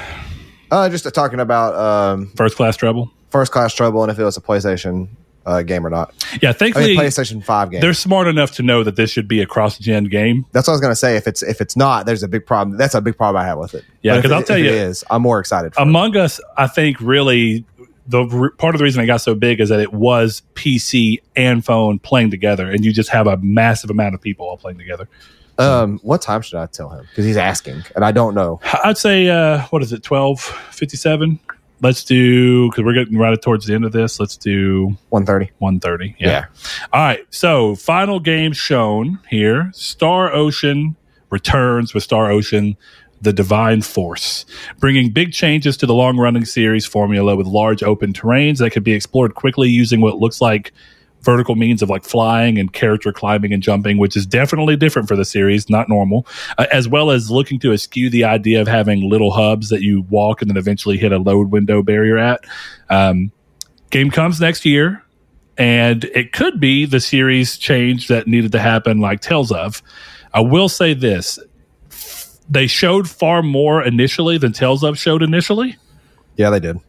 [0.72, 3.12] Uh, just talking about um, First class trouble.
[3.30, 5.10] first class trouble and if it was a PlayStation
[5.46, 6.14] uh, game or not.
[6.42, 7.82] Yeah, I thankfully mean, PlayStation Five game.
[7.82, 10.46] they're smart enough to know that this should be a cross-gen game.
[10.54, 11.18] That's what I was gonna say.
[11.18, 12.78] If it's if it's not, there's a big problem.
[12.78, 13.84] That's a big problem I have with it.
[14.04, 15.04] Yeah, But if 'cause it- I'll tell you- it is.
[15.12, 15.74] I'm more excited.
[15.76, 15.84] For it.
[15.84, 17.66] Among Us, I think, really
[18.08, 21.20] the re- part of the reason it got so big is that it was PC
[21.36, 24.78] and phone playing together, and you just have a massive amount of people all playing
[24.78, 25.10] together.
[25.58, 27.06] Um, what time should I tell him?
[27.10, 28.60] Because he's asking, and I don't know.
[28.84, 31.40] I'd say, uh, what is it, twelve fifty-seven?
[31.82, 34.20] Let's do because we're getting right towards the end of this.
[34.20, 35.52] Let's do One thirty.
[35.60, 36.16] 130.
[36.18, 36.46] Yeah.
[36.94, 37.20] All right.
[37.30, 40.96] So, final game shown here Star Ocean
[41.30, 42.78] returns with Star Ocean,
[43.22, 44.46] the Divine Force,
[44.80, 48.84] bringing big changes to the long running series formula with large open terrains that can
[48.84, 50.72] be explored quickly using what looks like
[51.24, 55.16] vertical means of like flying and character climbing and jumping, which is definitely different for
[55.16, 56.28] the series, not normal,
[56.58, 60.04] uh, as well as looking to eschew the idea of having little hubs that you
[60.10, 62.44] walk and then eventually hit a load window barrier at.
[62.90, 63.32] Um,
[63.90, 65.04] game comes next year
[65.58, 69.84] and it could be the series change that needed to happen like tales of
[70.34, 71.38] i will say this
[72.50, 75.78] they showed far more initially than tales of showed initially
[76.36, 76.80] Yeah, they did.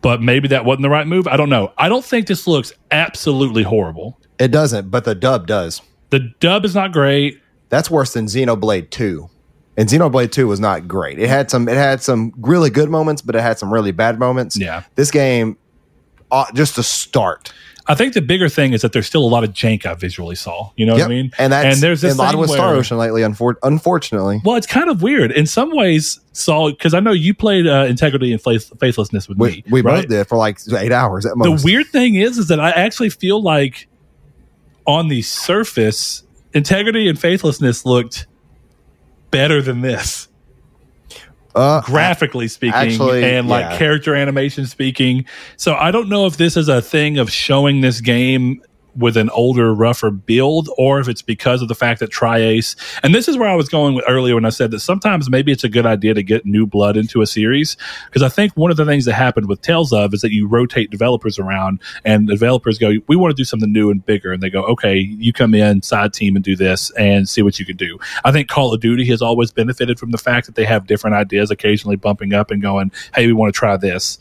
[0.00, 2.72] But maybe that wasn't the right move i don't know i don't think this looks
[2.90, 5.82] absolutely horrible It doesn't, but the dub does.
[6.10, 9.28] the dub is not great That's worse than Xenoblade Two.
[9.76, 11.18] And Xenoblade Two was not great.
[11.18, 11.68] It had some.
[11.68, 14.58] It had some really good moments, but it had some really bad moments.
[14.58, 15.56] yeah This game,
[16.32, 17.52] uh, just to start.
[17.88, 20.34] I think the bigger thing is that there's still a lot of jank i visually
[20.34, 22.74] saw you know what i mean and that's and there's this a lot with Star
[22.74, 23.22] Ocean lately.
[23.22, 27.34] Unfor- unfortunately, well, it's kind of weird in some ways, Saul, because I know you
[27.34, 29.64] played uh, Integrity and Faith- Faithlessness with we, me.
[29.70, 30.02] we right?
[30.02, 31.62] both did for like eight hours at most.
[31.62, 33.88] the weird thing is is that i actually feel like
[34.86, 36.22] on the surface
[36.54, 38.26] integrity and faithlessness looked
[39.30, 40.27] better than this
[41.54, 43.78] uh, graphically speaking actually, and like yeah.
[43.78, 45.24] character animation speaking
[45.56, 48.62] so i don't know if this is a thing of showing this game
[48.98, 52.76] with an older, rougher build, or if it's because of the fact that Tri-Ace.
[53.02, 55.52] And this is where I was going with earlier when I said that sometimes maybe
[55.52, 57.76] it's a good idea to get new blood into a series
[58.06, 60.46] because I think one of the things that happened with Tales of is that you
[60.46, 64.42] rotate developers around, and developers go, "We want to do something new and bigger," and
[64.42, 67.66] they go, "Okay, you come in side team and do this and see what you
[67.66, 70.64] can do." I think Call of Duty has always benefited from the fact that they
[70.64, 74.18] have different ideas occasionally bumping up and going, "Hey, we want to try this."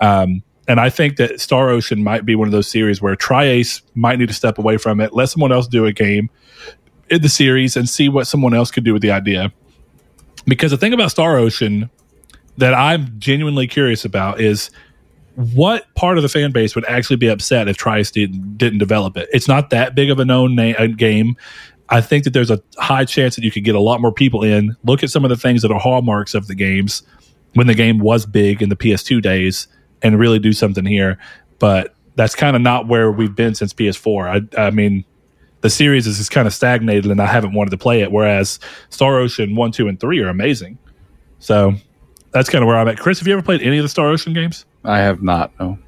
[0.00, 3.80] Um, and I think that Star Ocean might be one of those series where Tri-Ace
[3.94, 6.28] might need to step away from it, let someone else do a game
[7.08, 9.50] in the series, and see what someone else could do with the idea.
[10.44, 11.88] Because the thing about Star Ocean
[12.58, 14.70] that I'm genuinely curious about is
[15.36, 19.16] what part of the fan base would actually be upset if Tri-Ace didn't, didn't develop
[19.16, 19.28] it.
[19.32, 21.36] It's not that big of a known na- a game.
[21.88, 24.44] I think that there's a high chance that you could get a lot more people
[24.44, 24.76] in.
[24.84, 27.02] Look at some of the things that are hallmarks of the games
[27.54, 29.68] when the game was big in the PS2 days
[30.02, 31.18] and really do something here.
[31.58, 34.50] But that's kind of not where we've been since PS4.
[34.58, 35.04] I, I mean,
[35.60, 38.12] the series is just kind of stagnated, and I haven't wanted to play it.
[38.12, 38.60] Whereas
[38.90, 40.78] Star Ocean one, two, and three are amazing.
[41.38, 41.74] So
[42.32, 42.98] that's kind of where I'm at.
[42.98, 44.64] Chris, have you ever played any of the Star Ocean games?
[44.84, 45.52] I have not.
[45.58, 45.78] No.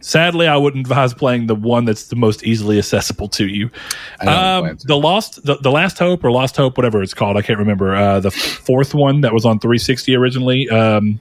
[0.00, 3.70] Sadly, I wouldn't advise playing the one that's the most easily accessible to you.
[4.20, 7.58] Um, the Lost, the, the Last Hope or Lost Hope, whatever it's called, I can't
[7.58, 7.94] remember.
[7.96, 10.68] Uh, the fourth one that was on 360 originally.
[10.68, 11.20] Um,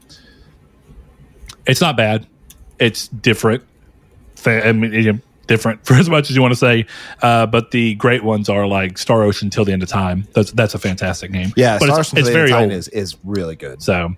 [1.66, 2.28] it's not bad.
[2.80, 3.64] It's different.
[4.46, 6.86] I mean, different for as much as you want to say.
[7.22, 10.28] Uh, but the great ones are like Star Ocean till the end of time.
[10.34, 11.54] That's that's a fantastic game.
[11.56, 12.72] Yeah, but Star it's, Ocean it's the very old.
[12.72, 13.82] is is really good.
[13.82, 14.16] So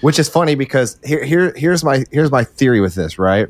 [0.00, 3.48] Which is funny because here here here's my here's my theory with this, right?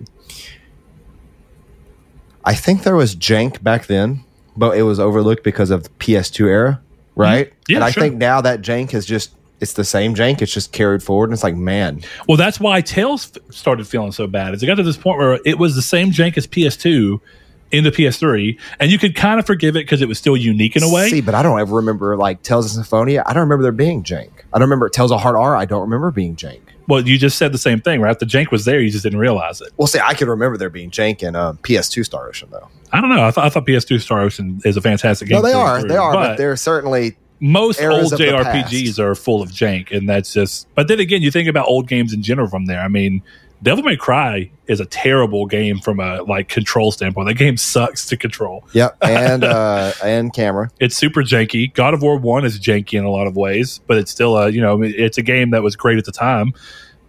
[2.44, 4.24] I think there was jank back then,
[4.56, 6.80] but it was overlooked because of the PS2 era,
[7.14, 7.52] right?
[7.68, 8.02] Yeah, and I sure.
[8.02, 11.32] think now that jank has just it's the same jank, it's just carried forward and
[11.34, 14.54] it's like, man, Well, that's why Tales f- started feeling so bad.
[14.54, 17.20] Is it got to this point where it was the same jank as PS2
[17.70, 20.82] into PS3, and you could kind of forgive it because it was still unique in
[20.82, 21.10] a way.
[21.10, 23.22] See, but I don't ever remember like Tales of Symphonia.
[23.26, 24.30] I don't remember there being jank.
[24.52, 25.54] I don't remember Tales of Heart R.
[25.54, 26.60] I don't remember being jank.
[26.86, 28.18] well, you just said the same thing, right?
[28.18, 29.70] The jank was there, you just didn't realize it.
[29.76, 32.68] Well, see, I can remember there being jank in um, PS2 Star Ocean though.
[32.90, 33.22] I don't know.
[33.26, 35.36] I, th- I thought PS2 Star Ocean is a fantastic game.
[35.36, 39.42] No, they are, through, they are, but, but they're certainly most old JRPGs are full
[39.42, 40.66] of jank, and that's just.
[40.74, 42.80] But then again, you think about old games in general from there.
[42.80, 43.22] I mean,
[43.62, 47.28] Devil May Cry is a terrible game from a like control standpoint.
[47.28, 48.66] That game sucks to control.
[48.72, 50.70] Yep, and uh, and camera.
[50.78, 51.72] It's super janky.
[51.72, 54.48] God of War One is janky in a lot of ways, but it's still a
[54.50, 56.52] you know it's a game that was great at the time.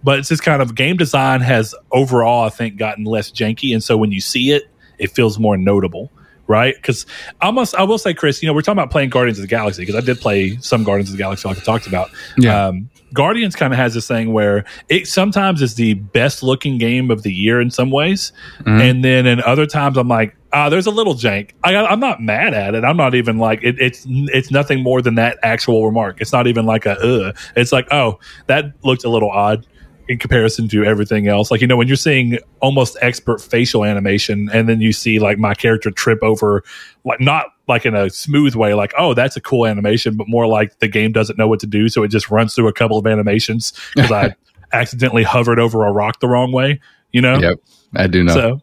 [0.02, 3.84] But it's just kind of game design has overall, I think, gotten less janky, and
[3.84, 4.64] so when you see it,
[4.98, 6.12] it feels more notable,
[6.50, 6.76] right?
[6.76, 7.06] Because
[7.40, 9.48] I must, I will say, Chris, you know, we're talking about playing Guardians of the
[9.48, 12.10] Galaxy because I did play some Guardians of the Galaxy, like I talked about.
[12.38, 12.68] Yeah.
[12.68, 17.10] Um, Guardians kind of has this thing where it sometimes is the best looking game
[17.10, 18.32] of the year in some ways,
[18.62, 18.82] Mhm.
[18.82, 21.52] and then in other times I'm like, ah, there's a little jank.
[21.64, 22.84] I, I'm not mad at it.
[22.84, 26.22] I'm not even like it, it's it's nothing more than that actual remark.
[26.22, 27.34] It's not even like a uh.
[27.56, 29.66] It's like oh that looked a little odd
[30.10, 31.52] in comparison to everything else.
[31.52, 35.38] Like you know when you're seeing almost expert facial animation, and then you see like
[35.38, 36.64] my character trip over
[37.06, 40.48] like not like in a smooth way, like oh that's a cool animation, but more
[40.48, 42.98] like the game doesn't know what to do, so it just runs through a couple
[42.98, 44.36] of animations because I
[44.74, 46.82] accidentally hovered over a rock the wrong way.
[47.12, 47.40] You know.
[47.40, 47.60] Yep.
[47.96, 48.34] I do know.
[48.34, 48.62] So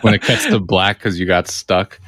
[0.00, 2.00] when it cuts to black because you got stuck,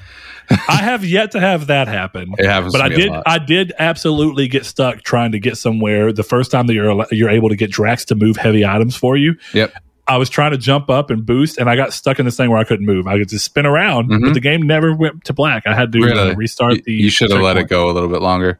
[0.50, 2.34] I have yet to have that happen.
[2.38, 3.10] it happens But I did.
[3.26, 7.30] I did absolutely get stuck trying to get somewhere the first time that you're you're
[7.30, 9.36] able to get Drax to move heavy items for you.
[9.54, 9.72] Yep.
[10.08, 12.50] I was trying to jump up and boost and I got stuck in this thing
[12.50, 13.06] where I couldn't move.
[13.06, 14.34] I could just spin around, but Mhm.
[14.34, 15.62] the game never went to black.
[15.66, 16.00] I had to
[16.30, 18.58] uh, restart You- the you should have let it go a little bit longer.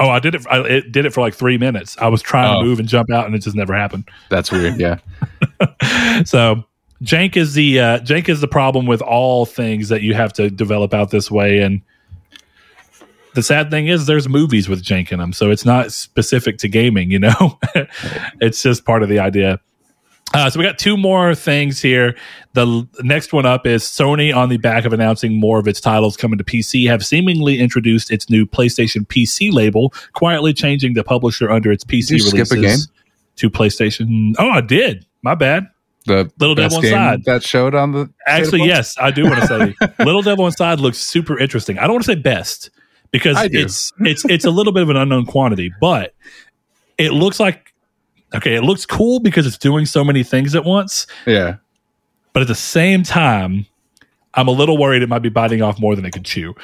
[0.00, 1.96] Oh, I did it I, it did it for like 3 minutes.
[2.00, 2.60] I was trying Oh.
[2.60, 4.08] to move and jump out and it just never happened.
[4.30, 4.76] That's weird.
[4.78, 4.98] Yeah.
[6.24, 6.64] so
[7.02, 10.50] jank is the uh, jank is the problem with all things that you have to
[10.50, 11.80] develop out this way and
[13.34, 16.68] the sad thing is there's movies with jank in them so it's not specific to
[16.68, 17.58] gaming you know
[18.40, 19.60] it's just part of the idea
[20.34, 22.14] uh, so we got two more things here.
[22.52, 25.80] The l- next one up is Sony on the back of announcing more of its
[25.80, 31.02] titles coming to PC have seemingly introduced its new PlayStation PC label, quietly changing the
[31.02, 32.94] publisher under its PC Did you skip releases a game?
[33.36, 34.34] to PlayStation.
[34.38, 35.06] Oh, I did.
[35.22, 35.66] My bad.
[36.08, 37.24] The Little Devil Inside.
[37.24, 40.98] that showed on the Actually, yes, I do want to say Little Devil Inside looks
[40.98, 41.78] super interesting.
[41.78, 42.70] I don't want to say best
[43.12, 46.14] because it's it's it's a little bit of an unknown quantity, but
[46.98, 47.72] it looks like
[48.34, 51.56] okay, it looks cool because it's doing so many things at once, Yeah.
[52.34, 53.64] but at the same time,
[54.34, 56.54] I'm a little worried it might be biting off more than it could chew.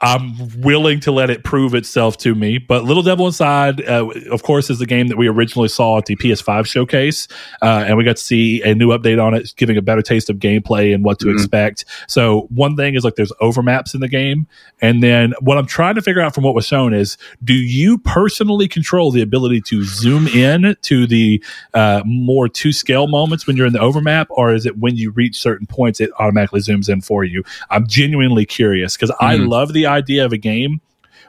[0.00, 2.58] I'm willing to let it prove itself to me.
[2.58, 6.06] But Little Devil Inside, uh, of course, is the game that we originally saw at
[6.06, 7.26] the PS5 showcase,
[7.62, 10.30] uh, and we got to see a new update on it, giving a better taste
[10.30, 11.32] of gameplay and what to Mhm.
[11.34, 11.84] expect.
[12.06, 14.46] So one thing is like there's overmaps in the game,
[14.80, 17.98] and then what I'm trying to figure out from what was shown is, do you
[17.98, 21.42] personally control the ability to zoom in to the
[21.74, 25.10] uh, more two scale moments when you're in the overmap, or is it when you
[25.10, 27.42] reach certain points it automatically zooms in for you?
[27.68, 29.48] I'm genuinely curious because I Mhm.
[29.48, 30.80] love the idea of a game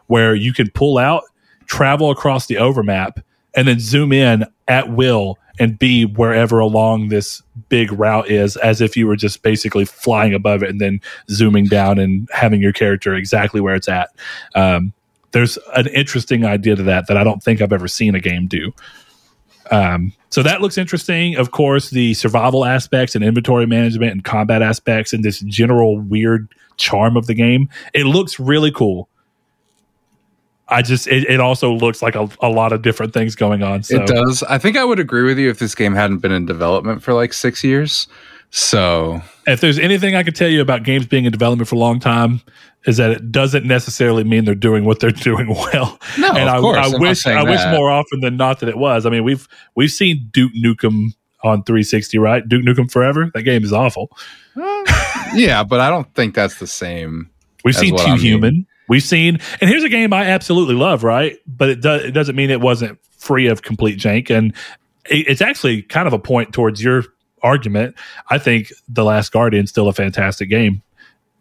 [0.07, 1.23] where you can pull out,
[1.65, 3.19] travel across the overmap,
[3.55, 8.79] and then zoom in at will and be wherever along this big route is, as
[8.79, 12.71] if you were just basically flying above it and then zooming down and having your
[12.71, 14.09] character exactly where it's at.
[14.55, 14.93] Um,
[15.31, 18.47] there's an interesting idea to that that I don't think I've ever seen a game
[18.47, 18.73] do.
[19.69, 21.35] Um, so that looks interesting.
[21.35, 26.47] Of course, the survival aspects and inventory management and combat aspects and this general weird
[26.79, 27.69] charm of the game.
[27.93, 29.09] It looks really cool.
[30.67, 33.83] I just it, it also looks like a, a lot of different things going on.
[33.83, 34.43] So It does.
[34.43, 37.13] I think I would agree with you if this game hadn't been in development for
[37.13, 38.07] like six years.
[38.51, 41.79] So if there's anything I could tell you about games being in development for a
[41.79, 42.41] long time,
[42.85, 45.99] is that it doesn't necessarily mean they're doing what they're doing well.
[46.17, 46.77] no, and of I, course.
[46.77, 47.75] I wish I wish that.
[47.75, 49.05] more often than not that it was.
[49.05, 52.47] I mean, we've we've seen Duke Nukem on 360, right?
[52.47, 53.31] Duke Nukem Forever.
[53.33, 54.15] That game is awful.
[55.35, 57.29] yeah, but I don't think that's the same.
[57.63, 58.19] We've seen Two I mean.
[58.19, 58.67] Human.
[58.87, 61.37] We've seen, and here's a game I absolutely love, right?
[61.45, 64.53] But it does it doesn't mean it wasn't free of complete jank, and
[65.09, 67.03] it, it's actually kind of a point towards your
[67.43, 67.95] argument.
[68.29, 70.81] I think The Last Guardian still a fantastic game,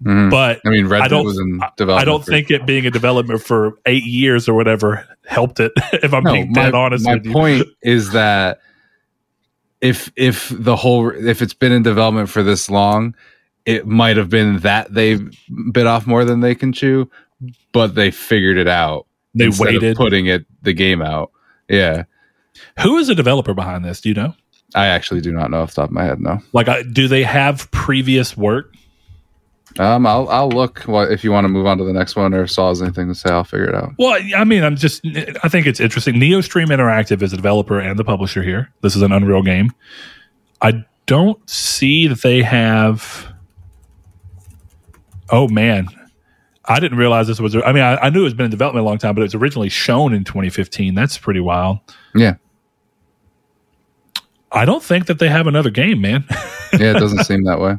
[0.05, 0.31] Mhm.
[0.31, 1.91] but I mean, Red I don't- was in development.
[2.03, 5.73] I don't for- think it being a development for eight years or whatever helped it.
[5.95, 8.61] If I'm No, being my, dead honest my with you, point is that
[9.81, 13.15] if if the whole if it's been in development for this long,
[13.69, 15.19] it might have been that they
[15.73, 17.11] bit off more than they can chew,
[17.73, 19.07] but they figured it out.
[19.35, 19.95] they waited.
[19.97, 21.31] putting it the game out.
[21.69, 22.05] Yeah,
[22.81, 24.01] Who is the developer behind this?
[24.01, 24.35] Do you know?
[24.75, 26.19] I actually do not know off the top of my head.
[26.21, 28.73] No, Like, I, do they have previous work?
[29.79, 30.81] um, I'll I'll look.
[30.85, 32.81] What if you want to move on to the next one, or if Saul has
[32.83, 33.29] anything to say?
[33.31, 33.93] I'll figure it out.
[33.99, 35.05] Well, I mean, I'm just,
[35.45, 36.15] I think it's interesting.
[36.15, 38.71] NeoStream Interactive is the developer and the publisher here.
[38.81, 39.71] This is an Unreal game.
[40.63, 43.29] I don't see that they have.
[45.31, 45.89] Oh, man.
[46.65, 48.89] I didn't realize this was, I mean, I, I knew it's been in development a
[48.89, 50.95] long time, but it was originally shown in 2015.
[50.95, 51.79] That's pretty wild.
[52.15, 52.35] Yeah,
[54.53, 56.25] I don't think that they have another game, man.
[56.73, 57.77] yeah, it doesn't seem that way.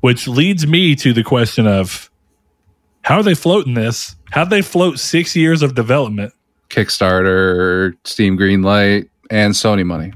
[0.00, 2.10] Which leads me to the question of
[3.02, 4.16] how are they floating this?
[4.30, 6.32] How'd they float six years of development?
[6.70, 10.12] Kickstarter, Steam Greenlight, and Sony money.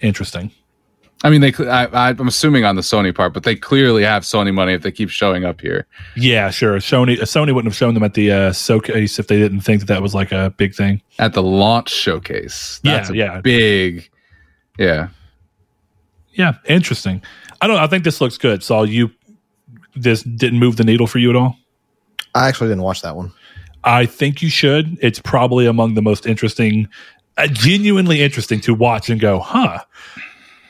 [0.00, 0.50] Interesting.
[1.22, 1.52] I mean, they.
[1.66, 4.90] I, I'm assuming on the Sony part, but they clearly have Sony money if they
[4.90, 5.86] keep showing up here.
[6.16, 6.78] Yeah, sure.
[6.78, 9.86] Sony Sony wouldn't have shown them at the uh, showcase if they didn't think that
[9.86, 11.02] that was like a big thing.
[11.18, 12.80] at the launch showcase.
[12.82, 13.40] Yeah, That's a yeah.
[13.42, 14.08] big.
[14.78, 15.08] Yeah,
[16.32, 17.22] Yeah, interesting.
[17.60, 17.76] I don't.
[17.76, 18.62] I think this looks good.
[18.62, 19.10] So you,
[19.94, 21.56] this didn't move the needle for you at all.
[22.34, 23.32] I actually didn't watch that one.
[23.84, 24.98] I think you should.
[25.02, 26.88] It's probably among the most interesting,
[27.36, 29.80] uh, genuinely interesting to watch and go, huh?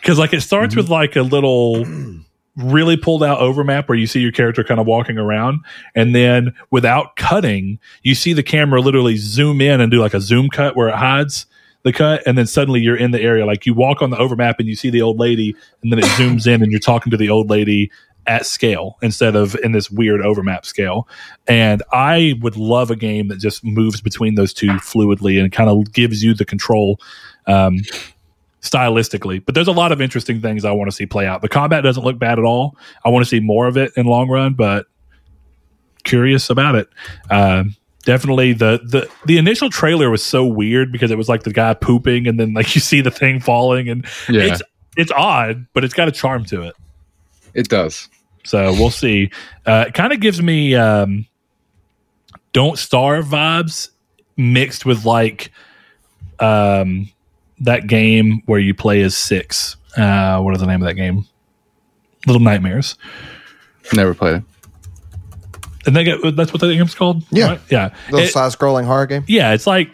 [0.01, 1.85] Because like it starts with like a little
[2.57, 5.61] really pulled out overmap where you see your character kind of walking around,
[5.95, 10.21] and then without cutting, you see the camera literally zoom in and do like a
[10.21, 11.47] zoom cut where it hides
[11.83, 13.47] the cut, and then suddenly you're in the area.
[13.47, 16.05] Like you walk on the overmap and you see the old lady, and then it
[16.17, 17.91] zooms in and you're talking to the old lady
[18.27, 21.09] at scale instead of in this weird overmap scale.
[21.49, 25.71] And I would love a game that just moves between those two fluidly and kind
[25.71, 27.01] of gives you the control
[27.47, 27.79] um,
[28.63, 29.45] stylistically.
[29.45, 31.43] But there's a lot of interesting things I want to see play out.
[31.43, 32.77] The combat doesn't look bad at all.
[33.05, 34.87] I want to see more of it in long run, but
[36.05, 36.89] curious about it.
[37.31, 41.53] Um, definitely the the the initial trailer was so weird because it was like the
[41.53, 44.63] guy pooping and then like you see the thing falling and yeah, it's
[44.97, 46.77] it's odd, but it's got a charm to it.
[47.55, 48.09] it does.
[48.45, 49.31] So we'll see.
[49.67, 51.27] Uh, it kind of gives me um,
[52.53, 53.91] "Don't Starve" vibes
[54.37, 55.53] mixed with like
[56.39, 57.11] um,
[57.61, 59.77] that game where you play as six.
[59.97, 61.25] Uh, what is the name of that game?
[62.27, 62.97] Little Nightmares.
[63.93, 64.43] Never played it.
[65.87, 67.25] And they get, that's what that game's called.
[67.31, 67.47] Yeah.
[67.49, 67.61] right?
[67.71, 67.95] yeah.
[68.11, 69.25] Little It- side scrolling horror game.
[69.27, 69.91] yeah, it's like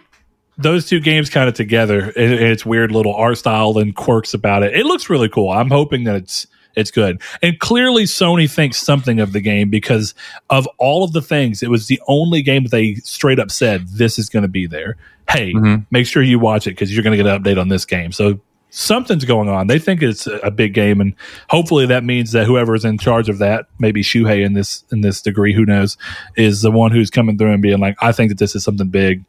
[0.58, 2.00] those two games kind of together.
[2.16, 4.74] and it's weird little art style and quirks about it.
[4.74, 5.50] It looks really cool.
[5.50, 7.22] I'm hoping that it's it's good.
[7.40, 10.12] And clearly, Sony thinks something of the game because
[10.50, 11.62] of all of the things.
[11.62, 14.66] It was the only game that they straight up said this is going to be
[14.66, 14.98] there.
[15.30, 15.86] Hey, Mhm.
[15.90, 18.12] make sure you watch it because you're going to get an update on this game.
[18.12, 18.38] So
[18.70, 19.66] something's going on.
[19.66, 21.14] They think it's a big game, and
[21.48, 25.20] hopefully that means that whoever's in charge of that, maybe Shuhei in this in this
[25.22, 25.96] degree, who knows,
[26.36, 28.88] is the one who's coming through and being like, I think that this is something
[28.88, 29.24] big.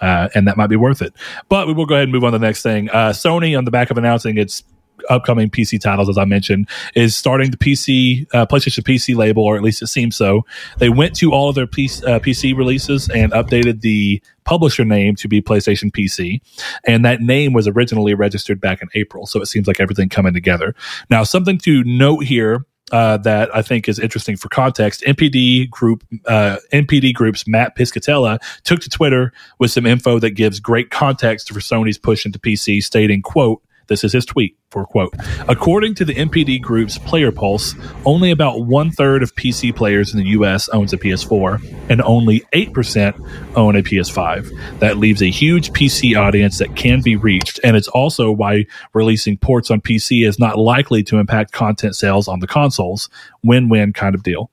[0.00, 1.12] Uh, and that might be worth it.
[1.50, 2.88] But we will go ahead and move on to the next thing.
[2.88, 4.62] Uh, Sony, on the back of announcing its
[5.08, 9.56] upcoming PC titles, as I mentioned, is starting the PC uh, PlayStation PC label, or
[9.56, 10.44] at least it seems so.
[10.78, 15.14] They went to all of their PC, uh, PC releases and updated the publisher name
[15.16, 16.40] to be PlayStation PC,
[16.84, 19.26] and that name was originally registered back in April.
[19.26, 20.74] So it seems like everything coming together.
[21.08, 25.02] Now, something to note here uh, that I think is interesting for context.
[25.02, 30.60] NPD group, uh, NPD Group's Matt Piscatella took to Twitter with some info that gives
[30.60, 35.12] great context for Sony's push into PC, stating, "quote This is his tweet for quote.
[35.48, 37.74] According to the NPD Group's Player Pulse,
[38.06, 40.68] only about one third of PC players in the U.S.
[40.68, 43.16] owns a PS4, and only eight percent
[43.56, 44.78] own a PS5.
[44.78, 49.36] That leaves a huge PC audience that can be reached, and it's also why releasing
[49.36, 53.10] ports on PC is not likely to impact content sales on the consoles.
[53.42, 54.52] Win-win kind of deal.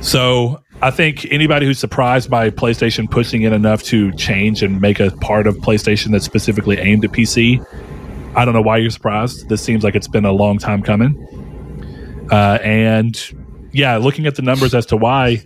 [0.00, 4.98] So I think anybody who's surprised by PlayStation pushing in enough to change and make
[4.98, 7.62] a part of PlayStation that's specifically aimed at PC,
[8.36, 9.48] I don't know why you're surprised.
[9.48, 11.16] This seems like it's been a long time coming.
[12.30, 13.20] Uh, and
[13.72, 15.42] yeah, looking at the numbers as to why,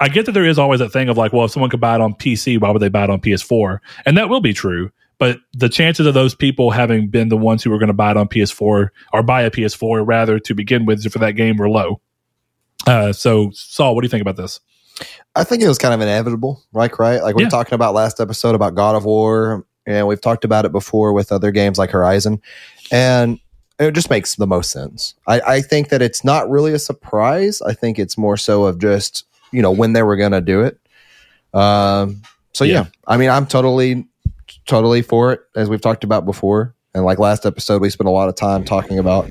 [0.00, 1.94] I get that there is always that thing of like, well, if someone could buy
[1.94, 3.78] it on PC, why would they buy it on PS4?
[4.06, 4.90] And that will be true.
[5.18, 8.10] But the chances of those people having been the ones who were going to buy
[8.10, 11.68] it on PS4 or buy a PS4 rather to begin with for that game were
[11.68, 12.00] low.
[12.86, 14.58] Uh, so, Saul, what do you think about this?
[15.36, 17.22] I think it was kind of inevitable, like right?
[17.22, 17.46] Like we Yeah.
[17.46, 21.12] were talking about last episode about God of War, and we've talked about it before
[21.12, 22.40] with other games like Horizon,
[22.90, 23.38] and
[23.78, 25.14] it just makes the most sense.
[25.26, 27.60] I, I think that it's not really a surprise.
[27.62, 30.62] I think it's more so of just you know when they were going to do
[30.62, 30.78] it.
[31.54, 32.22] Um,
[32.52, 32.72] so yeah.
[32.72, 32.86] Yeah.
[33.06, 34.06] I mean, I'm totally,
[34.66, 36.74] totally for it, as we've talked about before.
[36.94, 39.30] And like last episode, we spent a lot of time talking about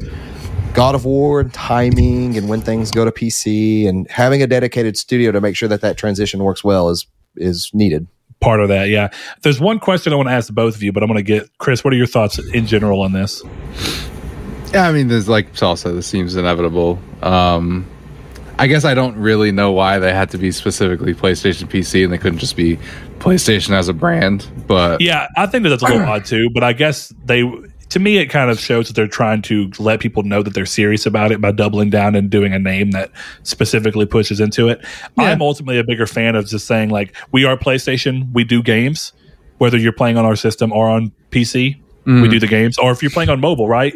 [0.73, 4.97] God of War and timing and when things go to PC and having a dedicated
[4.97, 7.05] studio to make sure that that transition works well is
[7.35, 8.07] is needed.
[8.41, 9.09] Part of that, yeah.
[9.43, 11.57] There's one question I want to ask both of you, but I'm going to get
[11.59, 11.83] Chris.
[11.83, 13.43] What are your thoughts in general on this?
[14.73, 16.99] Yeah, I mean, there's like Saul said, this seems inevitable.
[17.21, 17.85] Um,
[18.57, 22.13] I guess I don't really know why they had to be specifically PlayStation PC and
[22.13, 22.77] they couldn't just be
[23.19, 24.47] PlayStation as a brand.
[24.67, 27.43] But Yeah, I think that that's a little odd too, but I guess they,
[27.91, 30.65] to me, it kind of shows that they're trying to let people know that they're
[30.65, 33.11] serious about it by doubling down and doing a name that
[33.43, 34.79] specifically pushes into it.
[35.17, 35.25] Yeah.
[35.25, 39.13] I'm ultimately a bigger fan of just saying, like, we are PlayStation, we do games,
[39.59, 41.75] whether you're playing on our system or on PC.
[42.05, 42.31] We Mhm.
[42.31, 43.93] do the games, or if you're playing on mobile, right?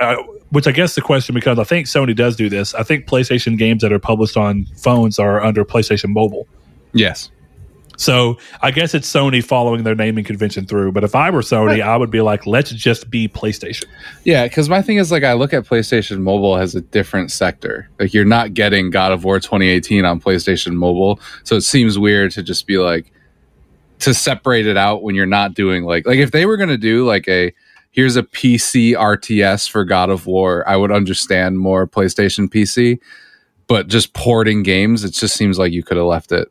[0.00, 0.14] Uh,
[0.50, 2.74] which I guess the question because I think Sony does do this.
[2.76, 6.46] I think PlayStation games that are published on phones are under PlayStation Mobile.
[6.92, 7.30] yes,
[8.00, 10.92] So I guess it's Sony following their naming convention through.
[10.92, 13.84] But if I were Sony, I would be like, let's just be PlayStation.
[14.24, 17.90] Yeah, because my thing is like I look at PlayStation Mobile as a different sector.
[17.98, 22.30] Like you're not getting God of War 2018 on PlayStation Mobile, so it seems weird
[22.32, 23.12] to just be like
[23.98, 27.06] to separate it out when you're not doing like like if they were gonna do
[27.06, 27.52] like a
[27.90, 32.98] here's a PC RTS for God of War, I would understand more PlayStation PC.
[33.66, 36.50] But just porting games, it just seems like you could have left it.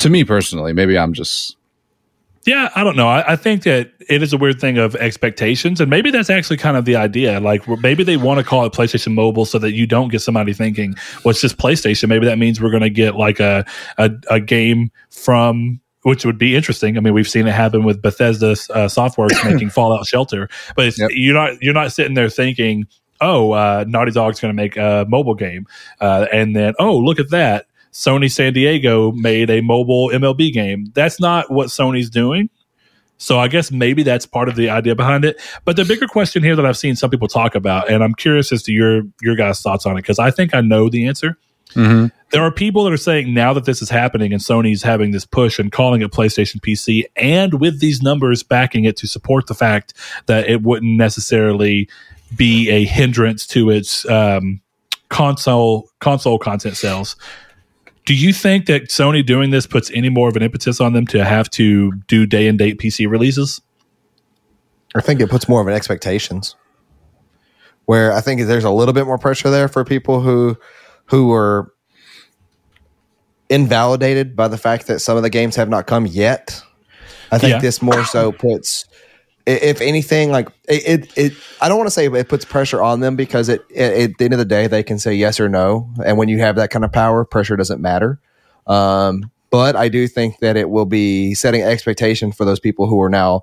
[0.00, 1.56] To me personally, maybe I'm just
[2.46, 3.06] Yeah, I don't know.
[3.08, 6.56] I, I think that it is a weird thing of expectations, and maybe that's actually
[6.56, 7.38] kind of the idea.
[7.38, 10.52] Like, maybe they want to call it PlayStation Mobile so that you don't get somebody
[10.54, 10.94] thinking,
[11.24, 13.64] "Well, it's just PlayStation." Maybe that means we're going to get like a,
[13.98, 16.96] a a game from which would be interesting.
[16.96, 20.98] I mean, we've seen it happen with Bethesda uh, Softworks making Fallout Shelter, but it's,
[20.98, 21.10] Yep.
[21.12, 22.86] you're not you're not sitting there thinking,
[23.20, 25.66] "Oh, uh, Naughty Dog's going to make a mobile game,"
[26.00, 30.86] uh, and then, "Oh, look at that." Sony San Diego made a mobile MLB game.
[30.94, 32.50] That's not what Sony's doing.
[33.18, 35.38] So I guess maybe that's part of the idea behind it.
[35.66, 38.50] But the bigger question here that I've seen some people talk about, and I'm curious
[38.50, 41.36] as to your your guys' thoughts on it, because I think I know the answer.
[42.30, 45.24] There are people that are saying now that this is happening and Sony's having this
[45.26, 49.54] push and calling it PlayStation PC, and with these numbers backing it to support the
[49.54, 49.92] fact
[50.26, 51.88] that it wouldn't necessarily
[52.34, 54.60] be a hindrance to its um,
[55.10, 57.16] console console content sales.
[58.06, 61.06] Do you think that Sony doing this puts any more of an impetus on them
[61.08, 63.60] to have to do day and date PC releases?
[64.94, 66.56] I think it puts more of an expectations.
[67.84, 70.56] Where I think there's a little bit more pressure there for people who
[71.06, 71.72] who are
[73.48, 76.62] invalidated by the fact that some of the games have not come yet.
[77.32, 77.58] I think Yeah.
[77.60, 78.84] this more so puts
[79.46, 83.00] if anything like it, it, it I don't want to say it puts pressure on
[83.00, 85.48] them because it, it at the end of the day they can say yes or
[85.48, 88.20] no and when you have that kind of power pressure doesn't matter
[88.66, 93.00] um, but I do think that it will be setting expectation for those people who
[93.00, 93.42] are now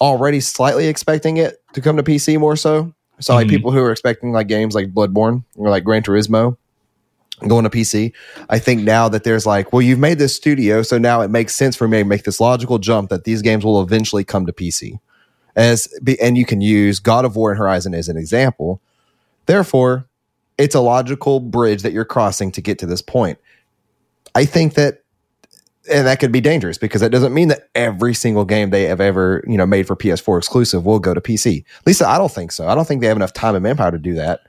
[0.00, 2.92] already slightly expecting it to come to PC more so.
[3.18, 3.50] So like Mhm.
[3.50, 6.56] people who are expecting like games like Bloodborne or like Gran Turismo
[7.48, 8.12] going to PC.
[8.48, 11.56] I think now that there's like, well, you've made this studio, so now it makes
[11.56, 14.52] sense for me to make this logical jump that these games will eventually come to
[14.52, 15.00] PC.
[15.58, 15.88] As
[16.20, 18.80] and you can use God of War and Horizon as an example.
[19.46, 20.06] Therefore,
[20.56, 23.38] it's a logical bridge that you're crossing to get to this point.
[24.36, 25.02] I think that
[25.90, 29.00] and that could be dangerous because that doesn't mean that every single game they have
[29.00, 31.64] ever you know made for PS4 exclusive will go to PC.
[31.84, 32.68] Lisa, I don't think so.
[32.68, 34.42] I don't think they have enough time and manpower to do that.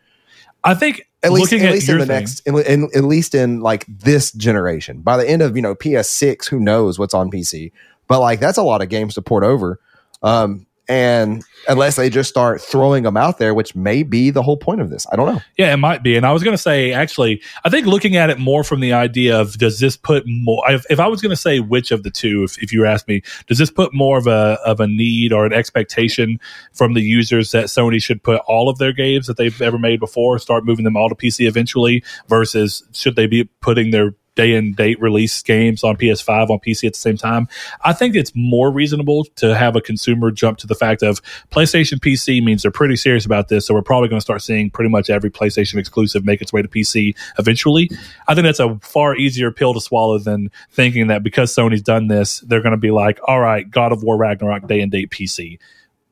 [0.64, 3.34] I think At least, at at least in the thing- next, in, in, at least
[3.34, 5.02] in like this generation.
[5.02, 7.72] By the end of you know PS6, who knows what's on PC?
[8.08, 9.80] But like that's a lot of games to port over.
[10.22, 14.58] Um, and unless they just start throwing them out there, which may be the whole
[14.58, 15.42] point of this, I don't know.
[15.56, 16.16] Yeah, it might be.
[16.18, 18.92] And I was going to say, actually, I think looking at it more from the
[18.92, 20.64] idea of does this put more?
[20.70, 23.08] If, if I was going to say which of the two, if, if you ask
[23.08, 26.40] me, does this put more of a of a need or an expectation
[26.74, 30.00] from the users that Sony should put all of their games that they've ever made
[30.00, 34.56] before, start moving them all to PC eventually, versus should they be putting their day
[34.56, 37.48] and date release games on PS5 on PC at the same time.
[37.82, 41.22] I think it's more reasonable to have a consumer jump to the fact of
[41.52, 44.70] PlayStation PC means they're pretty serious about this, so we're probably going to start seeing
[44.70, 47.90] pretty much every PlayStation exclusive make its way to PC eventually.
[48.30, 52.08] I think that's a far easier pill to swallow than thinking that because Sony's done
[52.08, 55.10] this, they're going to be like, "All right, God of War Ragnarok day and date
[55.10, 55.60] PC."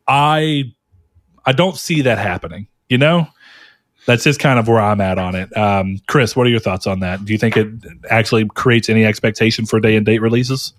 [0.06, 0.74] I
[1.46, 2.68] I don't see that happening.
[2.90, 3.28] You know,
[4.08, 5.56] that's just kind of where I'm at on it.
[5.56, 7.24] Um, Chris, what are your thoughts on that?
[7.26, 7.68] Do you think it
[8.10, 10.74] actually creates any expectation for day and date releases?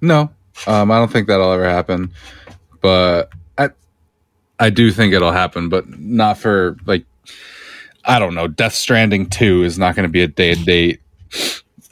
[0.00, 0.28] No,
[0.66, 2.12] um, I don't think that'll ever happen.
[2.80, 3.70] But I,
[4.58, 7.04] I do think it'll happen, but not for like,
[8.04, 8.48] I don't know.
[8.48, 11.00] Death Stranding Two is not going to be a day and date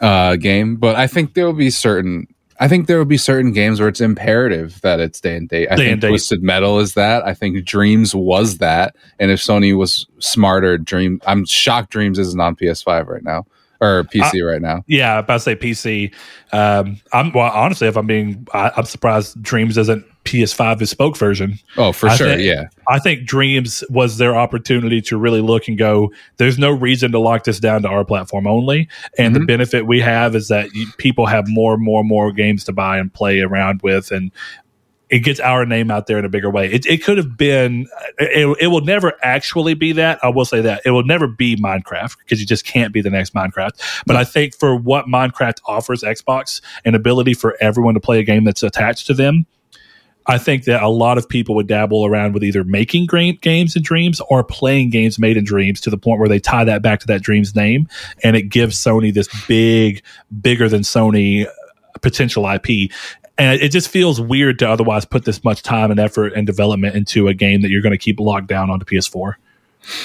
[0.01, 2.27] uh, game, but I think there will be certain.
[2.61, 5.69] I think there will be certain games where it's imperative that it's day and date.
[5.71, 6.09] I Day think date.
[6.09, 7.25] Twisted Metal is that.
[7.25, 8.95] I think Dreams was that.
[9.19, 11.21] And if Sony was smarter, Dream.
[11.27, 13.47] I'm shocked Dreams isn't on PS5 right now
[13.81, 14.85] or PC right now.
[14.87, 16.15] Yeah, about to say PC.
[16.53, 21.59] Um, I'm well, honestly, if I'm being, I, I'm surprised Dreams isn't PS5 bespoke version.
[21.77, 22.27] Oh, for I sure.
[22.29, 22.65] think- yeah.
[22.89, 26.13] I think Dreams was their opportunity to really look and go.
[26.37, 28.89] There's no reason to lock this down to our platform only,
[29.19, 29.47] and the Mhm.
[29.47, 30.69] benefit we have is that
[30.99, 34.31] people have more, and more, and more games to buy and play around with, and
[35.09, 36.71] it gets our name out there in a bigger way.
[36.71, 37.89] It, it could have been.
[38.21, 40.21] It, it will never actually be that.
[40.23, 43.11] I will say that it will never be Minecraft because you just can't be the
[43.11, 43.73] next Minecraft.
[44.07, 48.23] But I think for what Minecraft offers Xbox, an ability for everyone to play a
[48.23, 49.47] game that's attached to them.
[50.27, 53.75] I think that a lot of people would dabble around with either making great games
[53.75, 56.83] in Dreams or playing games made in Dreams to the point where they tie that
[56.83, 57.89] back to that Dreams name,
[58.23, 60.03] and it gives Sony this big,
[60.41, 61.51] bigger than Sony uh,
[62.03, 62.91] potential IP.
[63.39, 66.95] And it just feels weird to otherwise put this much time and effort and development
[66.95, 69.35] into a game that you're going to keep locked down onto PS4,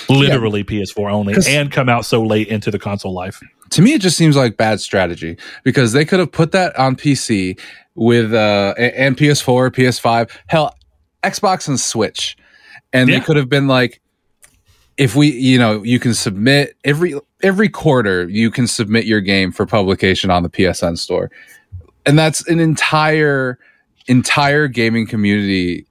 [0.09, 3.41] literally PS4 only, and come out so late into the console life.
[3.71, 6.95] To me it just seems like bad strategy because they could have put that on
[6.95, 7.59] PC
[7.95, 10.75] with uh and PS4, PS5, hell,
[11.23, 12.37] Xbox and Switch.
[12.93, 13.19] And Yeah.
[13.19, 14.01] they could have been like
[14.97, 19.51] if we, you know, you can submit every every quarter you can submit your game
[19.51, 21.29] for publication on the PSN store.
[22.05, 23.59] And that's an entire
[24.07, 25.85] entire gaming community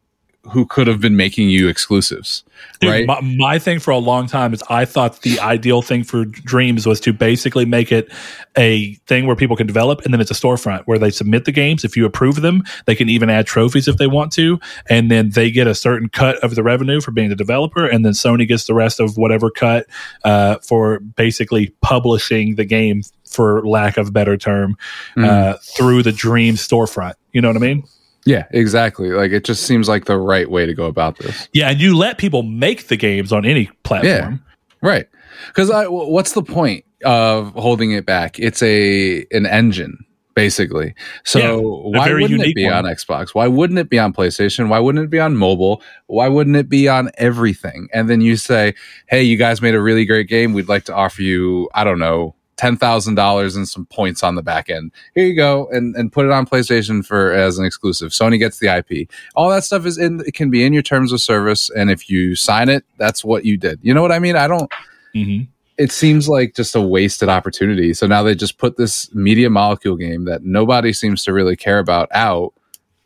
[0.52, 2.44] who could have been making you exclusives.
[2.80, 3.06] Dude, right?
[3.06, 6.86] my, my thing for a long time is I thought the ideal thing for Dreams
[6.86, 8.12] was to basically make it
[8.56, 11.52] a thing where people can develop, and then it's a storefront where they submit the
[11.52, 11.84] games.
[11.84, 15.30] If you approve them, they can even add trophies if they want to, and then
[15.30, 18.46] they get a certain cut of the revenue for being the developer, and then Sony
[18.46, 19.86] gets the rest of whatever cut
[20.24, 24.76] uh, for basically publishing the game, for lack of a better term,
[25.16, 25.24] Mm.
[25.26, 27.14] uh, through the Dream storefront.
[27.32, 27.84] You know what I mean?
[28.26, 29.10] Yeah, exactly.
[29.10, 31.48] Like it just seems like the right way to go about this.
[31.52, 34.42] Yeah, and you let people make the games on any platform.
[34.82, 35.06] Right.
[35.48, 38.38] Because what's the point of holding it back?
[38.38, 39.98] It's a an engine,
[40.34, 40.94] basically.
[41.24, 41.56] So Yeah,
[41.98, 42.72] why wouldn't it be one.
[42.72, 43.34] on Xbox?
[43.34, 44.68] Why wouldn't it be on PlayStation?
[44.68, 45.82] Why wouldn't it be on mobile?
[46.06, 47.88] Why wouldn't it be on everything?
[47.92, 48.74] And then you say,
[49.06, 50.52] "Hey, you guys made a really great game.
[50.52, 54.36] We'd like to offer you, I don't know." Ten thousand dollars and some points on
[54.36, 54.92] the back end.
[55.14, 58.12] Here you go, and and put it on PlayStation for as an exclusive.
[58.12, 59.08] Sony gets the IP.
[59.34, 60.20] All that stuff is in.
[60.26, 63.44] It can be in your terms of service, and if you sign it, that's what
[63.44, 63.80] you did.
[63.82, 64.36] You know what I mean?
[64.36, 64.70] I don't
[65.12, 65.42] hmm
[65.76, 67.94] it seems like just a wasted opportunity.
[67.94, 71.78] So now they just put this media molecule game that nobody seems to really care
[71.78, 72.54] about out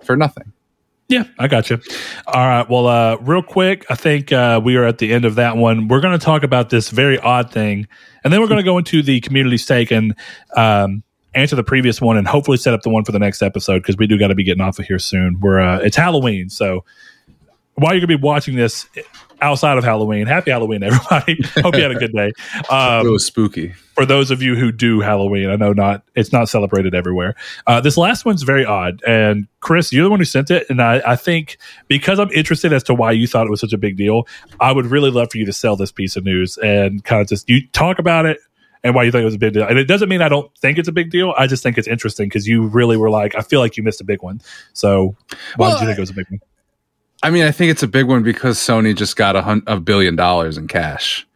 [0.02, 0.52] for nothing.
[1.08, 1.80] Yeah, I got you.
[2.26, 2.68] All right.
[2.68, 5.88] Well, uh, real quick, I think uh, we are at the end of that one.
[5.88, 7.88] We're going to talk about this very odd thing,
[8.28, 10.14] and then we're going to go into the community stake and
[10.54, 11.02] um,
[11.34, 13.96] answer the previous one and hopefully set up the one for the next episode because
[13.96, 15.40] we do got to be getting off of here soon.
[15.40, 16.84] We're uh, it's Halloween, so
[17.78, 18.86] while you're gonna be watching this
[19.40, 21.38] outside of Halloween, happy Halloween, everybody.
[21.62, 22.32] Hope you had a good day.
[22.70, 23.72] Um, it was spooky.
[23.94, 27.34] for those of you who do Halloween, I know not it's not celebrated everywhere.
[27.66, 30.82] Uh, this last one's very odd, and Chris, you're the one who sent it, and
[30.82, 31.56] I, I think
[31.86, 34.26] because I'm interested as to why you thought it was such a big deal,
[34.60, 37.28] I would really love for you to sell this piece of news and kind of
[37.28, 38.38] just you talk about it
[38.84, 39.66] and why you think it was a big deal.
[39.66, 41.34] And it doesn't mean I don't think it's a big deal.
[41.36, 44.00] I just think it's interesting because you really were like, I feel like you missed
[44.00, 44.40] a big one.
[44.72, 45.16] So
[45.56, 46.40] why Well, did you think it was a big one?
[47.22, 49.78] I mean, I think it's a big one because Sony just got a, hun- a
[49.80, 51.26] billion dollars in cash.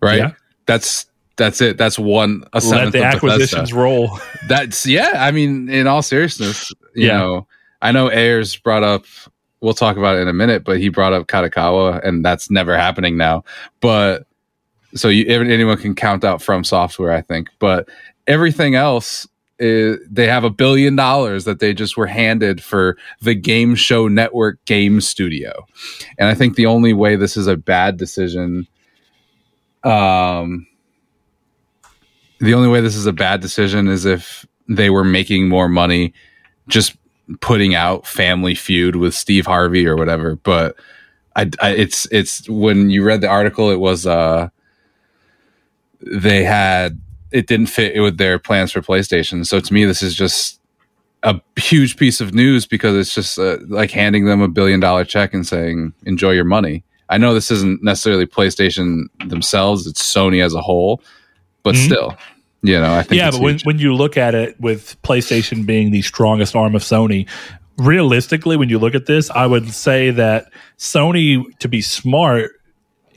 [0.00, 0.18] Right?
[0.18, 0.32] Yeah.
[0.66, 1.06] That's
[1.36, 1.76] that's it.
[1.76, 3.74] That's one a Let the acquisitions Bethesda.
[3.76, 4.18] roll.
[4.48, 5.12] That's yeah.
[5.16, 7.18] I mean, in all seriousness, you Yeah.
[7.18, 7.46] know,
[7.82, 9.04] I know Ayers brought up.
[9.60, 12.76] We'll talk about it in a minute, but he brought up Kadokawa, and that's never
[12.76, 13.44] happening now.
[13.80, 14.26] But
[14.94, 17.48] so you, anyone can count out from software, I think.
[17.58, 17.88] But
[18.26, 19.26] everything else,
[19.58, 24.62] they have a billion dollars that they just were handed for the Game Show Network
[24.66, 25.66] Game Studio,
[26.18, 28.66] and I think the only way this is a bad decision,
[29.82, 30.66] um,
[32.38, 36.12] the only way this is a bad decision is if they were making more money
[36.68, 36.96] just
[37.40, 40.36] putting out Family Feud with Steve Harvey or whatever.
[40.36, 40.76] But
[41.34, 44.48] I, I it's it's when you read the article, it was uh
[46.00, 47.00] they had
[47.32, 49.46] it didn't fit with their plans for PlayStation.
[49.46, 50.60] So to me, this is just
[51.22, 55.04] a huge piece of news because it's just uh, like handing them a billion dollar
[55.04, 56.84] check and saying enjoy your money.
[57.08, 61.00] I know this isn't necessarily PlayStation themselves; it's Sony as a whole,
[61.62, 61.84] but Mhm.
[61.84, 62.16] still,
[62.62, 65.90] you know, I think yeah, but when, when you look at it with PlayStation being
[65.90, 67.28] the strongest arm of Sony,
[67.78, 72.52] realistically, when you look at this, I would say that Sony, to be smart,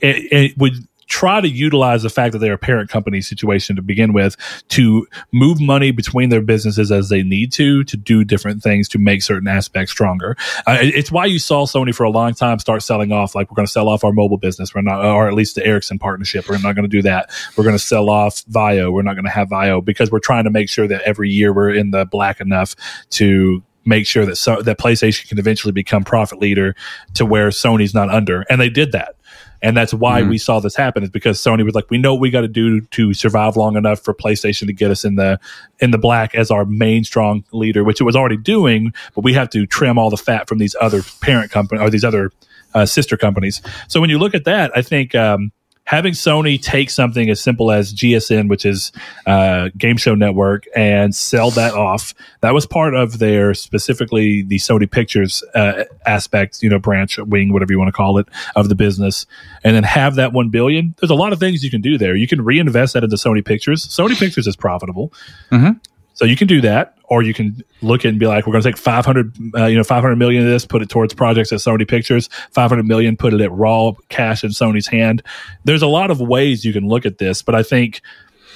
[0.00, 0.74] it, it would
[1.10, 4.36] try to utilize the fact that they're a parent company situation to begin with
[4.68, 8.98] to move money between their businesses as they need to to do different things to
[8.98, 10.36] make certain aspects stronger.
[10.68, 13.56] Uh, it's why you saw Sony for a long time start selling off like we're
[13.56, 16.48] going to sell off our mobile business, we're not, or at least the Ericsson partnership.
[16.48, 17.28] We're not going to do that.
[17.56, 18.92] We're going to sell off VAIO.
[18.92, 21.52] We're not going to have VAIO because we're trying to make sure that every year
[21.52, 22.76] we're in the black enough
[23.10, 26.76] to make sure that so, that PlayStation can eventually become profit leader
[27.14, 29.16] to where Sony's not under, and they did that.
[29.62, 30.28] And that's why Mhm.
[30.30, 32.48] we saw this happen is because Sony was like, we know what we got to
[32.48, 35.38] do to survive long enough for PlayStation to get us in the
[35.80, 39.34] in the black as our main strong leader, which it was already doing, but we
[39.34, 42.30] have to trim all the fat from these other parent company or these other
[42.74, 43.60] uh, sister companies.
[43.88, 45.50] So when you look at that, I think um,
[45.90, 48.92] having Sony take something as simple as GSN, which is
[49.26, 54.58] uh, Game Show Network, and sell that off, that was part of their specifically the
[54.58, 58.68] Sony Pictures uh, aspect, you know, branch, wing, whatever you want to call it, of
[58.68, 59.26] the business,
[59.64, 60.94] and then have that one billion.
[61.00, 62.14] There's a lot of things you can do there.
[62.14, 63.84] You can reinvest that into Sony Pictures.
[63.84, 65.12] Sony Pictures is profitable.
[65.50, 65.80] Mhm.
[66.20, 68.62] So you can do that, or you can look at and be like, we're going
[68.62, 71.60] to take 500, uh, you know, 500 million of this, put it towards projects at
[71.60, 75.22] Sony Pictures, 500 million, put it at raw cash in Sony's hand.
[75.64, 78.02] There's a lot of ways you can look at this, but I think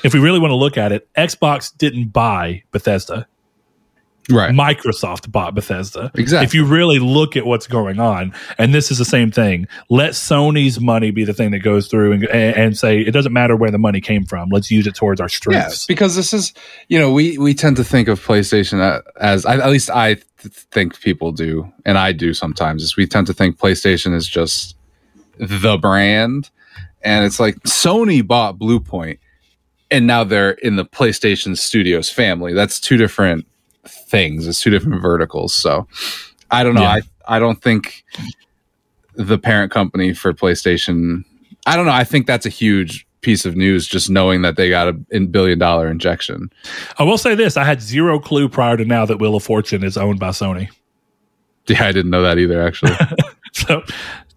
[0.04, 3.26] if we really want to look at it, Xbox didn't buy Bethesda.
[4.30, 4.52] Right.
[4.52, 6.10] Microsoft bought Bethesda.
[6.14, 6.44] Exactly.
[6.46, 10.12] If you really look at what's going on, and this is the same thing, let
[10.12, 13.56] Sony's money be the thing that goes through and, and, and say it doesn't matter
[13.56, 14.48] where the money came from.
[14.50, 15.86] Let's use it towards our Yeah, strengths.
[15.86, 16.52] because this is,
[16.88, 20.24] you know, we we tend to think of PlayStation as at least I th-
[20.70, 22.82] think people do, and I do sometimes.
[22.82, 24.76] Is we tend to think PlayStation is just
[25.38, 26.50] the brand,
[27.02, 29.18] and it's like Sony bought Bluepoint,
[29.90, 32.52] and now they're in the PlayStation Studios family.
[32.54, 33.46] That's two different
[34.14, 34.46] things.
[34.46, 35.54] It's two different verticals.
[35.54, 35.86] So
[36.50, 36.82] I don't know.
[36.82, 37.00] Yeah.
[37.26, 38.04] I I don't think
[39.14, 41.24] the parent company for PlayStation.
[41.66, 41.92] I don't know.
[41.92, 45.58] I think that's a huge piece of news just knowing that they got a billion
[45.58, 46.50] dollar injection.
[46.98, 49.82] I will say this: I had zero clue prior to now that Wheel of Fortune
[49.82, 50.68] is owned by Sony.
[51.66, 52.60] Yeah, I didn't know that either.
[52.62, 52.92] Actually,
[53.54, 53.82] So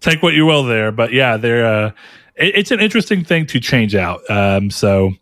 [0.00, 1.90] take what you will there, but yeah, they're uh,
[2.36, 4.20] it, it's an interesting thing to change out.
[4.30, 5.12] Um, so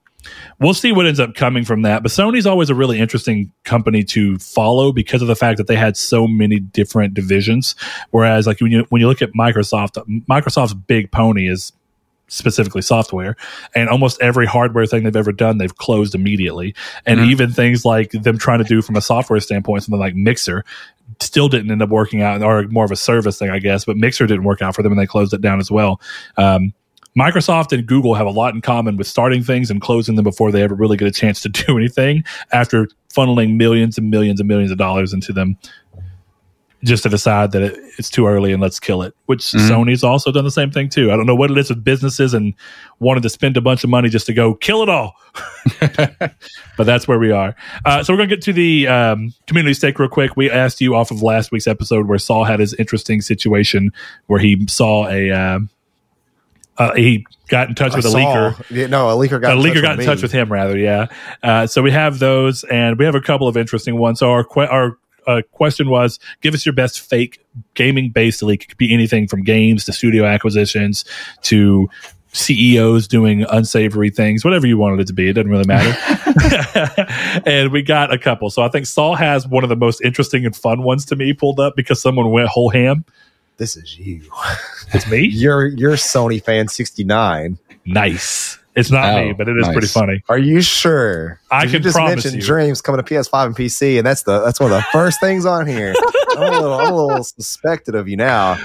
[0.58, 2.02] we'll see what ends up coming from that.
[2.02, 5.76] But Sony's always a really interesting company to follow because of the fact that they
[5.76, 7.74] had so many different divisions.
[8.10, 11.72] Whereas, like when you when you look at Microsoft, Microsoft's big pony is
[12.28, 13.36] specifically software
[13.76, 16.74] and almost every hardware thing they've ever done they've closed immediately
[17.06, 17.30] and Mhm.
[17.30, 20.64] even things like them trying to do from a software standpoint something like mixer
[21.20, 23.96] still didn't end up working out or more of a service thing i guess but
[23.96, 26.00] mixer didn't work out for them and they closed it down as well
[26.36, 26.72] um,
[27.18, 30.52] Microsoft and Google have a lot in common with starting things and closing them before
[30.52, 34.48] they ever really get a chance to do anything after funneling millions and millions and
[34.48, 35.56] millions of dollars into them.
[36.84, 39.12] just to decide that it, it's too early and let's kill it.
[39.24, 39.68] Which Mhm.
[39.68, 41.10] Sony's also done the same thing too.
[41.10, 42.54] I don't know what it is with businesses and
[43.00, 45.14] wanted to spend a bunch of money just to go kill it all.
[45.80, 47.56] but that's where we are.
[47.84, 50.36] Uh, so we're going to get to the um, community stake real quick.
[50.36, 53.90] We asked you off of last week's episode where Saul had his interesting situation
[54.26, 55.30] where he saw a.
[55.32, 55.70] Um,
[56.78, 59.52] uh, he got in touch I with a saw- leaker Yeah, no, a leaker got
[59.52, 61.06] a in leaker touch got in with touch with him rather yeah
[61.42, 64.44] uh, so we have those and we have a couple of interesting ones so our
[64.44, 67.44] que- our uh, question was give us your best fake
[67.74, 71.04] gaming based leak it could be anything from games to studio acquisitions
[71.42, 71.88] to
[72.36, 75.28] CEOs doing unsavory things, whatever you wanted it to be.
[75.28, 75.96] It doesn't really matter.
[77.46, 78.50] and we got a couple.
[78.50, 81.32] So I think Saul has one of the most interesting and fun ones to me
[81.32, 83.04] pulled up because someone went whole ham.
[83.58, 84.22] This is you.
[84.92, 85.20] It's me.
[85.32, 87.58] You're you're Sony fan 69.
[87.86, 88.58] nice.
[88.74, 89.72] It's not Oh, me, but it is nice.
[89.72, 90.22] pretty funny.
[90.28, 91.40] Are you sure?
[91.50, 92.46] I can you just promise mentioned you.
[92.46, 95.46] Dreams coming to PS5 and PC, and that's the that's one of the first things
[95.46, 95.94] on here.
[96.32, 98.58] I'm a little, I'm a little suspected of you now.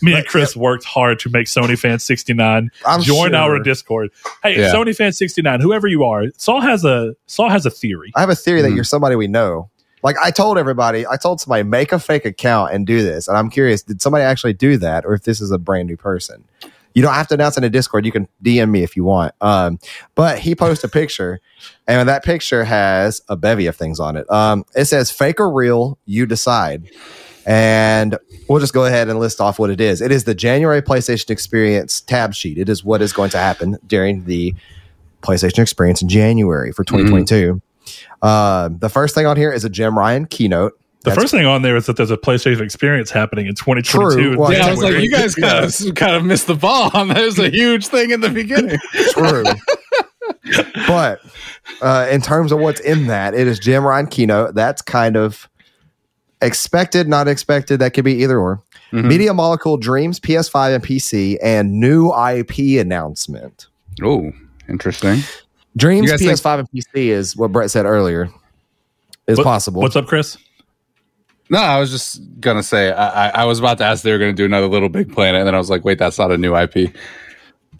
[0.00, 3.36] Me and Chris worked hard to make Sony Fan 69 I'm join sure.
[3.36, 4.08] our Discord.
[4.42, 4.72] Hey, Yeah.
[4.72, 8.10] Sony Fan 69, whoever you are, Saul has a Saul has a theory.
[8.16, 8.76] I have a theory that Mhm.
[8.76, 9.68] you're somebody we know.
[10.02, 13.36] Like I told everybody, I told somebody make a fake account and do this, and
[13.36, 16.44] I'm curious, did somebody actually do that, or if this is a brand new person?
[16.94, 18.04] You don't have to announce in a Discord.
[18.06, 19.32] You can DM me if you want.
[19.40, 19.78] Um,
[20.14, 21.40] but he posted a picture,
[21.86, 24.30] and that picture has a bevy of things on it.
[24.30, 26.90] Um, it says fake or real, you decide.
[27.46, 30.02] And we'll just go ahead and list off what it is.
[30.02, 32.58] It is the January PlayStation Experience tab sheet.
[32.58, 34.54] It is what is going to happen during the
[35.22, 37.62] PlayStation Experience in January for 2022.
[38.22, 40.78] Uh, the first thing on here is a Jim Ryan keynote.
[41.04, 44.16] The That's first thing on there is that there's a PlayStation experience happening in 2022.
[44.16, 44.38] True.
[44.38, 47.08] Well, yeah, I was like, you guys kind of kind of missed the ball on
[47.08, 47.18] that.
[47.18, 48.78] It was a huge thing in the beginning.
[49.12, 49.44] True.
[50.86, 51.20] but
[51.80, 54.54] uh, in terms of what's in that, it is Jim Ryan keynote.
[54.54, 55.48] That's kind of
[56.42, 57.78] expected, not expected.
[57.80, 58.60] That could be either or.
[58.92, 59.04] Mhm.
[59.04, 63.66] Media Molecule Dreams, PS5 and PC, and new IP announcement.
[64.02, 64.32] Oh,
[64.68, 65.20] interesting.
[65.78, 68.28] Dreams, You guys think- PS5 and PC is what Brett said earlier.
[69.26, 69.80] Is What- possible.
[69.80, 70.36] What's up, Chris?
[71.50, 74.18] No, I was just gonna say I, I, I was about to ask they were
[74.18, 76.36] gonna do another Little Big Planet, and then I was like, wait, that's not a
[76.36, 76.94] new IP.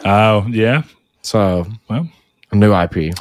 [0.07, 0.83] Oh, yeah.
[1.23, 2.09] So, Well.
[2.53, 3.13] a new IP.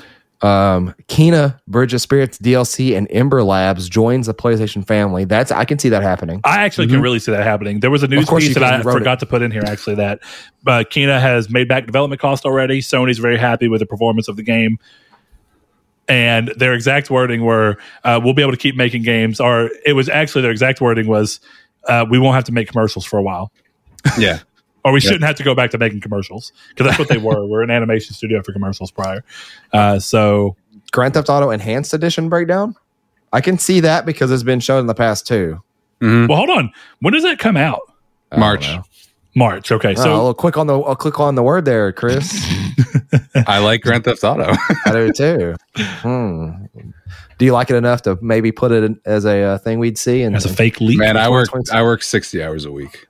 [0.41, 5.26] Um, Kena Bridge of Spirits DLC and Ember Labs joins the PlayStation family.
[5.26, 6.41] That's I can see that happening.
[6.43, 7.80] I actually can really see that happening.
[7.80, 8.38] There was a news Mm-hmm.
[8.38, 8.64] piece that.
[8.64, 10.19] I You wrote forgot to put in here actually that
[10.68, 12.81] uh, Kena has made back development cost already.
[12.81, 14.77] Sony's very happy with the performance of the game.
[16.09, 19.93] And their exact wording were, uh, "We'll be able to keep making games." Or it
[19.93, 21.39] was actually their exact wording was,
[21.88, 23.51] uh, "We won't have to make commercials for a while."
[24.18, 24.39] Yeah,
[24.88, 25.09] or we Yeah.
[25.09, 27.45] shouldn't have to go back to making commercials because that's what they were.
[27.45, 29.23] We're an animation studio for commercials prior.
[29.73, 30.55] Uh, so
[30.91, 32.76] Grand Theft Auto Enhanced Edition breakdown.
[33.34, 35.61] I can see that because it's been shown in the past too.
[36.01, 36.27] Mhm.
[36.30, 36.72] well, hold on.
[37.01, 37.81] When does that come out?
[38.38, 38.69] March.
[39.35, 39.72] March.
[39.72, 42.34] Okay, So so I'll click on the I'll click on the word there, Chris.
[43.47, 44.51] I like Grand Theft Auto.
[44.85, 45.55] I do too.
[45.76, 46.49] Hmm.
[47.38, 49.97] Do you like it enough to maybe put it in, as a uh, thing we'd
[49.97, 50.23] see?
[50.23, 53.07] And as a fake leak, Man, I work I work sixty hours a week.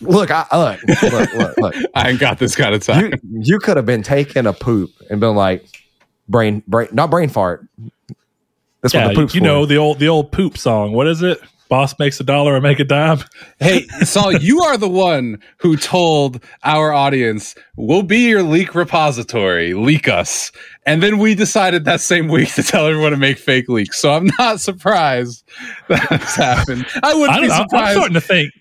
[0.00, 1.74] Look, I, look, look, look, look.
[1.94, 3.12] I ain't got this kind of time.
[3.30, 5.66] You you could have been taking a poop and been like
[6.28, 7.66] brain brain not brain fart.
[8.80, 9.46] That's yeah, what the poop's you for.
[9.46, 10.92] know the old the old poop song.
[10.92, 11.40] What is it?
[11.68, 13.18] Boss makes a dollar or make a dime.
[13.60, 19.74] Hey, Saul, you are the one who told our audience, we'll be your leak repository,
[19.74, 20.52] leak us.
[20.86, 23.98] And then we decided that same week to tell everyone to make fake leaks.
[23.98, 25.44] So I'm not surprised
[25.88, 26.86] that's happened.
[27.02, 27.74] I I wouldn't don't, be surprised.
[27.74, 28.52] I'm starting to think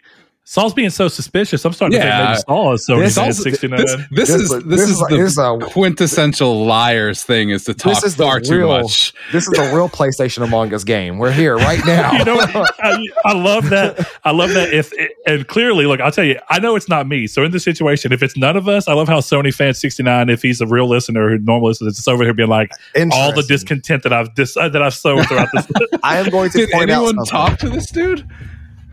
[0.49, 1.65] Saul's being so suspicious.
[1.65, 3.77] I'm starting to think maybe Saul is so This fan 69.
[3.81, 7.21] this, this This is is- this, this is is the this is a- quintessential liars
[7.21, 9.11] thing is to talk is the far too much.
[9.33, 11.17] This is a real PlayStation Among Us game.
[11.17, 12.13] We're here right now.
[12.13, 14.09] you know, I, I love that.
[14.23, 14.71] I love that.
[14.71, 14.93] If
[15.25, 17.27] and clearly, look, I'll tell you, I know it's not me.
[17.27, 20.01] So in this situation, if it's none of us, I love how Sony fan sixty
[20.01, 22.71] nine, if he's a real listener who normally listens, is just over here being like
[23.11, 25.67] all the discontent that I've dis- uh, that I've sown throughout this.
[26.03, 27.31] I am going to Did point out anyone something.
[27.31, 28.25] talk to this dude?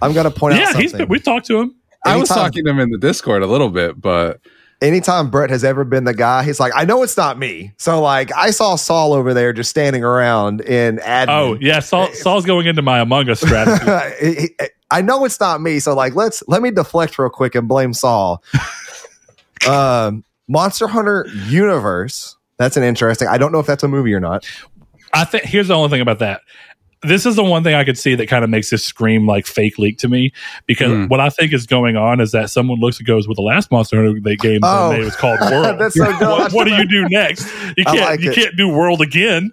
[0.05, 0.82] I'm going to point out yeah, something.
[0.82, 1.74] he's been, we talked to him.
[2.05, 4.40] I was talking to him in the Discord a little bit, but
[4.82, 7.72] anytime Brett has ever been the guy, he's like, I know it's not me.
[7.78, 11.28] So like I saw Saul over there just standing around in admin.
[11.28, 13.85] Oh yeah, Saul, Saul's going into my Among Us strategy.
[14.20, 15.81] He- he- I know it's not me.
[15.81, 18.44] So like let's let me deflect real quick and blame Saul.
[19.68, 22.36] um Monster Hunter Universe.
[22.59, 23.26] That's an interesting.
[23.26, 24.47] I don't know if that's a movie or not.
[25.12, 26.43] I think here's the only thing about that.
[27.06, 29.47] This is the one thing I could see that kind of makes this scream like
[29.47, 30.32] fake leak to me
[30.66, 31.06] because Hmm.
[31.09, 33.70] what I think is going on is that someone looks and goes, "Well, the last
[33.70, 34.93] Monster Hunter they game they Oh.
[34.93, 35.78] made was called World.
[35.78, 36.31] That's so dumb.
[36.39, 37.47] what, what do you do next?
[37.76, 38.35] You can't like you it.
[38.35, 39.52] can't do World again.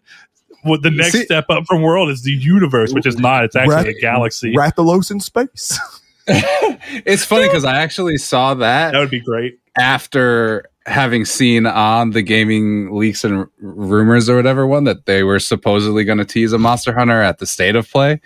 [0.63, 3.43] what the next See- step up from world is the universe, which is not.
[3.43, 4.53] It's actually Rat- a galaxy.
[4.53, 5.79] Rathalos in space.
[6.27, 9.57] it's funny because I actually saw that That would be great.
[9.77, 15.23] after having seen on the gaming leaks and r- rumors or whatever one that they
[15.23, 18.19] were supposedly going to tease a Monster Hunter at the state of play.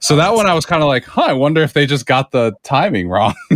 [0.00, 2.04] So oh, that one I was kind of like, huh, I wonder if they just
[2.04, 3.34] got the timing wrong.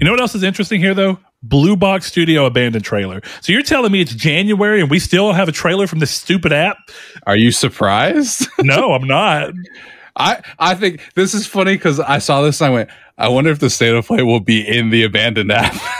[0.00, 1.18] You know what else is interesting here, though?
[1.42, 3.20] Blue Box Studio abandoned trailer.
[3.42, 6.52] So you're telling me it's January and we still have a trailer from this stupid
[6.52, 6.78] app?
[7.26, 8.48] Are you surprised?
[8.62, 9.52] No, I'm not.
[10.16, 13.50] I I think this is funny because I saw this and I went, I wonder
[13.50, 15.74] if the state of play will be in the abandoned app.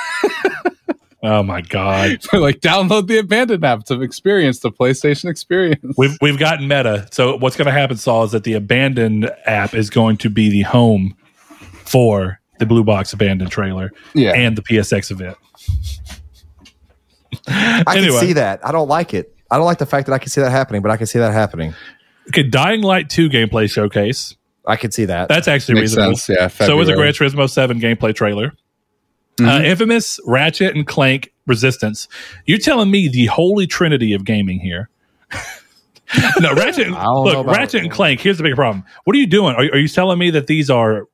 [1.22, 5.94] Oh my god, like download the abandoned app to experience the PlayStation experience.
[5.98, 7.08] we've we've gotten meta.
[7.12, 10.48] So what's going to happen, Saul, is that the abandoned app is going to be
[10.48, 11.14] the home
[11.84, 14.32] for the Blue Box abandoned trailer Yeah.
[14.32, 15.36] and the PSX event.
[17.48, 18.12] I Anyway.
[18.18, 18.60] can see that.
[18.66, 19.34] I don't like it.
[19.50, 21.18] I don't like the fact that I can see that happening, but I can see
[21.18, 21.74] that happening.
[22.28, 24.36] Okay, Dying Light 2 gameplay showcase.
[24.66, 25.28] I can see that.
[25.28, 26.16] That's actually Makes reasonable.
[26.16, 26.38] sense.
[26.38, 26.48] Yeah.
[26.66, 27.12] So is a February.
[27.12, 28.52] Gran Turismo 7 gameplay trailer.
[29.40, 29.64] Uh, Mhm.
[29.64, 32.06] Infamous, Ratchet, and Clank Resistance.
[32.46, 34.88] You're telling me the holy trinity of gaming here.
[36.40, 36.88] no, Ratchet.
[36.90, 38.20] Look, Ratchet and Clank.
[38.20, 38.84] Here's the big problem.
[39.04, 39.54] What are you doing?
[39.54, 41.04] Are, are you telling me that these are?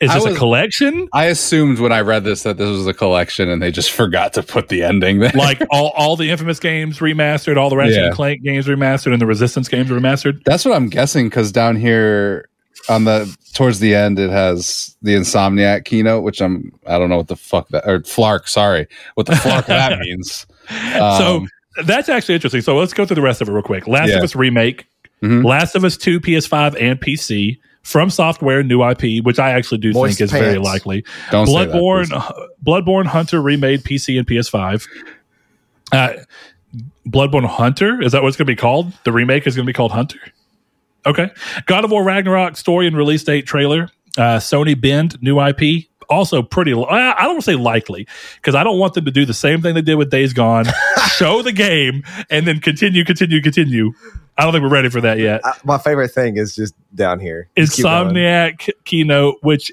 [0.00, 1.08] Is this a collection?
[1.12, 4.32] I assumed when I read this that this was a collection and they just forgot
[4.34, 5.30] to put the ending there.
[5.34, 8.06] like all, all the Infamous games remastered, all the Ratchet Yeah.
[8.06, 10.42] and Clank games remastered, and the Resistance games remastered.
[10.46, 12.48] That's what I'm guessing because down here
[12.88, 17.16] on the towards the end it has the Insomniac keynote, which I'm I don't know
[17.18, 20.46] what the fuck that or Flark, sorry, what the flark that means.
[20.88, 21.48] so Um,
[21.84, 22.60] that's actually interesting.
[22.62, 23.86] So let's go through the rest of it real quick.
[23.86, 24.18] Last Yeah.
[24.18, 24.86] of Us remake,
[25.22, 25.44] Mhm.
[25.44, 29.92] Last of Us 2 PS5 and PC from software new IP, which I actually do
[29.92, 31.04] Moist think is very likely.
[31.30, 32.46] don't say that, Bloodborne.
[32.64, 34.86] Bloodborne Hunter remade PC and PS5.
[35.92, 36.10] Uh,
[37.08, 38.92] Bloodborne Hunter is that what it's going to be called?
[39.04, 40.18] The remake is going to be called Hunter.
[41.06, 41.30] Okay.
[41.66, 43.88] God of War Ragnarok story and release date trailer.
[44.18, 45.86] Uh, Sony Bend new IP.
[46.08, 46.74] Also pretty.
[46.74, 48.06] li- I don't want to say likely
[48.36, 50.64] because I don't want them to do the same thing they did with Days Gone,
[51.12, 53.92] show the game and then continue, continue, continue.
[54.36, 55.40] I don't think we're ready for that yet.
[55.44, 57.48] I- my favorite thing is just down here.
[57.56, 59.70] Insomniac keynote, which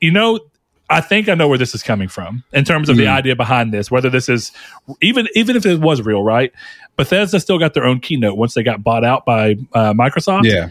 [0.00, 0.40] you know,
[0.88, 3.12] I think I know where this is coming from in terms of the Hmm.
[3.16, 3.90] idea behind this.
[3.90, 4.52] Whether this is
[5.00, 6.52] even even if it was real, right?
[6.96, 10.44] Bethesda still got their own keynote once they got bought out by uh, Microsoft.
[10.44, 10.68] Yeah.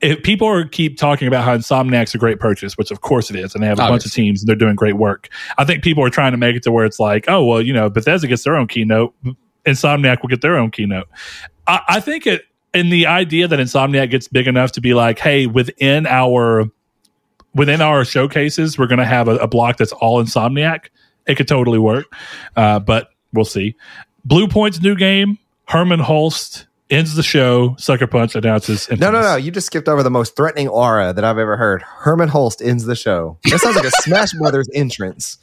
[0.00, 3.36] If people are keep talking about how Insomniac's a great purchase, which of course it
[3.36, 5.28] is, and they have a bunch of teams and they're doing great work.
[5.58, 7.72] I think people are trying to make it to where it's like, oh well, you
[7.72, 9.14] know, Bethesda gets their own keynote,
[9.64, 11.08] Insomniac will get their own keynote.
[11.68, 12.42] I, I think it
[12.74, 16.64] in the idea that Insomniac gets big enough to be like, hey, within our
[17.54, 20.86] within our showcases, we're going to have a, a block that's all Insomniac.
[21.26, 22.06] It could totally work,
[22.56, 23.76] uh, but we'll see.
[24.24, 25.38] Bluepoint's new game,
[25.68, 27.74] Hermen Hulst ends the show.
[27.78, 28.88] Sucker Punch announces.
[28.90, 29.36] No, no, no.
[29.36, 31.82] You just skipped over the most threatening aura that I've ever heard.
[31.82, 33.38] Hermen Hulst ends the show.
[33.50, 35.38] That sounds like a Smash Brothers entrance.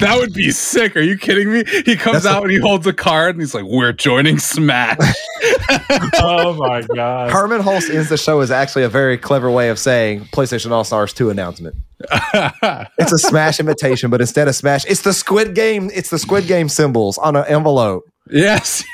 [0.00, 0.96] That would be sick.
[0.96, 1.64] Are you kidding me?
[1.84, 4.96] He comes That's out and he holds a card and he's like, We're joining Smash.
[6.20, 7.30] oh my god!
[7.30, 10.84] Hermen Hulst ends the show is actually a very clever way of saying PlayStation All
[10.84, 11.76] Stars 2 announcement.
[13.00, 15.90] It's a Smash invitation, but instead of Smash, it's the Squid Game.
[15.94, 18.04] It's the Squid Game symbols on an envelope.
[18.30, 18.84] yes.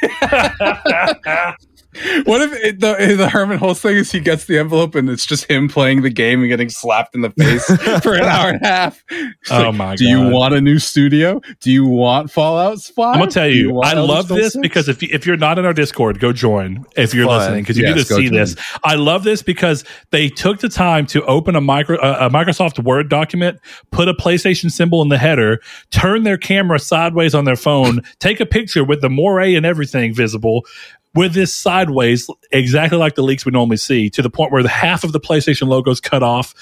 [2.25, 5.27] What if it, the, the Hermen Hulst thing is he gets the envelope and it's
[5.27, 7.65] just him playing the game and getting slapped in the face
[8.03, 9.03] for an hour and a half?
[9.11, 9.99] It's Oh my god.
[9.99, 11.41] Do you want a new studio?
[11.61, 13.15] Do you want Fallout 5?
[13.15, 14.63] I'm gonna tell Do you, I love this 6?
[14.63, 17.39] because if you, if you're not in our Discord, go join if you're fun.
[17.39, 18.35] listening because you need to see join.
[18.35, 18.57] this.
[18.83, 22.83] I love this because they took the time to open a micro a a Microsoft
[22.83, 23.61] Word document,
[23.91, 25.61] put a PlayStation symbol in the header,
[25.91, 30.15] turn their camera sideways on their phone, take a picture with the moiré and everything
[30.15, 30.65] visible.
[31.15, 34.69] With this sideways, exactly like the leaks we normally see, to the point where the
[34.69, 36.55] half of the PlayStation logo is cut off.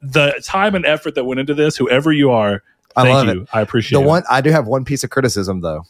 [0.00, 2.62] The time and effort that went into this, whoever you are,
[2.96, 3.46] I thank love you.
[3.52, 4.08] I appreciate The it.
[4.08, 5.84] one I do have one piece of criticism though.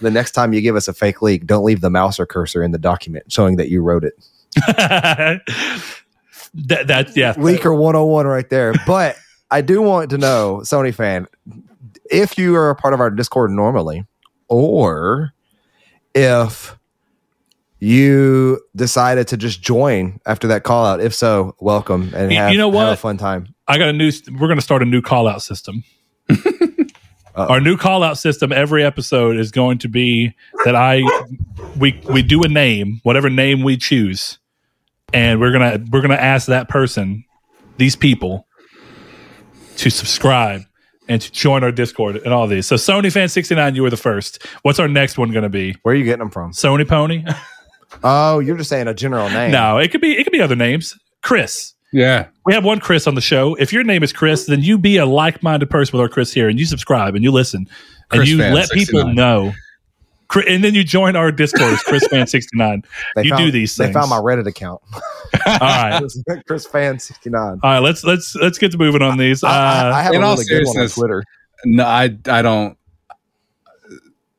[0.00, 2.62] The next time you give us a fake leak, don't leave the mouse or cursor
[2.62, 4.14] in the document showing that you wrote it.
[4.66, 5.42] that,
[6.54, 7.32] that yeah.
[7.34, 8.74] Leaker 101 right there.
[8.86, 9.16] But
[9.50, 11.26] I do want to know, Sony fan,
[12.10, 14.04] if you are a part of our Discord normally,
[14.48, 15.32] or
[16.14, 16.76] if
[17.78, 21.00] you decided to just join after that call out.
[21.00, 22.92] If so, welcome and You- have, you know have what?
[22.92, 23.54] a fun time.
[23.68, 24.10] I got a new.
[24.32, 25.82] We're going to start a new call out system.
[27.34, 30.34] Our new call out system every episode is going to be
[30.64, 31.02] that I
[31.78, 34.38] we we do a name, whatever name we choose,
[35.12, 37.26] and we're gonna we're gonna ask that person,
[37.76, 38.46] these people,
[39.76, 40.62] to subscribe
[41.10, 42.66] and to join our Discord and all these.
[42.66, 44.42] So Sony fan sixty nine, you were the first.
[44.62, 45.76] What's our next one going to be?
[45.82, 46.52] Where are you getting them from?
[46.52, 47.22] Sony Pony.
[48.04, 49.50] Oh, you're just saying a general name.
[49.52, 50.94] No, it could be it could be other names.
[51.22, 51.74] Chris.
[51.92, 52.26] Yeah.
[52.44, 53.54] We have one Chris on the show.
[53.54, 56.48] If your name is Chris, then you be a like-minded person with our Chris here,
[56.48, 57.66] and you subscribe and you listen
[58.12, 59.52] and you Fan let people know.
[60.28, 62.82] Chri- And then you join our Discord, it's Chris Fan sixty nine.
[63.16, 64.80] You found, do these They found my Reddit account.
[65.46, 66.02] All right,
[66.48, 67.60] Chris Fan sixty nine.
[67.62, 67.78] all right.
[67.78, 69.44] Let's let's let's get to moving on these.
[69.44, 71.22] Uh, I, I, I have a really good one on Twitter.
[71.64, 72.76] No, I I don't.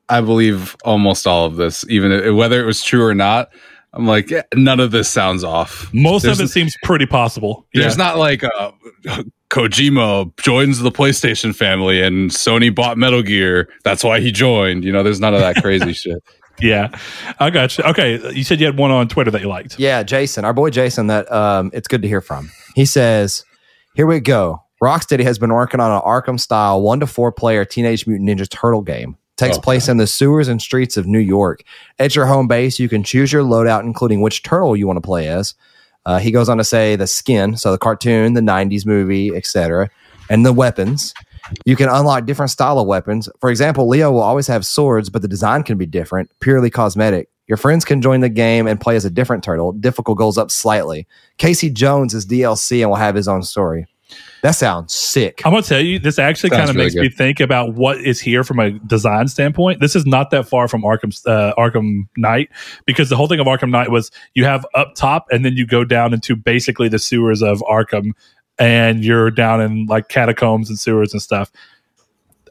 [0.09, 3.49] I believe almost all of this, even if- whether it was true or not.
[3.93, 5.89] I'm like, eh, none of this sounds off.
[5.93, 7.65] most There's- of it seems pretty possible.
[7.73, 8.71] There's not like uh,
[9.49, 13.69] Kojima joins the PlayStation family and Sony bought Metal Gear.
[13.83, 14.83] That's why he joined.
[14.83, 16.21] You know, there's none of that crazy shit.
[16.59, 16.89] Yeah,
[17.39, 17.83] I got you.
[17.85, 19.77] Okay, you said you had one on Twitter that you liked.
[19.79, 22.49] Yeah, Jason, our boy Jason, that um, it's good to hear from.
[22.73, 23.45] He says,
[23.95, 24.63] "Here we go.
[24.83, 28.49] Rocksteady has been working on an Arkham style one to four player Teenage Mutant Ninja
[28.49, 29.17] Turtle game.
[29.37, 31.63] Takes Oh, place in the sewers and streets of New York.
[31.99, 35.01] At your home base, you can choose your loadout, including which turtle you want to
[35.01, 35.53] play as.
[36.05, 39.89] Uh, he goes on to say the skin, so the cartoon, the '90s movie, etc.,
[40.29, 41.13] and the weapons.
[41.65, 43.29] You can unlock different style of weapons.
[43.39, 47.29] For example, Leo will always have swords, but the design can be different, purely cosmetic.
[47.47, 49.71] Your friends can join the game and play as a different turtle.
[49.71, 51.07] Difficult goes up slightly.
[51.37, 53.85] Casey Jones is DLC and will have his own story.
[54.43, 55.41] That sounds sick.
[55.45, 58.19] I'm gonna tell you, this actually kind of really makes me think about what is
[58.19, 59.79] here from a design standpoint.
[59.81, 62.49] This is not that far from Arkham uh, Arkham Knight
[62.85, 65.65] because the whole thing of Arkham Knight was you have up top and then you
[65.65, 68.11] go down into basically the sewers of Arkham,
[68.59, 71.51] and you're down in like catacombs and sewers and stuff.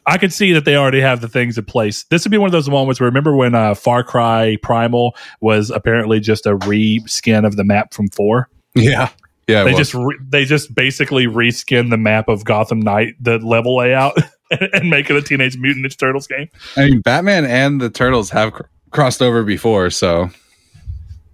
[0.09, 2.05] I could see that they already have the things in place.
[2.05, 5.71] This would be one of those moments where remember when uh, Far Cry Primal was
[5.71, 9.09] apparently just a reskin of the map from four Yeah,
[9.47, 9.65] yeah.
[9.65, 9.79] they was.
[9.79, 14.17] just re- they just basically reskin the map of Gotham Knight, the level layout,
[14.73, 16.49] and make it a Teenage Mutant Ninja Turtles game.
[16.77, 20.31] I mean, Batman and the Turtles have cr- crossed over before, so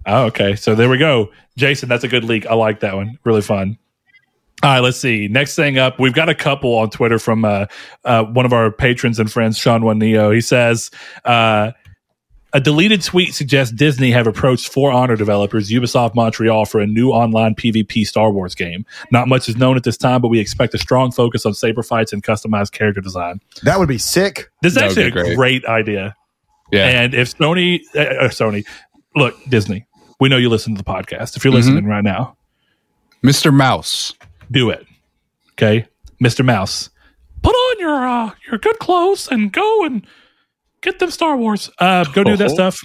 [0.05, 0.55] Oh, okay.
[0.55, 1.89] So there we go, Jason.
[1.89, 2.45] That's a good leak.
[2.47, 3.17] I like that one.
[3.23, 3.77] Really fun.
[4.61, 5.27] All right, let's see.
[5.27, 7.65] Next thing up, we've got a couple on Twitter from uh,
[8.05, 10.31] uh, one of our patrons and friends, Sean One Neo.
[10.31, 10.89] He says.
[11.25, 11.71] Uh,
[12.53, 17.09] a deleted tweet suggests Disney have approached For Honor developers Ubisoft Montreal for a new
[17.09, 18.85] online PvP Star Wars game.
[19.11, 21.81] Not much is known at this time, but we expect a strong focus on saber
[21.83, 23.41] fights and customized character design.
[23.63, 24.51] That would be sick.
[24.61, 25.35] This is That actually a great.
[25.35, 26.15] great idea.
[26.71, 26.85] yeah.
[27.01, 28.65] And if Sony, uh, uh, Sony,
[29.15, 29.85] look, Disney,
[30.19, 31.35] we know you listen to the podcast.
[31.35, 31.57] If you're Mhm.
[31.57, 32.37] listening right now,
[33.23, 33.53] Mr.
[33.53, 34.13] Mouse.
[34.51, 34.85] do it.
[35.53, 35.87] Okay,
[36.23, 36.45] Mr.
[36.45, 36.89] Mouse,
[37.41, 40.05] put on your uh, your good clothes and go and
[40.83, 41.71] get them Star Wars.
[41.79, 42.53] Uh, go do that Oh.
[42.53, 42.79] stuff.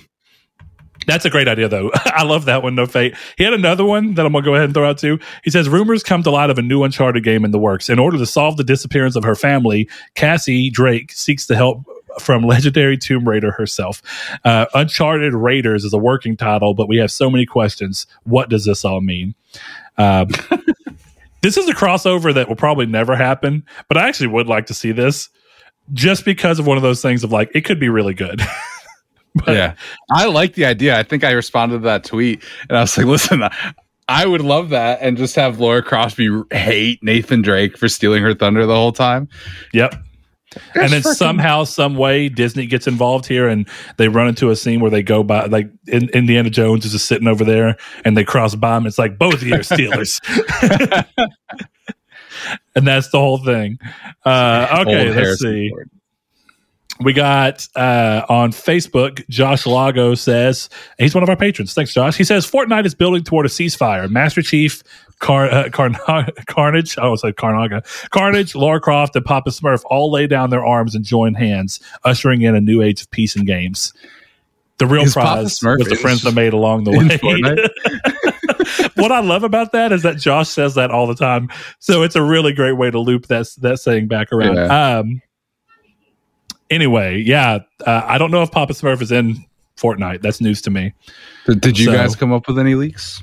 [1.07, 1.91] That's a great idea, though.
[2.07, 2.75] I love that one.
[2.75, 3.15] No fate.
[3.39, 5.19] He had another one that I'm gonna go ahead and throw out too.
[5.45, 7.89] He says rumors come to light of a new Uncharted game in the works.
[7.89, 11.85] In order to solve the disappearance of her family, Cassie Drake seeks the help
[12.21, 14.03] from legendary Tomb Raider herself.
[14.45, 18.07] Uh, Uncharted Raiders is a working title, but we have so many questions.
[18.25, 19.35] What does this all mean?
[19.97, 20.29] Um,
[21.43, 24.75] this is a crossover that will probably never happen, but I actually would like to
[24.75, 25.29] see this
[25.93, 28.41] just because of one of those things of like it could be really good.
[29.35, 29.75] But- yeah,
[30.11, 30.99] I like the idea.
[30.99, 33.45] I think I responded to that tweet, and I was like, "Listen,
[34.09, 38.35] I would love that, and just have Laura Crosby hate Nathan Drake for stealing her
[38.35, 39.29] thunder the whole time."
[39.75, 39.95] Yep.
[40.75, 44.57] and then freaking- somehow, some way, Disney gets involved here, and they run into a
[44.57, 48.17] scene where they go by, like in, Indiana Jones is just sitting over there, and
[48.17, 48.87] they cross by him.
[48.87, 50.21] It's like both of you are stealers,
[52.75, 53.79] and that's the whole thing.
[54.25, 55.73] Uh, okay, Old let's see.
[57.01, 61.73] We got uh, on Facebook, Josh Lago says, he's one of our patrons.
[61.73, 62.17] Thanks, Josh.
[62.17, 64.11] He says, Fortnite is building toward a ceasefire.
[64.11, 64.83] Master Chief,
[65.21, 70.11] Car- uh, Carna- Carnage, I almost said Carnaga, Carnage, Lara Croft, and Papa Smurf all
[70.11, 73.47] lay down their arms and join hands, ushering in a new age of peace and
[73.47, 73.93] games.
[74.79, 78.33] The real Is prize was the friends they made along the way.
[78.97, 81.49] What I love about that is that Josh says that all the time.
[81.79, 84.57] So it's a really great way to loop that that saying back around.
[84.57, 84.99] Yeah.
[84.99, 85.23] Um.
[86.71, 89.43] Anyway, yeah, uh, I don't know if Papa Smurf is in
[89.79, 90.21] Fortnite.
[90.21, 90.93] That's news to me.
[91.47, 93.23] Did, did you So- guys come up with any leaks?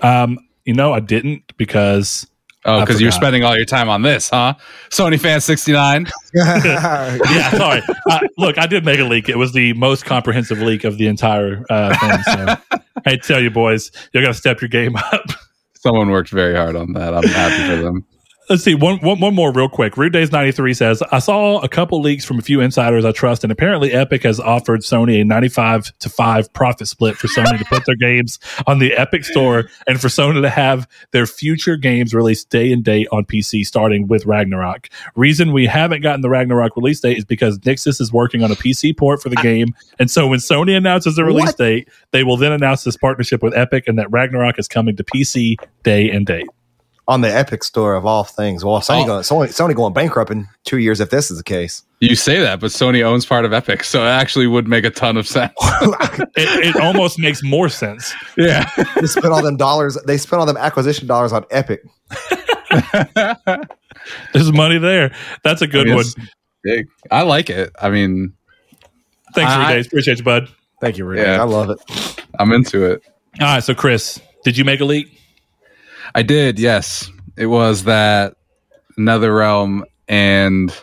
[0.00, 2.26] Um, you know, I didn't because
[2.64, 4.54] Oh, because you're spending all your time on this, huh?
[4.90, 6.08] Sony fan sixty nine.
[6.34, 7.82] yeah, sorry.
[8.10, 9.28] uh, look, I did make a leak.
[9.28, 12.22] It was the most comprehensive leak of the entire uh, thing.
[12.24, 15.26] So I tell you, boys, you got to step your game up.
[15.74, 17.14] Someone worked very hard on that.
[17.14, 18.04] I'm happy for them.
[18.50, 19.98] Let's see one, one, one more real quick.
[19.98, 23.12] Rude Days ninety three says I saw a couple leaks from a few insiders I
[23.12, 27.26] trust, and apparently Epic has offered Sony a ninety five to five profit split for
[27.26, 31.26] Sony to put their games on the Epic Store, and for Sony to have their
[31.26, 34.88] future games released day and date on PC, starting with Ragnarok.
[35.14, 38.56] Reason we haven't gotten the Ragnarok release date is because Nixxes is working on a
[38.56, 41.58] PC port for the game, and so when Sony announces the release What?
[41.58, 45.04] date, they will then announce this partnership with Epic, and that Ragnarok is coming to
[45.04, 46.46] PC day and date.
[47.08, 48.64] On the Epic Store of all things.
[48.64, 49.06] Well, Sony, Oh.
[49.06, 51.82] going, Sony, Sony going bankrupt in two years if this is the case.
[52.00, 54.90] You say that, but Sony owns part of Epic, so it actually would make a
[54.90, 55.52] ton of sense.
[55.60, 58.12] it, it almost makes more sense.
[58.36, 58.70] yeah.
[59.00, 59.96] they spent all them dollars.
[60.06, 61.80] They spent all them acquisition dollars on Epic.
[64.32, 65.12] There's money there.
[65.44, 66.04] That's a good I mean, one.
[66.62, 66.86] big.
[67.10, 67.72] I like it.
[67.80, 68.34] I mean,
[69.34, 69.86] Thanks, I- Rude Days.
[69.86, 70.48] Appreciate you, bud.
[70.80, 71.22] Thank you, Rudy.
[71.22, 71.40] Yeah.
[71.40, 71.78] I love it.
[72.38, 73.02] I'm into it.
[73.40, 75.08] All right, so Chris, did you make a leak?
[76.14, 77.10] I did, yes.
[77.36, 78.34] It was that
[78.98, 80.74] NetherRealm and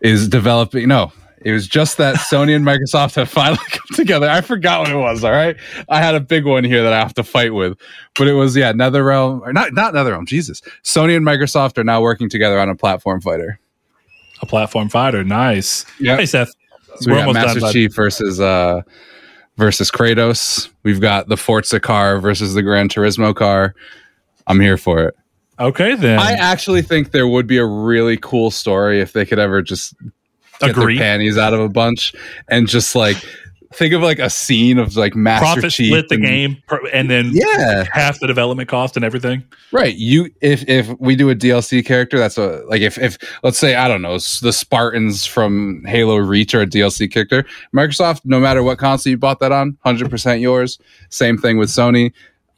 [0.00, 0.88] is developing.
[0.88, 1.12] No,
[1.44, 4.28] it was just that Sony and Microsoft have finally come together.
[4.28, 5.24] I forgot what it was.
[5.24, 5.56] All right,
[5.88, 7.78] I had a big one here that I have to fight with,
[8.16, 10.26] but it was yeah, NetherRealm or not not NetherRealm.
[10.26, 13.58] Jesus, Sony and Microsoft are now working together on a platform fighter.
[14.40, 15.22] A platform fighter.
[15.22, 15.86] Nice.
[16.00, 16.52] Yeah, Hey, Seth.
[16.96, 17.72] So we We're got almost Master done.
[17.72, 18.82] Chief versus uh
[19.56, 20.68] versus Kratos.
[20.82, 23.74] We've got the Forza car versus the Gran Turismo car.
[24.46, 25.14] I'm here for it.
[25.58, 26.18] Okay, then.
[26.18, 29.94] I actually think there would be a really cool story if they could ever just
[30.60, 30.96] get Agree.
[30.98, 32.14] their panties out of a bunch
[32.48, 33.16] and just like
[33.74, 36.62] think of like a scene of like Master Profit Chief split the and- game
[36.92, 39.44] and then Yeah, half the development cost and everything.
[39.72, 39.94] right.
[39.94, 43.74] You if if we do a DLC character, that's a like if if let's say
[43.76, 47.44] I don't know the Spartans from Halo Reach are a DLC character,
[47.74, 50.78] Microsoft, no matter what console you bought that on, hundred percent yours.
[51.10, 52.12] Same thing with Sony.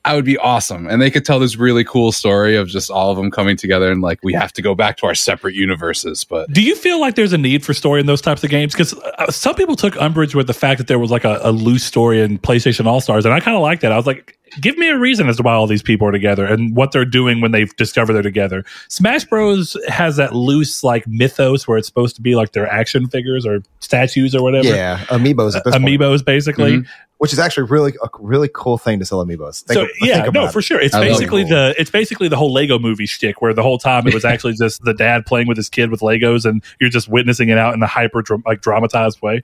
[0.06, 3.10] I would be awesome, and they could tell this really cool story of just all
[3.10, 6.24] of them coming together and like we have to go back to our separate universes,
[6.24, 8.74] but Do you feel like there's a need for story in those types of games?
[8.74, 11.52] Because uh, some people took umbrage with the fact that there was like a, a
[11.52, 13.92] loose story in PlayStation All Stars, and I kind of like that.
[13.92, 16.44] I was like, give me a reason as to why all these people are together
[16.44, 18.62] and what they're doing when they've discovered they're together.
[18.88, 23.08] Smash Bros has that loose like mythos where it's supposed to be like their action
[23.08, 24.68] figures or statues or whatever.
[24.68, 26.78] Yeah, amiibos at this point, Amiibos, basically.
[26.78, 26.86] Mhm.
[27.24, 29.62] Which is actually really a really cool thing to sell amiibos.
[29.62, 30.62] Think so of- yeah, think no, for it.
[30.62, 30.78] sure.
[30.78, 31.48] It's I basically it.
[31.48, 34.52] the it's basically the whole Lego movie shtick, where the whole time it was actually
[34.58, 37.72] just the dad playing with his kid with Legos, and you're just witnessing it out
[37.72, 39.42] in a hyper like dramatized way.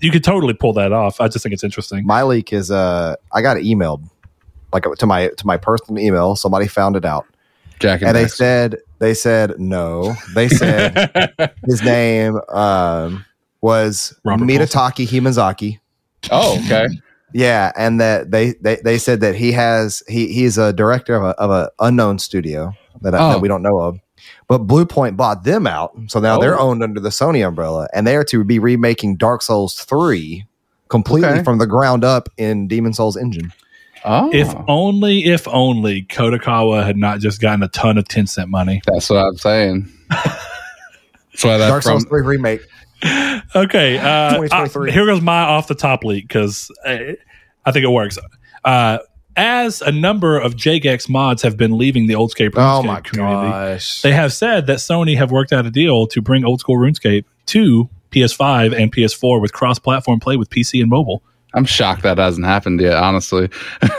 [0.00, 1.22] You could totally pull that off.
[1.22, 2.04] I just think it's interesting.
[2.04, 4.06] My leak is uh, I got it emailed
[4.70, 6.36] like to my to my personal email.
[6.36, 7.24] Somebody found it out,
[7.78, 10.16] Jack and, and they said they said no.
[10.34, 13.24] They said his name um,
[13.62, 15.80] was Robert Mitataki Himazaki.
[16.30, 16.86] Oh, okay.
[17.32, 21.22] Yeah, and that they, they they said that he has he he's a director of
[21.22, 22.72] a of a unknown studio
[23.02, 23.30] that, Oh.
[23.34, 24.00] that we don't know of.
[24.48, 26.70] But Bluepoint bought them out, so now they're Oh.
[26.70, 30.44] owned under the Sony umbrella, and they are to be remaking Dark Souls three
[30.88, 31.44] completely Okay.
[31.44, 33.52] from the ground up in Demon Souls engine.
[34.04, 38.82] Oh, If only, if only Kadokawa had not just gotten a ton of Tencent money.
[38.88, 39.88] that's what I'm saying.
[40.10, 42.60] That's why that Dark from Souls three remake.
[43.04, 44.90] Okay, uh, 2023.
[44.90, 47.16] uh, here goes my off the top leak because I,
[47.64, 48.18] I think it works.
[48.64, 48.98] Uh,
[49.36, 53.50] as a number of Jagex mods have been leaving the Oldscape Oh RuneScape my community,
[53.50, 54.02] gosh!
[54.02, 57.24] They have said that Sony have worked out a deal to bring old school RuneScape
[57.46, 61.22] to PS5 and PS4 with cross platform play with PC and mobile.
[61.54, 62.94] I'm shocked that hasn't happened yet.
[62.94, 63.48] Honestly,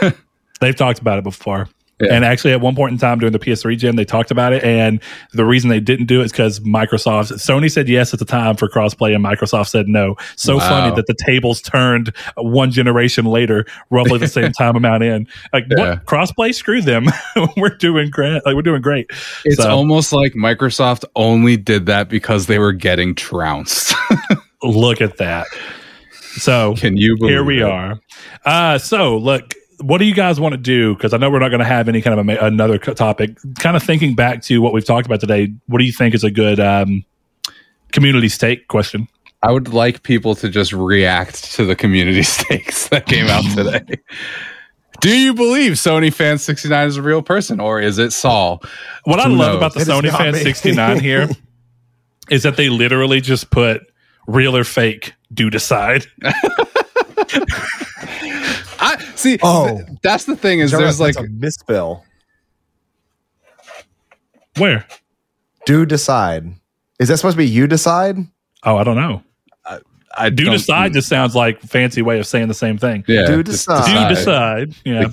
[0.60, 1.68] They've talked about it before.
[2.02, 2.14] Yeah.
[2.14, 4.62] And actually, at one point in time during the PS3 gen, they talked about it.
[4.64, 5.00] And
[5.32, 8.56] the reason they didn't do it is because Microsoft, Sony said yes at the time
[8.56, 10.16] for crossplay, and Microsoft said no.
[10.36, 10.68] So Wow.
[10.68, 15.26] funny that the tables turned one generation later, roughly the same time amount in.
[15.52, 15.90] Like, Yeah.
[15.90, 16.54] what crossplay?
[16.54, 17.06] Screw them.
[17.56, 18.44] we're doing great.
[18.44, 19.10] Like, we're doing great.
[19.44, 23.94] it's So- almost like Microsoft only did that because they were getting trounced.
[24.62, 25.46] Look at that.
[26.36, 27.64] So Can you believe here we it?
[27.64, 28.00] are.
[28.44, 30.94] Uh, so look, what do you guys want to do?
[30.94, 33.36] Because I know we're not going to have any kind of a, another topic.
[33.58, 35.52] Kind of thinking back to what we've talked about today.
[35.66, 37.04] What do you think is a good um,
[37.92, 39.08] community stake question?
[39.42, 44.00] I would like people to just react to the community stakes that came out today.
[45.00, 48.62] Do you believe Sony Fan 69 is a real person or is it Saul?
[49.04, 49.56] What I love knows?
[49.56, 51.28] about the It is Sony Fan 69 here
[52.30, 53.82] is that they literally just put
[54.28, 55.14] real or fake.
[55.34, 56.06] Do decide.
[58.82, 59.38] I see.
[59.42, 59.76] Oh.
[59.76, 62.04] th- that's the thing is Jonas, there's like that's a misspell.
[64.58, 64.86] Where?
[65.66, 66.46] Do decide.
[66.98, 68.16] Is that supposed to be you decide?
[68.64, 69.22] Oh, I don't know.
[70.14, 73.02] I Do don't- decide just sounds like fancy way of saying the same thing.
[73.08, 74.08] Yeah, Do decide.
[74.08, 74.74] Do decide.
[74.84, 75.04] Yeah.
[75.04, 75.12] Like,